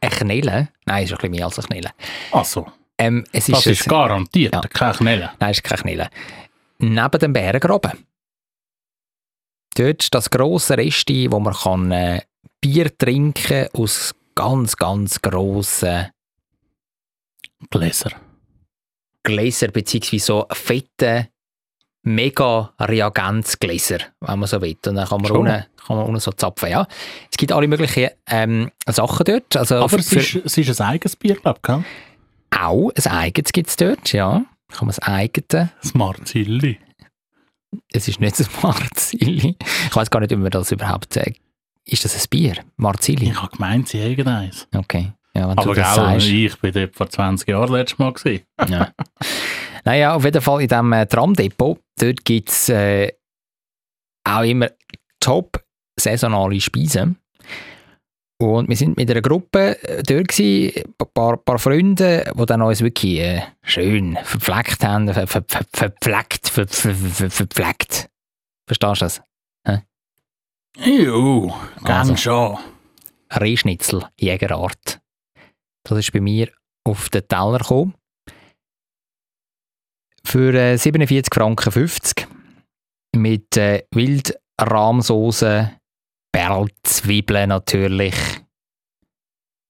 eine 0.00 0.10
Knelle. 0.10 0.68
Nein, 0.86 1.04
es 1.04 1.10
ist 1.10 1.12
ein 1.12 1.16
bisschen 1.18 1.30
mehr 1.32 1.44
als 1.46 1.58
eine 1.58 1.66
Knelle. 1.68 1.90
Also, 2.32 2.66
Ähm, 3.00 3.24
es 3.32 3.46
das 3.46 3.60
ist 3.60 3.80
ist 3.80 3.86
ein, 3.86 3.90
garantiert 3.90 4.54
Ja. 4.54 4.60
keine 4.62 4.94
Knelle. 4.94 5.30
Nein, 5.38 5.50
es 5.50 5.58
ist 5.58 5.62
keine 5.64 5.82
Knelle. 5.82 6.10
Neben 6.78 7.18
dem 7.20 7.32
Bärengraben. 7.32 8.04
Dort 9.76 10.12
das 10.14 10.30
grosse 10.30 10.76
Resti, 10.76 11.30
wo 11.30 11.38
man 11.38 11.54
kann, 11.54 11.92
äh, 11.92 12.22
Bier 12.60 12.96
trinken 12.96 13.68
aus 13.72 14.14
ganz, 14.34 14.76
ganz 14.76 15.20
grossen 15.22 16.08
Gläser. 17.70 18.12
Gläser, 19.22 19.68
beziehungsweise 19.68 20.24
so 20.24 20.46
fette, 20.52 21.28
mega 22.02 22.72
Reagenzgläser, 22.80 23.98
wenn 24.20 24.38
man 24.38 24.48
so 24.48 24.60
will. 24.60 24.76
Und 24.86 24.94
dann 24.94 25.08
kann 25.08 25.20
man, 25.20 25.30
unten, 25.30 25.64
kann 25.86 25.96
man 25.96 26.06
unten 26.06 26.20
so 26.20 26.32
zapfen. 26.32 26.70
Ja. 26.70 26.86
Es 27.30 27.36
gibt 27.36 27.52
alle 27.52 27.68
möglichen 27.68 28.10
ähm, 28.28 28.70
Sachen 28.86 29.24
dort. 29.24 29.56
Also 29.56 29.76
Aber 29.76 29.98
es 29.98 30.12
ist, 30.12 30.36
es 30.36 30.56
ist 30.56 30.80
ein 30.80 30.86
eigenes 30.86 31.16
Bier, 31.16 31.36
glaube 31.36 31.60
ich, 31.66 31.74
auch 32.50 32.90
ein 32.94 33.12
eigenes 33.12 33.52
gibt 33.52 33.68
es 33.68 33.76
dort, 33.76 34.12
ja. 34.12 34.44
Kann 34.68 34.86
man 34.86 34.88
das 34.88 35.00
eigene. 35.00 35.70
Marzilli. 35.94 36.78
Es 37.92 38.08
ist 38.08 38.20
nicht 38.20 38.36
so 38.36 38.44
Marzilli. 38.62 39.56
Ich 39.88 39.96
weiß 39.96 40.10
gar 40.10 40.20
nicht, 40.20 40.32
ob 40.32 40.38
man 40.38 40.50
das 40.50 40.72
überhaupt. 40.72 41.16
Äh, 41.16 41.34
ist 41.84 42.04
das 42.04 42.16
ein 42.16 42.26
Bier? 42.30 42.56
Marzilli? 42.76 43.30
Ich 43.30 43.42
habe 43.42 43.56
gemeint, 43.56 43.88
sie 43.88 44.00
hätten 44.00 44.28
eins. 44.28 44.66
Okay. 44.74 45.12
Ja, 45.38 45.48
wenn 45.48 45.58
Aber 45.58 45.74
du 45.74 45.74
das 45.80 45.94
gell, 45.94 46.04
sagst. 46.04 46.26
ich 46.28 46.58
bin 46.60 46.72
dort 46.72 46.94
vor 46.96 47.08
20 47.08 47.48
Jahren 47.48 47.72
letztes 47.72 47.98
Mal 47.98 48.12
gewesen. 48.12 48.44
Ja. 48.68 48.92
naja, 49.84 50.14
auf 50.14 50.24
jeden 50.24 50.42
Fall 50.42 50.62
in 50.62 50.68
diesem 50.68 50.92
äh, 50.92 51.06
Tramdepot, 51.06 51.80
dort 52.00 52.24
gibt 52.24 52.48
es 52.50 52.68
äh, 52.68 53.12
auch 54.24 54.42
immer 54.42 54.68
top 55.20 55.62
saisonale 55.98 56.60
Speisen. 56.60 57.18
Und 58.40 58.68
wir 58.68 58.76
sind 58.76 58.96
mit 58.96 59.10
einer 59.10 59.20
Gruppe 59.20 59.82
äh, 59.82 60.02
dort 60.04 60.28
gewesen, 60.28 60.84
ein 61.00 61.06
paar, 61.12 61.36
paar 61.38 61.58
Freunde, 61.58 62.32
die 62.38 62.46
dann 62.46 62.62
uns 62.62 62.80
wirklich 62.82 63.18
äh, 63.18 63.42
schön 63.62 64.16
verpflegt 64.22 64.84
haben, 64.84 65.12
ver, 65.12 65.26
ver, 65.26 65.44
ver, 65.48 65.64
verpflegt, 65.72 66.48
ver, 66.48 66.68
ver, 66.68 66.94
ver, 66.94 67.30
verpflegt. 67.30 68.08
Verstehst 68.66 69.00
du 69.00 69.04
das? 69.04 69.22
Juhu, 70.76 71.52
gang 71.82 71.98
Also. 72.10 72.16
schon. 72.16 72.58
Rehschnitzel, 73.32 74.04
Jägerart. 74.18 75.00
Das 75.88 75.98
ist 75.98 76.12
bei 76.12 76.20
mir 76.20 76.52
auf 76.86 77.08
den 77.08 77.26
Teller 77.26 77.58
gekommen. 77.58 77.94
Für 80.22 80.52
äh, 80.52 80.76
47 80.76 81.32
Franken 81.34 81.72
50 81.72 82.28
mit 83.16 83.56
äh, 83.56 83.86
Wildrahmsoße, 83.92 85.80
Perlzwiebeln 86.30 87.48
natürlich, 87.48 88.14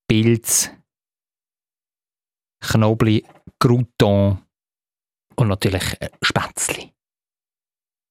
Pilz, 0.08 0.70
Knobli, 2.60 3.24
Crouton 3.60 4.44
und 5.36 5.48
natürlich 5.48 6.00
äh, 6.00 6.10
Spätzli, 6.20 6.92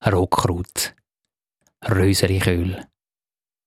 Rotkraut, 0.05 0.95
Röserichöl. 1.85 2.87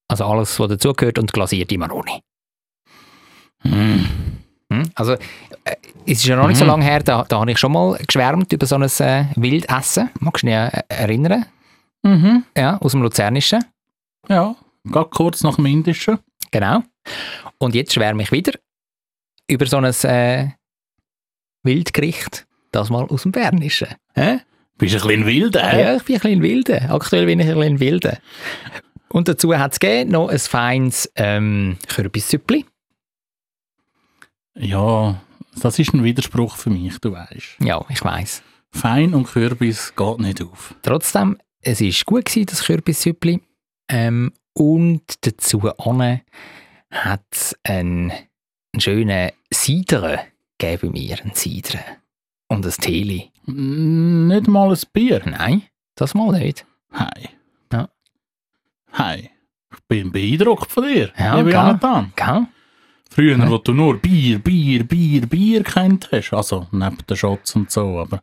Also 0.09 0.25
alles, 0.25 0.59
was 0.59 0.69
dazugehört 0.69 1.19
und 1.19 1.31
glasierte 1.31 1.77
Maroni. 1.77 2.23
Hm. 3.63 4.05
Hm? 4.71 4.89
Also, 4.95 5.13
äh, 5.13 5.75
es 6.05 6.19
ist 6.19 6.25
ja 6.25 6.35
noch 6.35 6.47
nicht 6.47 6.57
so 6.57 6.63
Mhm. 6.65 6.69
lange 6.71 6.85
her, 6.85 7.03
da, 7.03 7.23
da 7.27 7.39
habe 7.39 7.51
ich 7.51 7.57
schon 7.57 7.71
mal 7.73 7.97
geschwärmt 8.05 8.51
über 8.53 8.65
so 8.65 8.75
ein 8.75 8.83
äh, 8.83 9.25
Wildessen. 9.35 10.09
Magst 10.19 10.43
du 10.43 10.47
dich 10.47 10.55
äh, 10.55 10.81
erinnern? 10.89 11.45
Mhm. 12.03 12.43
Ja, 12.57 12.77
aus 12.77 12.91
dem 12.93 13.01
Luzernischen. 13.03 13.63
Ja, 14.27 14.55
gerade 14.85 15.09
kurz 15.09 15.43
nach 15.43 15.55
dem 15.57 15.65
Indischen. 15.67 16.17
Genau. 16.51 16.83
Und 17.59 17.75
jetzt 17.75 17.93
schwärme 17.93 18.23
ich 18.23 18.31
wieder 18.31 18.53
über 19.47 19.65
so 19.65 19.77
ein 19.77 19.85
äh, 19.85 20.49
Wildgericht, 21.63 22.47
das 22.71 22.89
mal 22.89 23.03
aus 23.05 23.23
dem 23.23 23.31
Bernischen. 23.31 23.87
Hä? 24.15 24.39
Bist 24.77 24.95
ein 24.95 25.01
bisschen 25.07 25.25
wild, 25.27 25.55
äh? 25.57 25.81
Ja, 25.81 25.95
ich 25.97 26.03
bin 26.03 26.15
ein 26.15 26.21
bisschen 26.21 26.41
wilde. 26.41 26.89
Aktuell 26.89 27.25
bin 27.27 27.39
ich 27.39 27.47
ein 27.49 27.55
bisschen 27.55 27.79
wilde. 27.79 28.17
Und 29.09 29.27
dazu 29.27 29.55
hat 29.55 29.77
es 29.83 30.05
noch 30.07 30.29
ein 30.29 30.39
feines 30.39 31.11
ähm, 31.15 31.77
Kürbissüppli. 31.87 32.65
Ja, 34.55 35.21
das 35.61 35.79
ist 35.79 35.93
ein 35.93 36.03
Widerspruch 36.03 36.55
für 36.55 36.69
mich, 36.69 36.97
du 36.99 37.11
weißt. 37.13 37.57
Ja, 37.61 37.83
ich 37.89 38.03
weiß. 38.03 38.43
Fein 38.71 39.13
und 39.13 39.27
Kürbis 39.27 39.93
geht 39.95 40.19
nicht 40.19 40.41
auf. 40.41 40.75
Trotzdem, 40.81 41.37
es 41.61 41.81
war 41.81 41.91
gut, 42.05 42.25
gewesen, 42.25 42.45
das 42.47 42.63
Kürbissüppli. 42.63 43.41
Ähm, 43.89 44.31
und 44.53 45.25
dazu 45.25 45.63
hat 45.63 47.23
es 47.31 47.57
einen, 47.63 48.11
einen 48.11 48.79
schönen 48.79 49.31
Cider 49.53 50.23
gegeben 50.57 50.93
bei 50.93 50.99
mir. 50.99 51.21
Einen 51.21 51.35
Cider. 51.35 51.79
Und 52.47 52.65
ein 52.65 52.71
Teeli. 52.71 53.31
Mm, 53.45 54.27
Nicht 54.27 54.47
mal 54.47 54.71
ein 54.71 54.79
Bier. 54.93 55.21
Nein, 55.25 55.63
das 55.95 56.13
mal 56.13 56.37
nicht. 56.37 56.65
Hi. 56.91 57.29
Ja. 57.71 57.89
Hi. 58.93 59.29
Ich 59.73 59.79
bin 59.87 60.11
beeindruckt 60.11 60.69
von 60.71 60.83
dir. 60.83 61.11
Ja, 61.17 61.41
gell? 61.41 61.53
Jonathan. 61.53 62.13
Gell? 62.15 62.47
Früher, 63.13 63.37
Ja. 63.37 63.49
wo 63.49 63.57
du 63.57 63.73
nur 63.73 63.97
Bier, 63.97 64.39
Bier, 64.39 64.83
Bier, 64.85 65.25
Bier 65.27 65.63
kennt 65.63 66.09
hast, 66.11 66.31
also 66.33 66.67
neben 66.71 66.97
den 67.09 67.17
Shots 67.17 67.55
und 67.57 67.69
so, 67.69 67.99
aber 67.99 68.21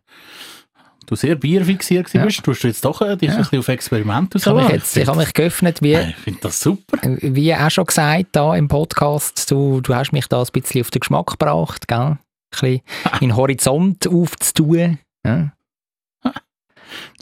du 1.06 1.14
sehr 1.14 1.34
bierfixiert 1.36 2.06
gewesen 2.06 2.18
Ja. 2.20 2.24
bist, 2.24 2.42
tust 2.42 2.64
du 2.64 2.68
jetzt 2.68 2.84
doch 2.84 3.00
äh, 3.02 3.16
dich 3.16 3.28
Ja. 3.28 3.34
ein 3.36 3.42
bisschen 3.42 3.58
auf 3.58 3.68
Experiment 3.68 4.34
Ich 4.34 4.46
habe 4.46 4.62
mich, 4.62 4.70
jetzt, 4.70 4.96
ich 4.96 5.06
habe 5.06 5.18
mich 5.18 5.32
geöffnet, 5.34 5.82
wie, 5.82 5.94
Ich 5.94 6.16
finde 6.16 6.40
das 6.40 6.58
super. 6.60 6.98
wie 7.02 7.54
auch 7.54 7.70
schon 7.70 7.84
gesagt 7.84 8.26
da 8.32 8.54
im 8.56 8.68
Podcast. 8.68 9.50
Du, 9.50 9.80
du 9.82 9.94
hast 9.94 10.12
mich 10.12 10.26
da 10.26 10.40
ein 10.40 10.46
bisschen 10.52 10.80
auf 10.80 10.90
den 10.90 11.00
Geschmack 11.00 11.26
gebracht, 11.38 11.86
gell? 11.86 11.98
Ein 11.98 12.18
bisschen 12.50 12.80
in 13.20 13.28
den 13.28 13.36
Horizont 13.36 14.06
aufzutun. 14.08 14.98
Ja? 15.26 15.52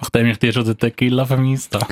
Nachdem 0.01 0.27
ich 0.29 0.39
dir 0.39 0.53
schon 0.53 0.65
den 0.65 0.79
Tequila 0.79 1.25
vermisst 1.27 1.75
habe. 1.75 1.87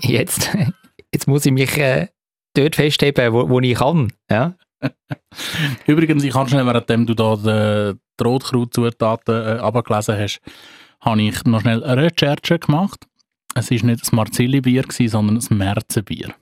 Jetzt, 0.00 0.50
jetzt 1.14 1.28
muss 1.28 1.46
ich 1.46 1.52
mich 1.52 1.76
äh, 1.78 2.08
dort 2.54 2.74
festheben, 2.74 3.32
wo, 3.32 3.48
wo 3.48 3.60
ich 3.60 3.76
kann. 3.76 4.12
Ja? 4.28 4.54
Übrigens, 5.86 6.24
ich 6.24 6.32
kann 6.32 6.48
schnell, 6.48 6.66
währenddem 6.66 7.06
du 7.06 7.14
da 7.14 7.36
die, 7.36 7.98
die 8.18 8.24
Rotkrautzutaten 8.24 9.34
äh, 9.34 9.60
abgelesen 9.60 10.18
hast, 10.18 10.40
habe 11.00 11.22
ich 11.22 11.44
noch 11.44 11.60
schnell 11.60 11.82
eine 11.84 12.02
Recherche 12.02 12.58
gemacht. 12.58 13.06
Es 13.54 13.70
war 13.70 13.84
nicht 13.84 14.12
ein 14.12 14.16
Marzilli-Bier, 14.16 14.82
gewesen, 14.82 15.08
sondern 15.08 15.38
ein 15.38 15.58
Märzenbier, 15.58 16.34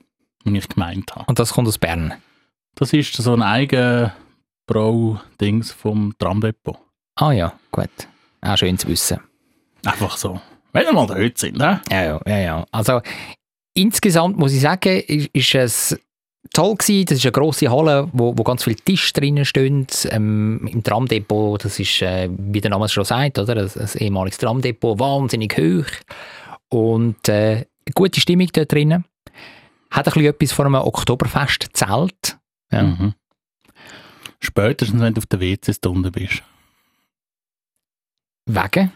wie 0.45 0.59
ich 0.59 0.69
gemeint 0.69 1.15
habe. 1.15 1.25
Und 1.27 1.39
das 1.39 1.53
kommt 1.53 1.69
aus 1.69 1.79
Bern. 1.79 2.15
Das 2.77 2.93
ist 2.93 3.15
so 3.15 3.33
ein 3.33 3.43
eigen 3.43 4.13
Brau-Dings 4.67 5.73
vom 5.73 6.15
Tramdepot. 6.19 6.79
Ah 7.17 7.33
ja, 7.33 7.53
gut. 7.73 7.91
Auch 8.41 8.57
schön 8.57 8.79
zu 8.79 8.89
wissen. 8.89 9.21
Einfach 9.85 10.17
so. 10.17 10.41
Wenn 10.73 10.85
wir 10.85 10.93
mal 10.93 11.07
dort 11.07 11.39
sind, 11.39 11.59
ne? 11.59 11.81
Ja, 11.91 12.05
ja, 12.05 12.21
ja, 12.27 12.39
ja. 12.39 12.67
Also 12.71 13.01
insgesamt 13.75 14.39
muss 14.39 14.53
ich 14.53 14.61
sagen, 14.61 15.01
ist, 15.01 15.29
ist 15.33 15.55
es 15.55 16.01
toll 16.53 16.75
gewesen. 16.77 17.07
Das 17.07 17.19
ist 17.19 17.25
eine 17.25 17.33
grosse 17.33 17.71
Halle, 17.71 18.09
wo, 18.13 18.37
wo 18.37 18.43
ganz 18.43 18.65
viele 18.65 18.77
Tische 18.77 19.13
drinnen 19.13 19.45
stehen. 19.45 19.87
Ähm, 20.11 20.67
Im 20.71 20.83
Tramdepot, 20.83 21.65
das 21.65 21.79
ist, 21.79 22.03
äh, 22.03 22.29
wie 22.31 22.61
der 22.61 22.71
Name 22.71 22.87
es 22.87 22.93
schon 22.93 23.05
sagt, 23.05 23.39
oder? 23.39 23.57
Ein, 23.57 23.71
ein 23.75 23.89
ehemaliges 23.99 24.39
Tramdepot, 24.39 24.99
wahnsinnig 24.99 25.57
hoch. 25.59 25.91
Und 26.69 27.29
äh, 27.29 27.67
gute 27.95 28.21
Stimmung 28.21 28.49
dort 28.53 28.73
drinnen. 28.73 29.05
Hat 29.91 30.07
ein 30.07 30.13
bisschen 30.15 30.31
etwas 30.31 30.53
von 30.53 30.67
einem 30.67 30.87
Oktoberfest-Zelt. 30.87 32.39
Ja. 32.73 32.83
Mhm. 32.83 33.15
Spätestens, 34.39 35.01
wenn 35.01 35.15
du 35.15 35.19
auf 35.19 35.27
der 35.27 35.41
WCs 35.41 35.81
unten 35.87 36.11
bist. 36.13 36.43
Wegen? 38.47 38.93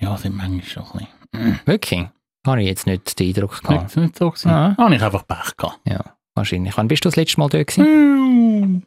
Ja, 0.00 0.16
sind 0.16 0.36
manchmal 0.36 0.62
schon 0.64 0.82
ein 0.84 1.06
bisschen. 1.32 1.60
Wirklich? 1.66 2.06
Habe 2.46 2.62
ich 2.62 2.68
jetzt 2.68 2.86
nicht 2.86 3.18
den 3.18 3.28
Eindruck 3.28 3.52
Nicht, 3.52 3.62
gehabt. 3.64 3.96
nicht 3.96 4.16
so 4.16 4.30
gewesen. 4.30 4.50
Ah. 4.50 4.74
Habe 4.76 4.94
ich 4.94 5.02
einfach 5.02 5.26
Pech 5.26 5.56
gehabt. 5.56 5.80
Ja, 5.86 6.15
wahrscheinlich. 6.36 6.76
Wann 6.76 6.88
bist 6.88 7.04
du 7.04 7.08
das 7.08 7.16
letzte 7.16 7.40
Mal 7.40 7.48
dort 7.48 7.66
gewesen? 7.68 8.86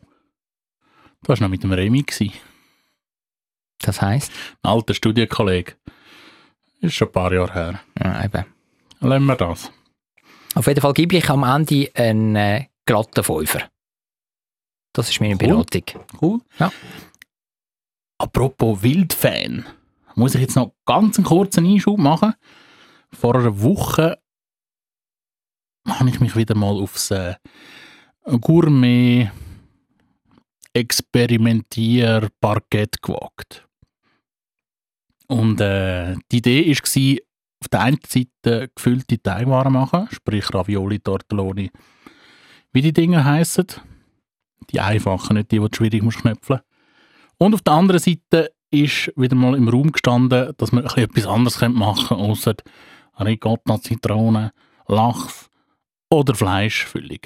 Du 1.22 1.28
warst 1.28 1.42
noch 1.42 1.50
mit 1.50 1.64
dem 1.64 1.72
Remy. 1.74 2.04
Gewesen. 2.04 2.34
Das 3.82 4.02
heisst? 4.02 4.32
Ein 4.62 4.72
alter 4.72 4.94
Studienkollege. 4.94 5.74
Ist 6.82 6.96
schon 6.96 7.10
ein 7.10 7.12
paar 7.12 7.34
Jahre 7.34 7.54
her. 7.54 7.80
Ja, 8.02 8.24
eben. 8.26 8.46
Lassen 9.02 9.26
wir 9.26 9.36
das. 9.36 9.72
Auf 10.56 10.68
jeden 10.68 10.82
Fall 10.82 10.94
gebe 10.94 11.18
ich 11.18 11.30
am 11.30 11.44
Ende 11.44 11.90
einen 11.94 12.36
äh, 12.36 12.66
glatten 12.86 13.24
Fünfer. 13.24 13.70
Das 14.94 15.10
ist 15.10 15.22
meine 15.22 15.36
Cool. 15.36 15.64
Beratung. 15.64 15.84
Cool. 16.22 16.40
Ja. 16.58 16.72
Apropos 18.18 18.82
Wildfan, 18.82 19.66
muss 20.16 20.36
ich 20.36 20.42
jetzt 20.42 20.56
noch 20.56 20.74
ganz 20.86 21.18
einen 21.18 21.26
kurzen 21.26 21.66
Einschub 21.66 21.98
machen. 22.00 22.34
Vor 23.14 23.36
einer 23.36 23.62
Woche 23.62 24.20
habe 25.98 26.10
ich 26.10 26.20
mich 26.20 26.36
wieder 26.36 26.56
mal 26.56 26.82
aufs 26.82 27.12
äh, 27.12 27.36
Gourmet 28.42 29.32
Experimentier-Parkett 30.74 33.02
gewagt. 33.02 33.66
Und 35.28 35.62
äh, 35.62 36.16
die 36.32 36.38
Idee 36.38 36.72
war, 36.72 37.18
auf 37.62 37.68
der 37.70 37.82
einen 37.82 38.00
Seite 38.08 38.70
gefüllte 38.74 39.22
Teigwaren 39.22 39.74
machen, 39.74 40.08
sprich 40.12 40.54
Ravioli, 40.54 41.00
Tortelloni, 41.00 41.72
wie 42.72 42.82
die 42.82 42.94
Dinge 42.94 43.26
heißen. 43.26 43.66
Die 44.72 44.80
einfachen, 44.80 45.36
nicht 45.36 45.52
die, 45.52 45.60
die 45.60 45.76
schwierig 45.76 46.02
musst 46.04 46.20
knöpfeln. 46.20 46.62
Und 47.38 47.54
auf 47.54 47.62
der 47.62 47.74
anderen 47.74 48.00
Seite 48.00 48.54
ist 48.72 49.12
wieder 49.16 49.36
mal 49.36 49.56
im 49.56 49.68
Raum 49.68 49.92
gestanden, 49.92 50.54
dass 50.58 50.72
man 50.72 50.86
etwas 50.86 51.26
anderes 51.26 51.60
machen 51.62 52.08
könnte, 52.08 52.24
außer 52.24 52.56
Ricotta, 53.20 53.82
Zitrone, 53.82 54.52
Lachs 54.88 55.49
oder 56.10 56.36
Fleischfüllung. 56.36 57.20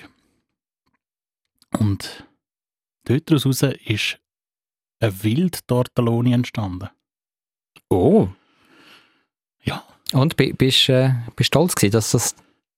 Und 1.79 2.25
dort 3.05 3.29
daraus 3.29 3.45
ist 3.45 4.19
eine 4.99 5.23
Wild-Tortelloni 5.23 6.33
entstanden. 6.33 6.89
Oh. 7.89 8.29
Ja. 9.63 9.83
Und 10.13 10.37
bi- 10.37 10.53
bist 10.53 10.87
du 10.87 10.93
äh, 10.93 11.43
stolz 11.43 11.75
gewesen, 11.75 11.93
dass 11.93 12.11
du 12.11 12.17
das 12.17 12.35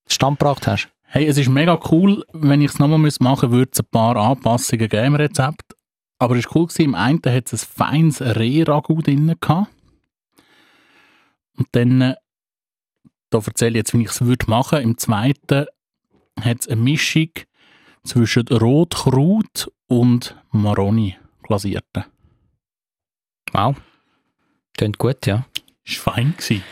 Stand 0.07 0.39
gebracht 0.39 0.67
hast? 0.67 0.89
Hey, 1.03 1.27
es 1.27 1.37
ist 1.37 1.49
mega 1.49 1.79
cool, 1.91 2.25
wenn 2.33 2.61
ich 2.61 2.71
es 2.71 2.79
nochmal 2.79 2.99
machen 2.99 3.01
müsste, 3.01 3.51
würde 3.51 3.71
es 3.73 3.79
ein 3.79 3.85
paar 3.87 4.15
Anpassungen 4.17 4.89
geben 4.89 5.05
im 5.05 5.15
Rezept. 5.15 5.75
Aber 6.17 6.35
es 6.35 6.45
war 6.45 6.55
cool, 6.55 6.67
gewesen. 6.67 6.81
im 6.85 6.95
einen 6.95 7.21
hat 7.25 7.51
es 7.51 7.63
ein 7.63 7.67
feines 7.67 8.21
Reh-Ragout 8.21 9.01
drin. 9.01 9.35
gehabt. 9.39 9.71
Und 11.57 11.67
dann, 11.71 12.01
äh, 12.01 12.15
da 13.29 13.37
erzähle 13.39 13.71
ich 13.71 13.75
jetzt, 13.77 13.93
wie 13.93 14.01
ich 14.03 14.09
es 14.09 14.21
würde 14.21 14.49
machen. 14.49 14.79
Im 14.81 14.97
zweiten 14.97 15.65
hat 16.41 16.61
es 16.61 16.67
eine 16.67 16.81
Mischung 16.81 17.29
zwischen 18.03 18.47
Rotkraut 18.47 19.71
und 19.87 20.35
Maroni 20.51 21.17
glasierten. 21.43 22.05
Wow. 23.51 23.75
Klingt 24.77 24.97
gut, 24.97 25.25
ja. 25.25 25.45
Das 25.85 26.05
war 26.05 26.15
fein. 26.15 26.33
Gewesen. 26.37 26.63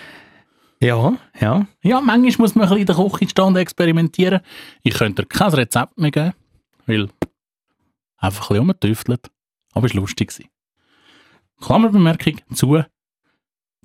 Ja, 0.80 1.18
ja. 1.40 1.66
Ja, 1.82 2.02
manchmal 2.02 2.36
muss 2.40 2.56
man 2.56 2.68
ein 2.68 2.84
bisschen 2.84 3.00
in 3.00 3.32
der 3.32 3.32
Küche 3.32 3.60
experimentieren. 3.60 4.42
Ich 4.84 4.96
könnte 4.96 5.24
dir 5.24 5.28
kein 5.30 5.54
Rezept 5.54 5.98
mehr 5.98 6.12
geben, 6.12 6.34
weil 6.86 7.10
einfach 8.18 8.42
ein 8.42 8.48
bisschen 8.48 8.58
rumgetüftelt. 8.58 9.32
Aber 9.74 9.88
es 9.88 9.94
war 9.94 10.02
lustig. 10.02 10.30
gewesen. 10.30 10.50
Klammerbemerkung 11.62 12.42
zu, 12.54 12.84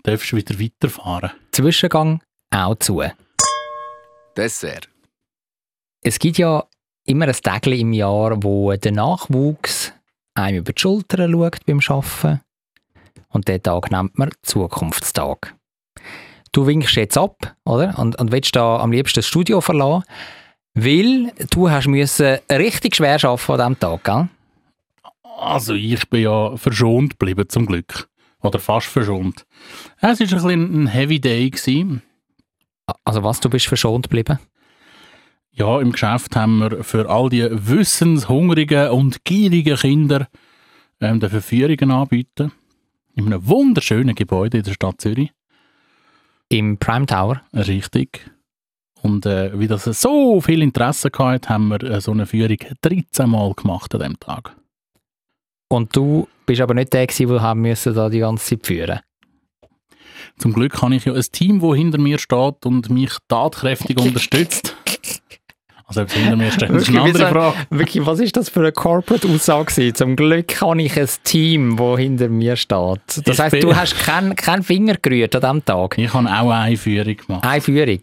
darfst 0.03 0.33
du 0.33 0.37
wieder 0.37 0.59
weiterfahren. 0.59 1.31
Zwischengang 1.53 2.21
auch 2.51 2.75
zu. 2.77 3.03
Dessert. 4.37 4.89
Es 6.01 6.19
gibt 6.19 6.39
ja 6.39 6.65
immer 7.05 7.27
ein 7.27 7.33
Tag 7.33 7.67
im 7.67 7.93
Jahr, 7.93 8.43
wo 8.43 8.73
der 8.73 8.93
Nachwuchs 8.93 9.93
einem 10.35 10.59
über 10.59 10.73
die 10.73 10.81
Schulter 10.81 11.29
schaut 11.29 11.67
beim 11.67 11.81
Arbeiten. 11.89 12.41
Und 13.31 13.49
den 13.49 13.63
Tag 13.63 13.91
nennt 13.91 14.17
man 14.19 14.31
Zukunftstag. 14.43 15.55
Du 16.53 16.67
winkst 16.67 16.95
jetzt 16.95 17.19
ab, 17.19 17.57
oder? 17.65 17.99
Und, 17.99 18.19
und 18.19 18.33
willst 18.33 18.57
da 18.57 18.79
am 18.79 18.93
liebsten 18.93 19.19
das 19.19 19.27
Studio 19.27 19.61
verlassen, 19.61 20.05
weil 20.75 21.33
du 21.51 21.69
hast 21.69 21.89
müssen 21.89 22.39
richtig 22.51 22.97
schwer 22.97 23.23
arbeiten 23.23 23.61
an 23.61 23.75
diesem 23.75 23.81
Tag, 23.81 24.05
gell? 24.05 24.29
Also 25.39 25.75
ich 25.75 26.09
bin 26.09 26.23
ja 26.23 26.57
verschont 26.57 27.19
geblieben, 27.19 27.49
zum 27.49 27.67
Glück. 27.67 28.09
Oder 28.41 28.59
fast 28.61 28.87
verschont. 28.87 29.45
Es 29.97 30.03
war 30.03 30.11
ein 30.11 30.17
bisschen 30.17 30.85
ein 30.85 30.87
Heavy 30.87 31.21
Day. 31.21 31.51
Gewesen. 31.51 32.03
Also 33.05 33.23
was, 33.23 33.41
du 33.41 33.51
bist 33.51 33.67
verschont 33.67 34.05
geblieben? 34.05 34.39
Ja, 35.59 35.81
im 35.81 35.91
Geschäft 35.91 36.37
haben 36.37 36.59
wir 36.59 36.85
für 36.85 37.11
all 37.11 37.31
die 37.31 37.49
wissenshungrigen 37.51 38.91
und 38.91 39.25
gierigen 39.25 39.77
Kinder 39.77 40.29
ähm, 41.01 41.19
die 41.19 41.29
Verführungen 41.29 41.91
anbieten. 41.91 42.53
In 43.17 43.27
einem 43.27 43.45
wunderschönen 43.45 44.15
Gebäude 44.15 44.59
in 44.59 44.63
der 44.63 44.73
Stadt 44.73 45.01
Zürich. 45.01 45.33
Im 46.49 46.79
Prime 46.79 47.07
Tower. 47.07 47.43
Richtig. 47.53 48.31
Und 49.03 49.27
äh, 49.27 49.59
wie 49.59 49.67
das 49.67 49.83
so 49.83 50.41
viel 50.41 50.63
Interesse 50.63 51.11
gehabt, 51.11 51.49
haben 51.49 51.69
wir 51.69 51.83
äh, 51.83 52.01
so 52.01 52.13
eine 52.13 52.27
Führung 52.27 52.59
13 52.83 53.29
Mal 53.29 53.53
gemacht 53.55 53.93
an 53.97 54.03
dem 54.03 54.21
Tag. 54.21 54.55
Und 55.67 55.97
du 55.97 56.29
bist 56.47 56.61
aber 56.61 56.75
nicht 56.75 56.93
der 56.93 57.09
gewesen, 57.09 57.33
der 57.33 57.43
haben 57.43 57.63
müssen 57.63 57.95
da 57.97 58.09
die 58.09 58.21
ganze 58.21 58.51
Zeit 58.51 58.65
führen. 58.65 59.01
Zum 60.39 60.53
Glück 60.53 60.81
habe 60.81 60.95
ich 60.95 61.05
ja 61.05 61.15
ein 61.15 61.25
Team, 61.33 61.61
das 61.61 61.75
hinter 61.75 61.99
mir 61.99 62.21
steht 62.21 62.65
und 62.65 62.91
mich 62.91 63.11
tatkräftig 63.27 63.99
unterstützt. 64.01 64.77
Also 65.89 66.05
hinter 66.05 66.37
mir 66.37 66.53
steht, 66.53 66.69
ist 66.71 66.89
eine 66.91 66.99
Wirklich, 66.99 67.25
andere 67.25 67.29
Frage. 67.29 67.57
Wirklich, 67.71 68.07
was 68.07 68.21
ist 68.21 68.37
das 68.37 68.51
für 68.51 68.61
eine 68.61 68.73
Corporate-Aussage? 68.73 69.95
Zum 69.95 70.17
Glück 70.17 70.61
habe 70.61 70.83
ich 70.83 71.01
ein 71.01 71.09
Team, 71.25 71.77
das 71.79 71.99
hinter 71.99 72.29
mir 72.29 72.57
steht. 72.57 73.01
Das 73.07 73.27
Ich 73.27 73.41
heisst, 73.41 73.63
du 73.63 73.75
hast 73.75 73.99
keinen 73.99 74.37
keinen 74.37 74.63
Finger 74.63 74.97
gerührt 75.01 75.35
an 75.35 75.41
diesem 75.41 75.65
Tag. 75.65 75.97
Ich 75.97 76.13
habe 76.13 76.29
auch 76.29 76.51
eine 76.51 76.77
Führung 76.77 77.17
gemacht. 77.17 77.45
Eine 77.45 77.61
Führung. 77.63 77.99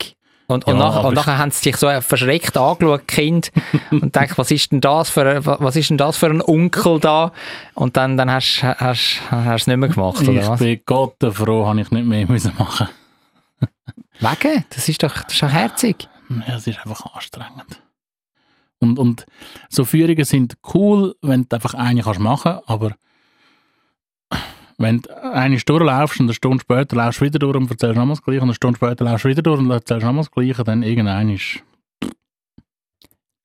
Und, 0.48 0.66
und, 0.68 0.78
Ja, 0.78 0.84
aber 0.84 1.08
und 1.08 1.14
ich- 1.14 1.18
nachher 1.26 1.38
haben 1.40 1.50
sie 1.52 1.60
sich 1.64 1.78
so 1.78 1.88
verschreckt 2.02 2.56
angeschaut, 2.58 3.08
Kind, 3.08 3.52
und 3.92 4.16
denkt, 4.16 4.38
was 4.38 4.52
ist 4.52 4.72
denn 4.72 4.80
das 4.82 5.10
für, 5.10 5.28
ein- 5.28 5.46
was 5.46 5.76
ist 5.76 5.90
denn 5.92 5.98
das 5.98 6.18
für 6.18 6.28
ein 6.28 6.42
Onkel 6.42 7.00
da? 7.00 7.32
Und 7.76 7.98
dann, 7.98 8.16
dann 8.18 8.30
hast 8.32 8.62
du 8.62 8.68
hast, 8.80 9.22
hast 9.32 9.62
es 9.62 9.68
nicht 9.68 9.78
mehr 9.78 9.90
gemacht, 9.90 10.22
oder 10.28 10.42
Ich 10.42 10.48
was? 10.48 10.60
bin 10.60 10.80
Gott 10.86 11.16
froh, 11.32 11.66
habe 11.68 11.82
ich 11.82 11.90
nicht 11.92 12.06
mehr 12.06 12.26
müssen 12.30 12.52
machen. 12.58 12.90
Wegen? 14.20 14.66
Das 14.70 14.88
ist 14.88 15.04
doch, 15.04 15.14
das 15.24 15.34
ist 15.34 15.42
doch 15.44 15.50
herzig. 15.50 16.08
Ja, 16.30 16.56
es 16.56 16.68
ist 16.68 16.80
einfach 16.80 17.14
anstrengend. 17.14 17.82
Und, 18.80 19.00
und 19.00 19.26
so 19.70 19.86
Führungen 19.86 20.26
sind 20.26 20.58
cool, 20.74 21.16
wenn 21.22 21.48
du 21.48 21.56
einfach 21.56 21.74
eine 21.74 22.02
kannst 22.02 22.20
machen, 22.20 22.60
aber 22.66 22.96
wenn 24.78 25.02
du 25.02 25.24
eine 25.24 25.60
Stunde 25.60 25.86
laufst 25.86 26.20
und 26.20 26.26
eine 26.26 26.34
Stunde 26.34 26.62
später 26.62 26.96
laufst 26.96 27.22
du 27.22 27.26
wieder 27.26 27.40
durch 27.40 27.56
und 27.56 27.72
erzählst 27.72 27.96
nochmal 27.96 28.16
das 28.16 28.24
Gleiche 28.24 28.42
und 28.42 28.48
eine 28.48 28.56
Stunde 28.56 28.78
später 28.78 29.06
laufst 29.06 29.26
du 29.26 29.30
wieder 29.30 29.42
durch 29.42 29.60
und 29.60 29.72
erzählst 29.72 30.06
nochmal 30.06 30.24
das 30.24 30.32
Gleiche, 30.32 30.64
dann 30.64 30.84
irgendein 30.84 31.30
ist 31.30 31.64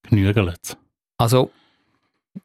genügelt. 0.02 0.76
Also, 1.18 1.50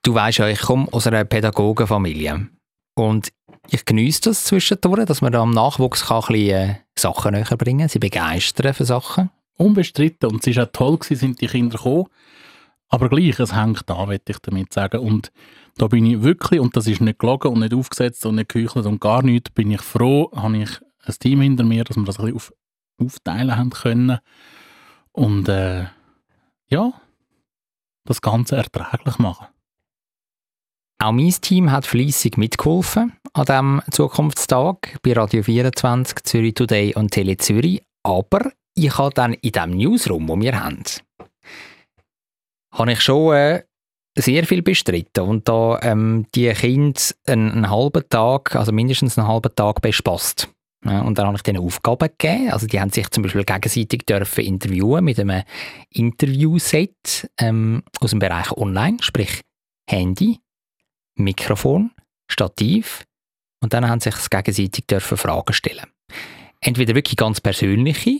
du 0.03 0.13
weißt 0.13 0.37
ja, 0.39 0.47
ich 0.47 0.61
komme 0.61 0.87
aus 0.91 1.07
einer 1.07 1.25
Pädagogenfamilie. 1.25 2.47
Und 2.95 3.31
ich 3.69 3.83
genieße 3.83 4.21
das 4.21 4.45
zwischendurch, 4.45 5.05
dass 5.05 5.21
man 5.21 5.31
da 5.31 5.41
am 5.41 5.51
Nachwuchs 5.51 6.05
kann 6.05 6.17
ein 6.17 6.33
bisschen 6.33 6.49
äh, 6.49 6.75
Sachen 6.97 7.33
näher 7.33 7.57
bringen 7.57 7.79
kann, 7.79 7.89
sie 7.89 7.99
begeistern 7.99 8.73
für 8.73 8.85
Sachen. 8.85 9.31
Unbestritten. 9.57 10.29
Und 10.29 10.45
es 10.45 10.55
war 10.55 10.65
auch 10.65 10.71
toll, 10.71 10.97
gewesen, 10.97 11.19
sind 11.19 11.41
die 11.41 11.47
Kinder 11.47 11.77
gekommen. 11.77 12.05
Aber 12.89 13.09
gleich, 13.09 13.39
es 13.39 13.55
hängt 13.55 13.89
da, 13.89 14.05
möchte 14.05 14.31
ich 14.31 14.39
damit 14.39 14.73
sagen. 14.73 14.99
Und 14.99 15.31
da 15.77 15.87
bin 15.87 16.05
ich 16.05 16.21
wirklich, 16.21 16.59
und 16.59 16.75
das 16.77 16.87
ist 16.87 17.01
nicht 17.01 17.19
gelogen 17.19 17.51
und 17.51 17.59
nicht 17.59 17.73
aufgesetzt 17.73 18.25
und 18.25 18.35
nicht 18.35 18.49
geheuchelt 18.49 18.85
und 18.85 19.01
gar 19.01 19.23
nichts, 19.23 19.49
bin 19.51 19.71
ich 19.71 19.81
froh, 19.81 20.31
habe 20.35 20.57
ich 20.57 20.69
ein 21.03 21.15
Team 21.19 21.41
hinter 21.41 21.63
mir, 21.63 21.83
dass 21.83 21.97
wir 21.97 22.05
das 22.05 22.19
ein 22.19 22.25
bisschen 22.25 22.35
auf, 22.35 22.53
aufteilen 23.01 23.57
haben 23.57 23.69
können. 23.71 24.19
Und 25.11 25.49
äh, 25.49 25.85
ja, 26.69 26.93
das 28.05 28.21
Ganze 28.21 28.57
erträglich 28.57 29.17
machen. 29.17 29.47
Auch 30.97 31.11
mein 31.11 31.29
Team 31.41 31.71
hat 31.71 31.85
fleissig 31.85 32.37
mitgeholfen 32.37 33.13
an 33.33 33.45
diesem 33.45 33.81
Zukunftstag 33.91 34.97
bei 35.03 35.13
Radio 35.13 35.43
24, 35.43 36.23
Zürich 36.23 36.53
Today 36.53 36.95
und 36.95 37.11
Tele 37.11 37.35
Zürich. 37.37 37.83
Aber 38.01 38.51
ich 38.75 38.97
habe 38.97 39.13
dann 39.13 39.33
in 39.33 39.51
diesem 39.51 39.71
Newsroom, 39.71 40.27
wo 40.27 40.39
wir 40.39 40.63
haben, 40.63 40.83
habe 42.71 42.91
ich 42.91 43.01
schon 43.01 43.35
äh, 43.35 43.63
sehr 44.17 44.45
viel 44.45 44.61
bestritten 44.61 45.23
und 45.23 45.47
da 45.47 45.79
ähm, 45.81 46.25
die 46.35 46.51
Kinder 46.53 46.99
einen, 47.25 47.51
einen 47.51 47.69
halben 47.69 48.07
Tag, 48.09 48.55
also 48.55 48.71
mindestens 48.71 49.17
einen 49.17 49.27
halben 49.27 49.53
Tag 49.55 49.81
bespaßt. 49.81 50.49
Ja, 50.85 51.01
und 51.01 51.17
dann 51.17 51.25
habe 51.25 51.37
ich 51.37 51.41
denen 51.41 51.63
Aufgaben 51.63 52.09
gegeben. 52.17 52.51
Also 52.51 52.67
die 52.67 52.79
haben 52.79 52.91
sich 52.91 53.09
zum 53.09 53.23
Beispiel 53.23 53.43
gegenseitig 53.43 54.05
dürfen 54.05 54.43
interviewen 54.43 55.03
mit 55.03 55.19
einem 55.19 55.43
Interviewset 55.89 57.27
ähm, 57.39 57.83
aus 57.99 58.11
dem 58.11 58.19
Bereich 58.19 58.51
Online, 58.51 58.97
sprich 59.01 59.41
Handy, 59.89 60.39
Mikrofon, 61.15 61.91
Stativ 62.29 63.03
und 63.61 63.73
dann 63.73 63.87
haben 63.87 63.99
sich 63.99 64.13
gegenseitig 64.29 64.85
dürfen 64.85 65.17
Fragen 65.17 65.53
stellen. 65.53 65.87
Entweder 66.61 66.93
wirklich 66.93 67.17
ganz 67.17 67.41
persönliche, 67.41 68.19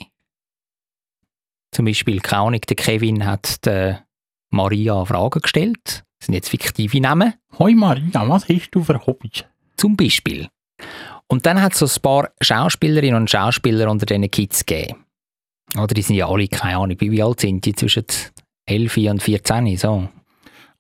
zum 1.75 1.85
Beispiel, 1.85 2.19
keine 2.21 2.43
Ahnung, 2.43 2.61
der 2.61 2.75
Kevin 2.75 3.25
hat 3.25 3.65
der 3.65 4.05
Maria 4.49 5.03
Fragen 5.05 5.41
gestellt, 5.41 6.03
das 6.19 6.27
sind 6.27 6.33
jetzt 6.33 6.49
fiktive 6.49 7.01
Namen, 7.01 7.33
Hoi 7.59 7.73
Maria, 7.75 8.27
was 8.27 8.47
hast 8.47 8.71
du 8.71 8.83
für 8.83 9.05
Hobbys? 9.05 9.43
zum 9.77 9.95
Beispiel. 9.97 10.47
Und 11.27 11.45
dann 11.45 11.61
hat 11.61 11.73
es 11.73 11.79
so 11.79 11.85
ein 11.85 12.01
paar 12.01 12.31
Schauspielerinnen 12.41 13.21
und 13.21 13.29
Schauspieler 13.29 13.89
unter 13.89 14.05
diesen 14.05 14.29
Kids 14.31 14.65
gegeben. 14.65 15.05
Oder 15.75 15.93
die 15.93 16.01
sind 16.01 16.15
ja 16.15 16.27
alle, 16.27 16.47
keine 16.47 16.77
Ahnung, 16.77 16.97
wie 16.99 17.21
alt 17.21 17.41
sind 17.41 17.65
die, 17.65 17.73
zwischen 17.73 18.05
11 18.67 18.97
und 18.97 19.23
14, 19.23 19.77
so. 19.77 20.07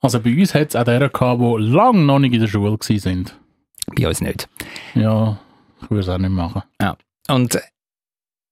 Also 0.01 0.19
bei 0.21 0.33
uns 0.33 0.53
hat 0.53 0.69
es 0.69 0.75
auch 0.75 0.83
derer 0.83 1.09
gehabt, 1.09 1.41
die 1.41 1.63
lange 1.63 2.03
noch 2.03 2.19
nicht 2.19 2.33
in 2.33 2.41
der 2.41 2.47
Schule 2.47 2.71
waren. 2.71 3.31
Bei 3.97 4.07
uns 4.07 4.21
nicht. 4.21 4.47
Ja, 4.93 5.39
ich 5.81 5.89
würde 5.89 6.01
es 6.01 6.09
auch 6.09 6.17
nicht 6.17 6.29
machen. 6.29 6.63
Und 7.27 7.59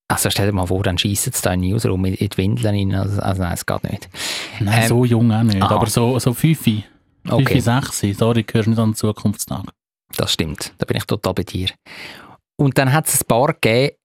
also 0.10 0.30
stell 0.30 0.46
dir 0.48 0.52
mal 0.54 0.68
vor, 0.68 0.84
dann 0.84 0.98
schießen 0.98 1.34
sie 1.34 1.42
da 1.42 1.54
in 1.54 1.62
den 1.62 1.72
Newsroom 1.72 2.06
in 2.06 2.16
die 2.16 2.38
Windeln 2.38 2.76
rein. 2.76 2.94
Also, 2.94 3.22
also 3.22 3.42
nein, 3.42 3.54
es 3.54 3.66
geht 3.66 3.84
nicht. 3.84 4.10
Nein, 4.60 4.84
Ähm, 4.84 4.88
so 4.90 5.06
jung 5.06 5.32
auch 5.32 5.44
nicht. 5.44 5.62
aha. 5.62 5.76
Aber 5.76 5.88
so, 5.88 6.20
so 6.20 6.34
fünfi, 6.34 6.84
Okay, 7.28 7.46
fünfi, 7.46 7.62
sechsi. 7.62 8.14
Sorry, 8.14 8.44
gehörst 8.44 8.68
nicht 8.70 8.78
an 8.80 8.90
den 8.90 8.96
Zukunftstag. 8.96 9.64
das 10.18 10.34
stimmt. 10.34 10.74
Da 10.78 10.86
bin 10.86 10.98
ich 10.98 11.06
total 11.06 11.34
bei 11.34 11.44
dir. 11.44 11.70
Und 12.60 12.78
dann 12.78 12.92
hat 12.94 13.08
es 13.08 13.22
ein 13.22 13.28
paar 13.28 13.54
gegeben, 13.54 13.96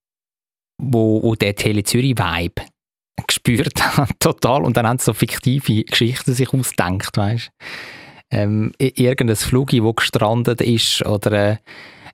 wo, 0.81 1.23
wo 1.23 1.35
der 1.35 1.55
Tele 1.57 1.83
Zürich-Vibe 1.83 2.63
gespürt 3.27 3.83
haben, 3.99 4.13
total. 4.21 4.63
Und 4.65 4.77
dann 4.77 4.87
haben 4.87 4.99
sie 4.99 5.07
so 5.07 5.13
fiktive 5.13 5.83
Geschichten 5.85 6.33
sich 6.33 6.53
ausgedacht, 6.55 7.17
weißt 7.17 7.51
ähm, 8.31 8.73
i- 8.81 8.93
Irgendein 9.03 9.37
Flugi, 9.37 9.83
wo 9.83 9.93
gestrandet 9.93 10.61
ist 10.61 11.05
oder 11.05 11.33
äh, 11.33 11.57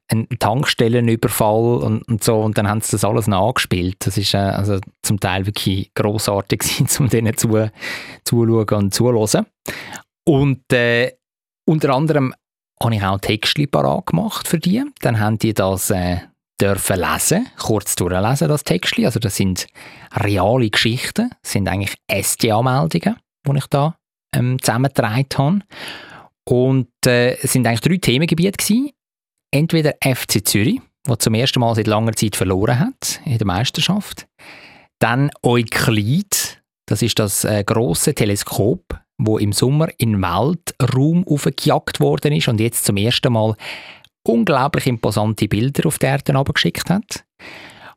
ein 0.09 0.29
Tankstellenüberfall 0.39 1.83
und, 1.83 2.03
und 2.09 2.23
so. 2.23 2.41
Und 2.41 2.59
dann 2.59 2.69
haben 2.69 2.81
sie 2.81 2.93
das 2.93 3.05
alles 3.05 3.27
nachgespielt. 3.27 3.97
Das 4.01 4.19
ist 4.19 4.35
äh, 4.35 4.39
also 4.39 4.79
zum 5.03 5.21
Teil 5.21 5.47
wirklich 5.47 5.91
gewesen, 5.95 6.89
um 6.99 7.09
denen 7.09 7.37
zu, 7.37 7.71
zuzuschauen 8.25 8.85
und 8.85 8.95
zuzuhören. 8.95 9.47
Und 10.27 10.73
äh, 10.73 11.13
unter 11.67 11.95
anderem 11.95 12.35
habe 12.83 12.95
ich 12.95 13.03
auch 13.03 13.19
Textli 13.19 13.67
parat 13.67 14.07
gemacht 14.07 14.49
für 14.49 14.59
die. 14.59 14.83
Dann 15.01 15.21
haben 15.21 15.39
die 15.39 15.55
das 15.55 15.91
äh, 15.91 16.19
dürfen 16.61 17.01
lesen, 17.01 17.47
kurz 17.59 17.97
durchlesen, 17.97 18.49
das 18.49 18.65
Textli. 18.65 19.07
Also 19.07 19.21
das 19.21 19.37
sind 19.37 19.67
reale 20.15 20.71
Geschichten, 20.71 21.31
das 21.43 21.53
sind 21.53 21.69
eigentlich 21.69 21.95
STA-Meldungen, 22.11 23.17
die 23.47 23.57
ich 23.57 23.67
da 23.67 23.97
ähm, 24.35 24.61
zusammengetragen 24.61 25.27
habe. 25.37 25.61
Und 26.47 26.89
äh, 27.07 27.37
es 27.37 27.53
sind 27.53 27.67
eigentlich 27.67 27.81
drei 27.81 27.97
Themengebiete 27.97 28.59
gewesen. 28.59 28.91
Entweder 29.55 29.95
FC 30.03 30.45
Zürich, 30.45 30.81
der 31.07 31.21
zum 31.21 31.35
ersten 31.35 31.61
Mal 31.61 31.77
seit 31.77 31.87
langer 31.87 32.15
Zeit 32.15 32.35
verloren 32.35 32.77
hat 32.77 33.21
in 33.25 33.39
der 33.39 33.47
Meisterschaft. 33.47 34.27
Dann 34.99 35.31
Euklid, 35.45 36.61
das 36.87 37.03
ist 37.03 37.21
das 37.21 37.45
äh, 37.45 37.63
große 37.63 38.17
Teleskop, 38.17 38.99
wo 39.17 39.39
im 39.39 39.53
Sommer 39.53 39.91
in 39.99 40.21
Weltraum 40.21 41.25
aufgejagt 41.29 42.01
worden 42.01 42.33
ist 42.33 42.49
und 42.49 42.59
jetzt 42.59 42.85
zum 42.85 42.97
ersten 42.97 43.33
Mal 43.33 43.55
unglaublich 44.27 44.89
imposante 44.89 45.47
Bilder 45.47 45.87
auf 45.87 46.01
die 46.01 46.07
Erde 46.07 46.35
geschickt 46.53 46.91
hat. 46.91 47.25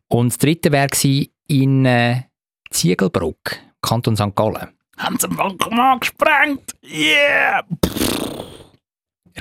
Und 0.10 0.34
das 0.34 0.38
dritte 0.38 0.72
wäre 0.72 0.90
in 1.48 1.86
äh, 1.86 2.22
Ziegelbruck, 2.70 3.58
Kanton 3.82 4.16
St. 4.16 4.36
Gallen. 4.36 4.68
Haben 4.98 5.18
sie 5.20 5.28
den 5.28 5.38
Balkon 5.38 6.00
gesprengt? 6.00 6.76
Yeah! 6.84 7.64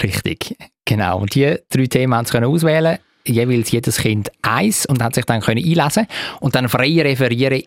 Richtig, 0.02 0.56
genau. 0.84 1.20
Und 1.20 1.34
die 1.34 1.56
drei 1.68 1.86
Themen 1.86 2.14
haben 2.14 2.26
sie 2.26 2.32
können 2.32 2.50
auswählen, 2.50 2.98
jeweils 3.24 3.70
jedes 3.70 3.98
Kind 3.98 4.30
eins 4.42 4.86
und 4.86 5.02
hat 5.02 5.14
sich 5.14 5.24
dann 5.24 5.40
können 5.40 5.64
einlesen 5.64 6.06
und 6.40 6.54
dann 6.54 6.68
frei 6.68 7.00
referieren 7.02 7.62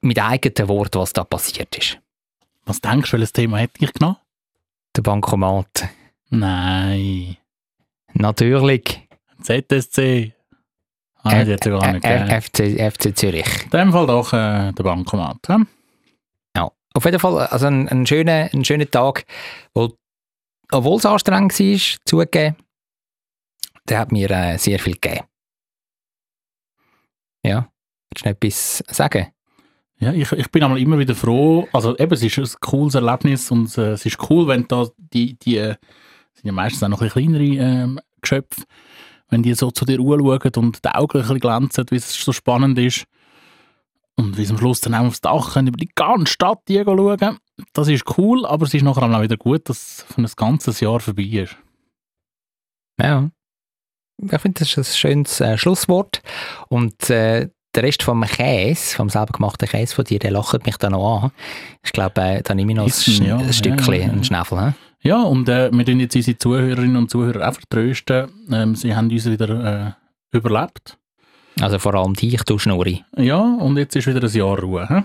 mit 0.00 0.20
eigenen 0.20 0.68
Worten, 0.68 1.00
was 1.00 1.12
da 1.12 1.24
passiert 1.24 1.76
ist. 1.76 1.98
Was 2.64 2.80
denkst 2.80 3.10
du, 3.10 3.16
welches 3.16 3.32
Thema 3.32 3.58
hätte 3.58 3.84
ich 3.84 3.92
genommen? 3.92 4.16
Der 4.96 5.02
Bankomat. 5.02 5.88
Nein. 6.30 7.36
Natürlich. 8.14 9.06
ZSC. 9.42 10.32
Ah, 11.22 11.40
es 11.40 11.48
ja 11.48 11.56
gar 11.56 11.92
nicht 11.92 12.06
FC, 12.06 12.80
FC 12.92 13.16
Zürich. 13.16 13.64
In 13.64 13.70
dem 13.70 13.92
Fall 13.92 14.06
doch 14.06 14.32
äh, 14.32 14.72
der 14.72 14.82
Bankomat. 14.82 15.38
Ja? 15.48 15.60
Ja. 16.56 16.70
Auf 16.94 17.04
jeden 17.04 17.18
Fall 17.18 17.38
also 17.48 17.66
ein, 17.66 17.88
ein, 17.88 18.06
schöner, 18.06 18.48
ein 18.52 18.64
schöner 18.64 18.88
Tag, 18.88 19.24
wo, 19.74 19.92
obwohl 20.70 20.98
es 20.98 21.06
anstrengend 21.06 21.58
war, 21.58 21.80
zugegeben, 22.04 22.56
der 23.88 24.00
hat 24.00 24.12
mir 24.12 24.30
äh, 24.30 24.58
sehr 24.58 24.78
viel 24.78 24.94
gegeben. 24.94 25.26
Ja, 27.44 27.68
willst 28.10 28.24
du 28.24 28.28
noch 28.28 28.36
etwas 28.36 28.84
sagen? 28.88 29.28
Ja, 29.98 30.12
ich, 30.12 30.30
ich 30.32 30.50
bin 30.50 30.62
einmal 30.62 30.80
immer 30.80 30.98
wieder 30.98 31.14
froh. 31.14 31.68
Also 31.72 31.96
eben, 31.96 32.12
es 32.12 32.22
ist 32.22 32.38
ein 32.38 32.60
cooles 32.60 32.94
Erlebnis 32.94 33.50
und 33.50 33.76
äh, 33.78 33.92
es 33.92 34.04
ist 34.04 34.18
cool, 34.28 34.46
wenn 34.48 34.68
da 34.68 34.88
die, 34.96 35.38
die 35.38 35.56
äh, 35.56 35.76
sind 36.34 36.44
ja 36.44 36.52
meistens 36.52 36.82
auch 36.82 36.88
noch 36.88 37.00
ein 37.00 37.08
kleinere 37.08 37.44
ähm, 37.44 38.00
Geschöpfe, 38.20 38.64
wenn 39.30 39.42
die 39.42 39.54
so 39.54 39.70
zu 39.70 39.84
dir 39.84 39.98
anschauen 40.00 40.52
und 40.56 40.84
die 40.84 40.88
Augen 40.88 41.18
ein 41.18 41.22
bisschen 41.22 41.40
glänzen, 41.40 41.86
wie 41.90 41.96
es 41.96 42.12
so 42.12 42.32
spannend 42.32 42.78
ist. 42.78 43.04
Und 44.16 44.36
wie 44.36 44.44
sie 44.44 44.52
am 44.52 44.58
Schluss 44.58 44.80
dann 44.80 44.94
auch 44.94 45.06
aufs 45.06 45.20
Dach 45.20 45.54
können, 45.54 45.68
über 45.68 45.76
die 45.76 45.90
ganze 45.94 46.32
Stadt 46.32 46.60
schauen. 46.68 47.38
Das 47.72 47.88
ist 47.88 48.18
cool, 48.18 48.44
aber 48.46 48.66
es 48.66 48.74
ist 48.74 48.82
nachher 48.82 49.02
auch 49.02 49.22
wieder 49.22 49.36
gut, 49.36 49.68
dass 49.68 49.78
es 49.78 50.14
für 50.14 50.20
ein 50.20 50.30
ganzes 50.36 50.80
Jahr 50.80 51.00
vorbei 51.00 51.22
ist. 51.22 51.56
Ja. 53.00 53.30
Ich 54.22 54.40
finde, 54.40 54.60
das 54.60 54.68
ist 54.70 54.78
ein 54.78 54.84
schönes 54.84 55.40
äh, 55.40 55.58
Schlusswort. 55.58 56.22
Und 56.68 57.10
äh, 57.10 57.48
der 57.74 57.82
Rest 57.82 58.02
vom 58.02 58.22
Käse, 58.22 58.96
vom 58.96 59.10
selber 59.10 59.32
gemachten 59.32 59.68
Käse 59.68 59.94
von 59.94 60.04
dir, 60.04 60.18
der 60.18 60.30
lacht 60.30 60.64
mich 60.64 60.76
da 60.78 60.88
noch 60.88 61.22
an. 61.22 61.30
Ich 61.84 61.92
glaube, 61.92 62.20
äh, 62.20 62.42
da 62.42 62.54
nehme 62.54 62.72
ich 62.72 62.76
noch 62.76 62.86
ein, 62.86 63.24
ja. 63.26 63.36
ein 63.36 63.52
Stückchen, 63.52 63.94
Ja, 63.94 64.00
ja, 64.00 64.12
einen 64.12 64.24
Schnäffel. 64.24 64.74
Ja, 65.02 65.22
und 65.22 65.48
äh, 65.48 65.70
wir 65.70 65.84
tun 65.84 66.00
jetzt 66.00 66.16
unsere 66.16 66.38
Zuhörerinnen 66.38 66.96
und 66.96 67.10
Zuhörer 67.10 67.48
auch 67.48 67.54
vertrösten. 67.54 68.28
Ähm, 68.50 68.74
sie 68.74 68.96
haben 68.96 69.10
uns 69.10 69.26
wieder 69.26 69.94
äh, 70.32 70.36
überlebt. 70.36 70.98
Also 71.60 71.78
vor 71.78 71.94
allem 71.94 72.14
dich, 72.14 72.42
du 72.44 72.58
Schnurri. 72.58 73.04
Ja, 73.16 73.38
und 73.38 73.76
jetzt 73.76 73.96
ist 73.96 74.06
wieder 74.06 74.22
ein 74.22 74.32
Jahr 74.32 74.58
Ruhe. 74.58 74.86
hä? 74.88 75.02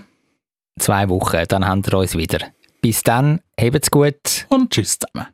Zwei 0.78 1.08
Wochen, 1.08 1.44
dann 1.48 1.66
haben 1.66 1.84
wir 1.86 1.98
uns 1.98 2.16
wieder. 2.16 2.38
Bis 2.80 3.02
dann, 3.02 3.40
habt's 3.60 3.90
gut. 3.90 4.46
Und 4.48 4.70
tschüss 4.70 4.98
zusammen. 4.98 5.28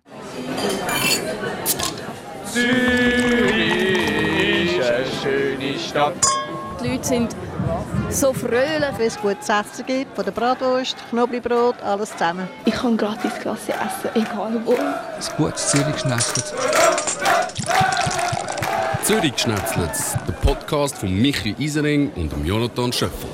Die 6.80 6.89
Leute 6.89 7.05
sind 7.05 7.36
so 8.11 8.32
fröhlich. 8.32 8.99
Wenn 8.99 9.07
es 9.07 9.18
gutes 9.18 9.49
Essen 9.49 9.86
gibt, 9.86 10.14
von 10.14 10.24
der 10.24 10.32
Bratwurst, 10.32 10.97
Knoblauchbrot, 11.11 11.80
alles 11.82 12.12
zusammen. 12.12 12.49
Ich 12.64 12.74
kann 12.74 12.97
gratis 12.97 13.32
Klasse 13.41 13.72
essen, 13.72 14.11
egal 14.14 14.61
wo. 14.64 14.72
Ein 14.74 15.36
gutes 15.36 15.68
Zürich 15.70 15.93
geschnetzelt. 15.93 16.55
Zürich 19.03 19.39
Schnetzlitz, 19.39 20.16
der 20.26 20.32
Podcast 20.34 20.99
von 20.99 21.11
Michi 21.11 21.55
Isering 21.59 22.11
und 22.14 22.30
dem 22.30 22.45
Jonathan 22.45 22.93
Schöffel. 22.93 23.30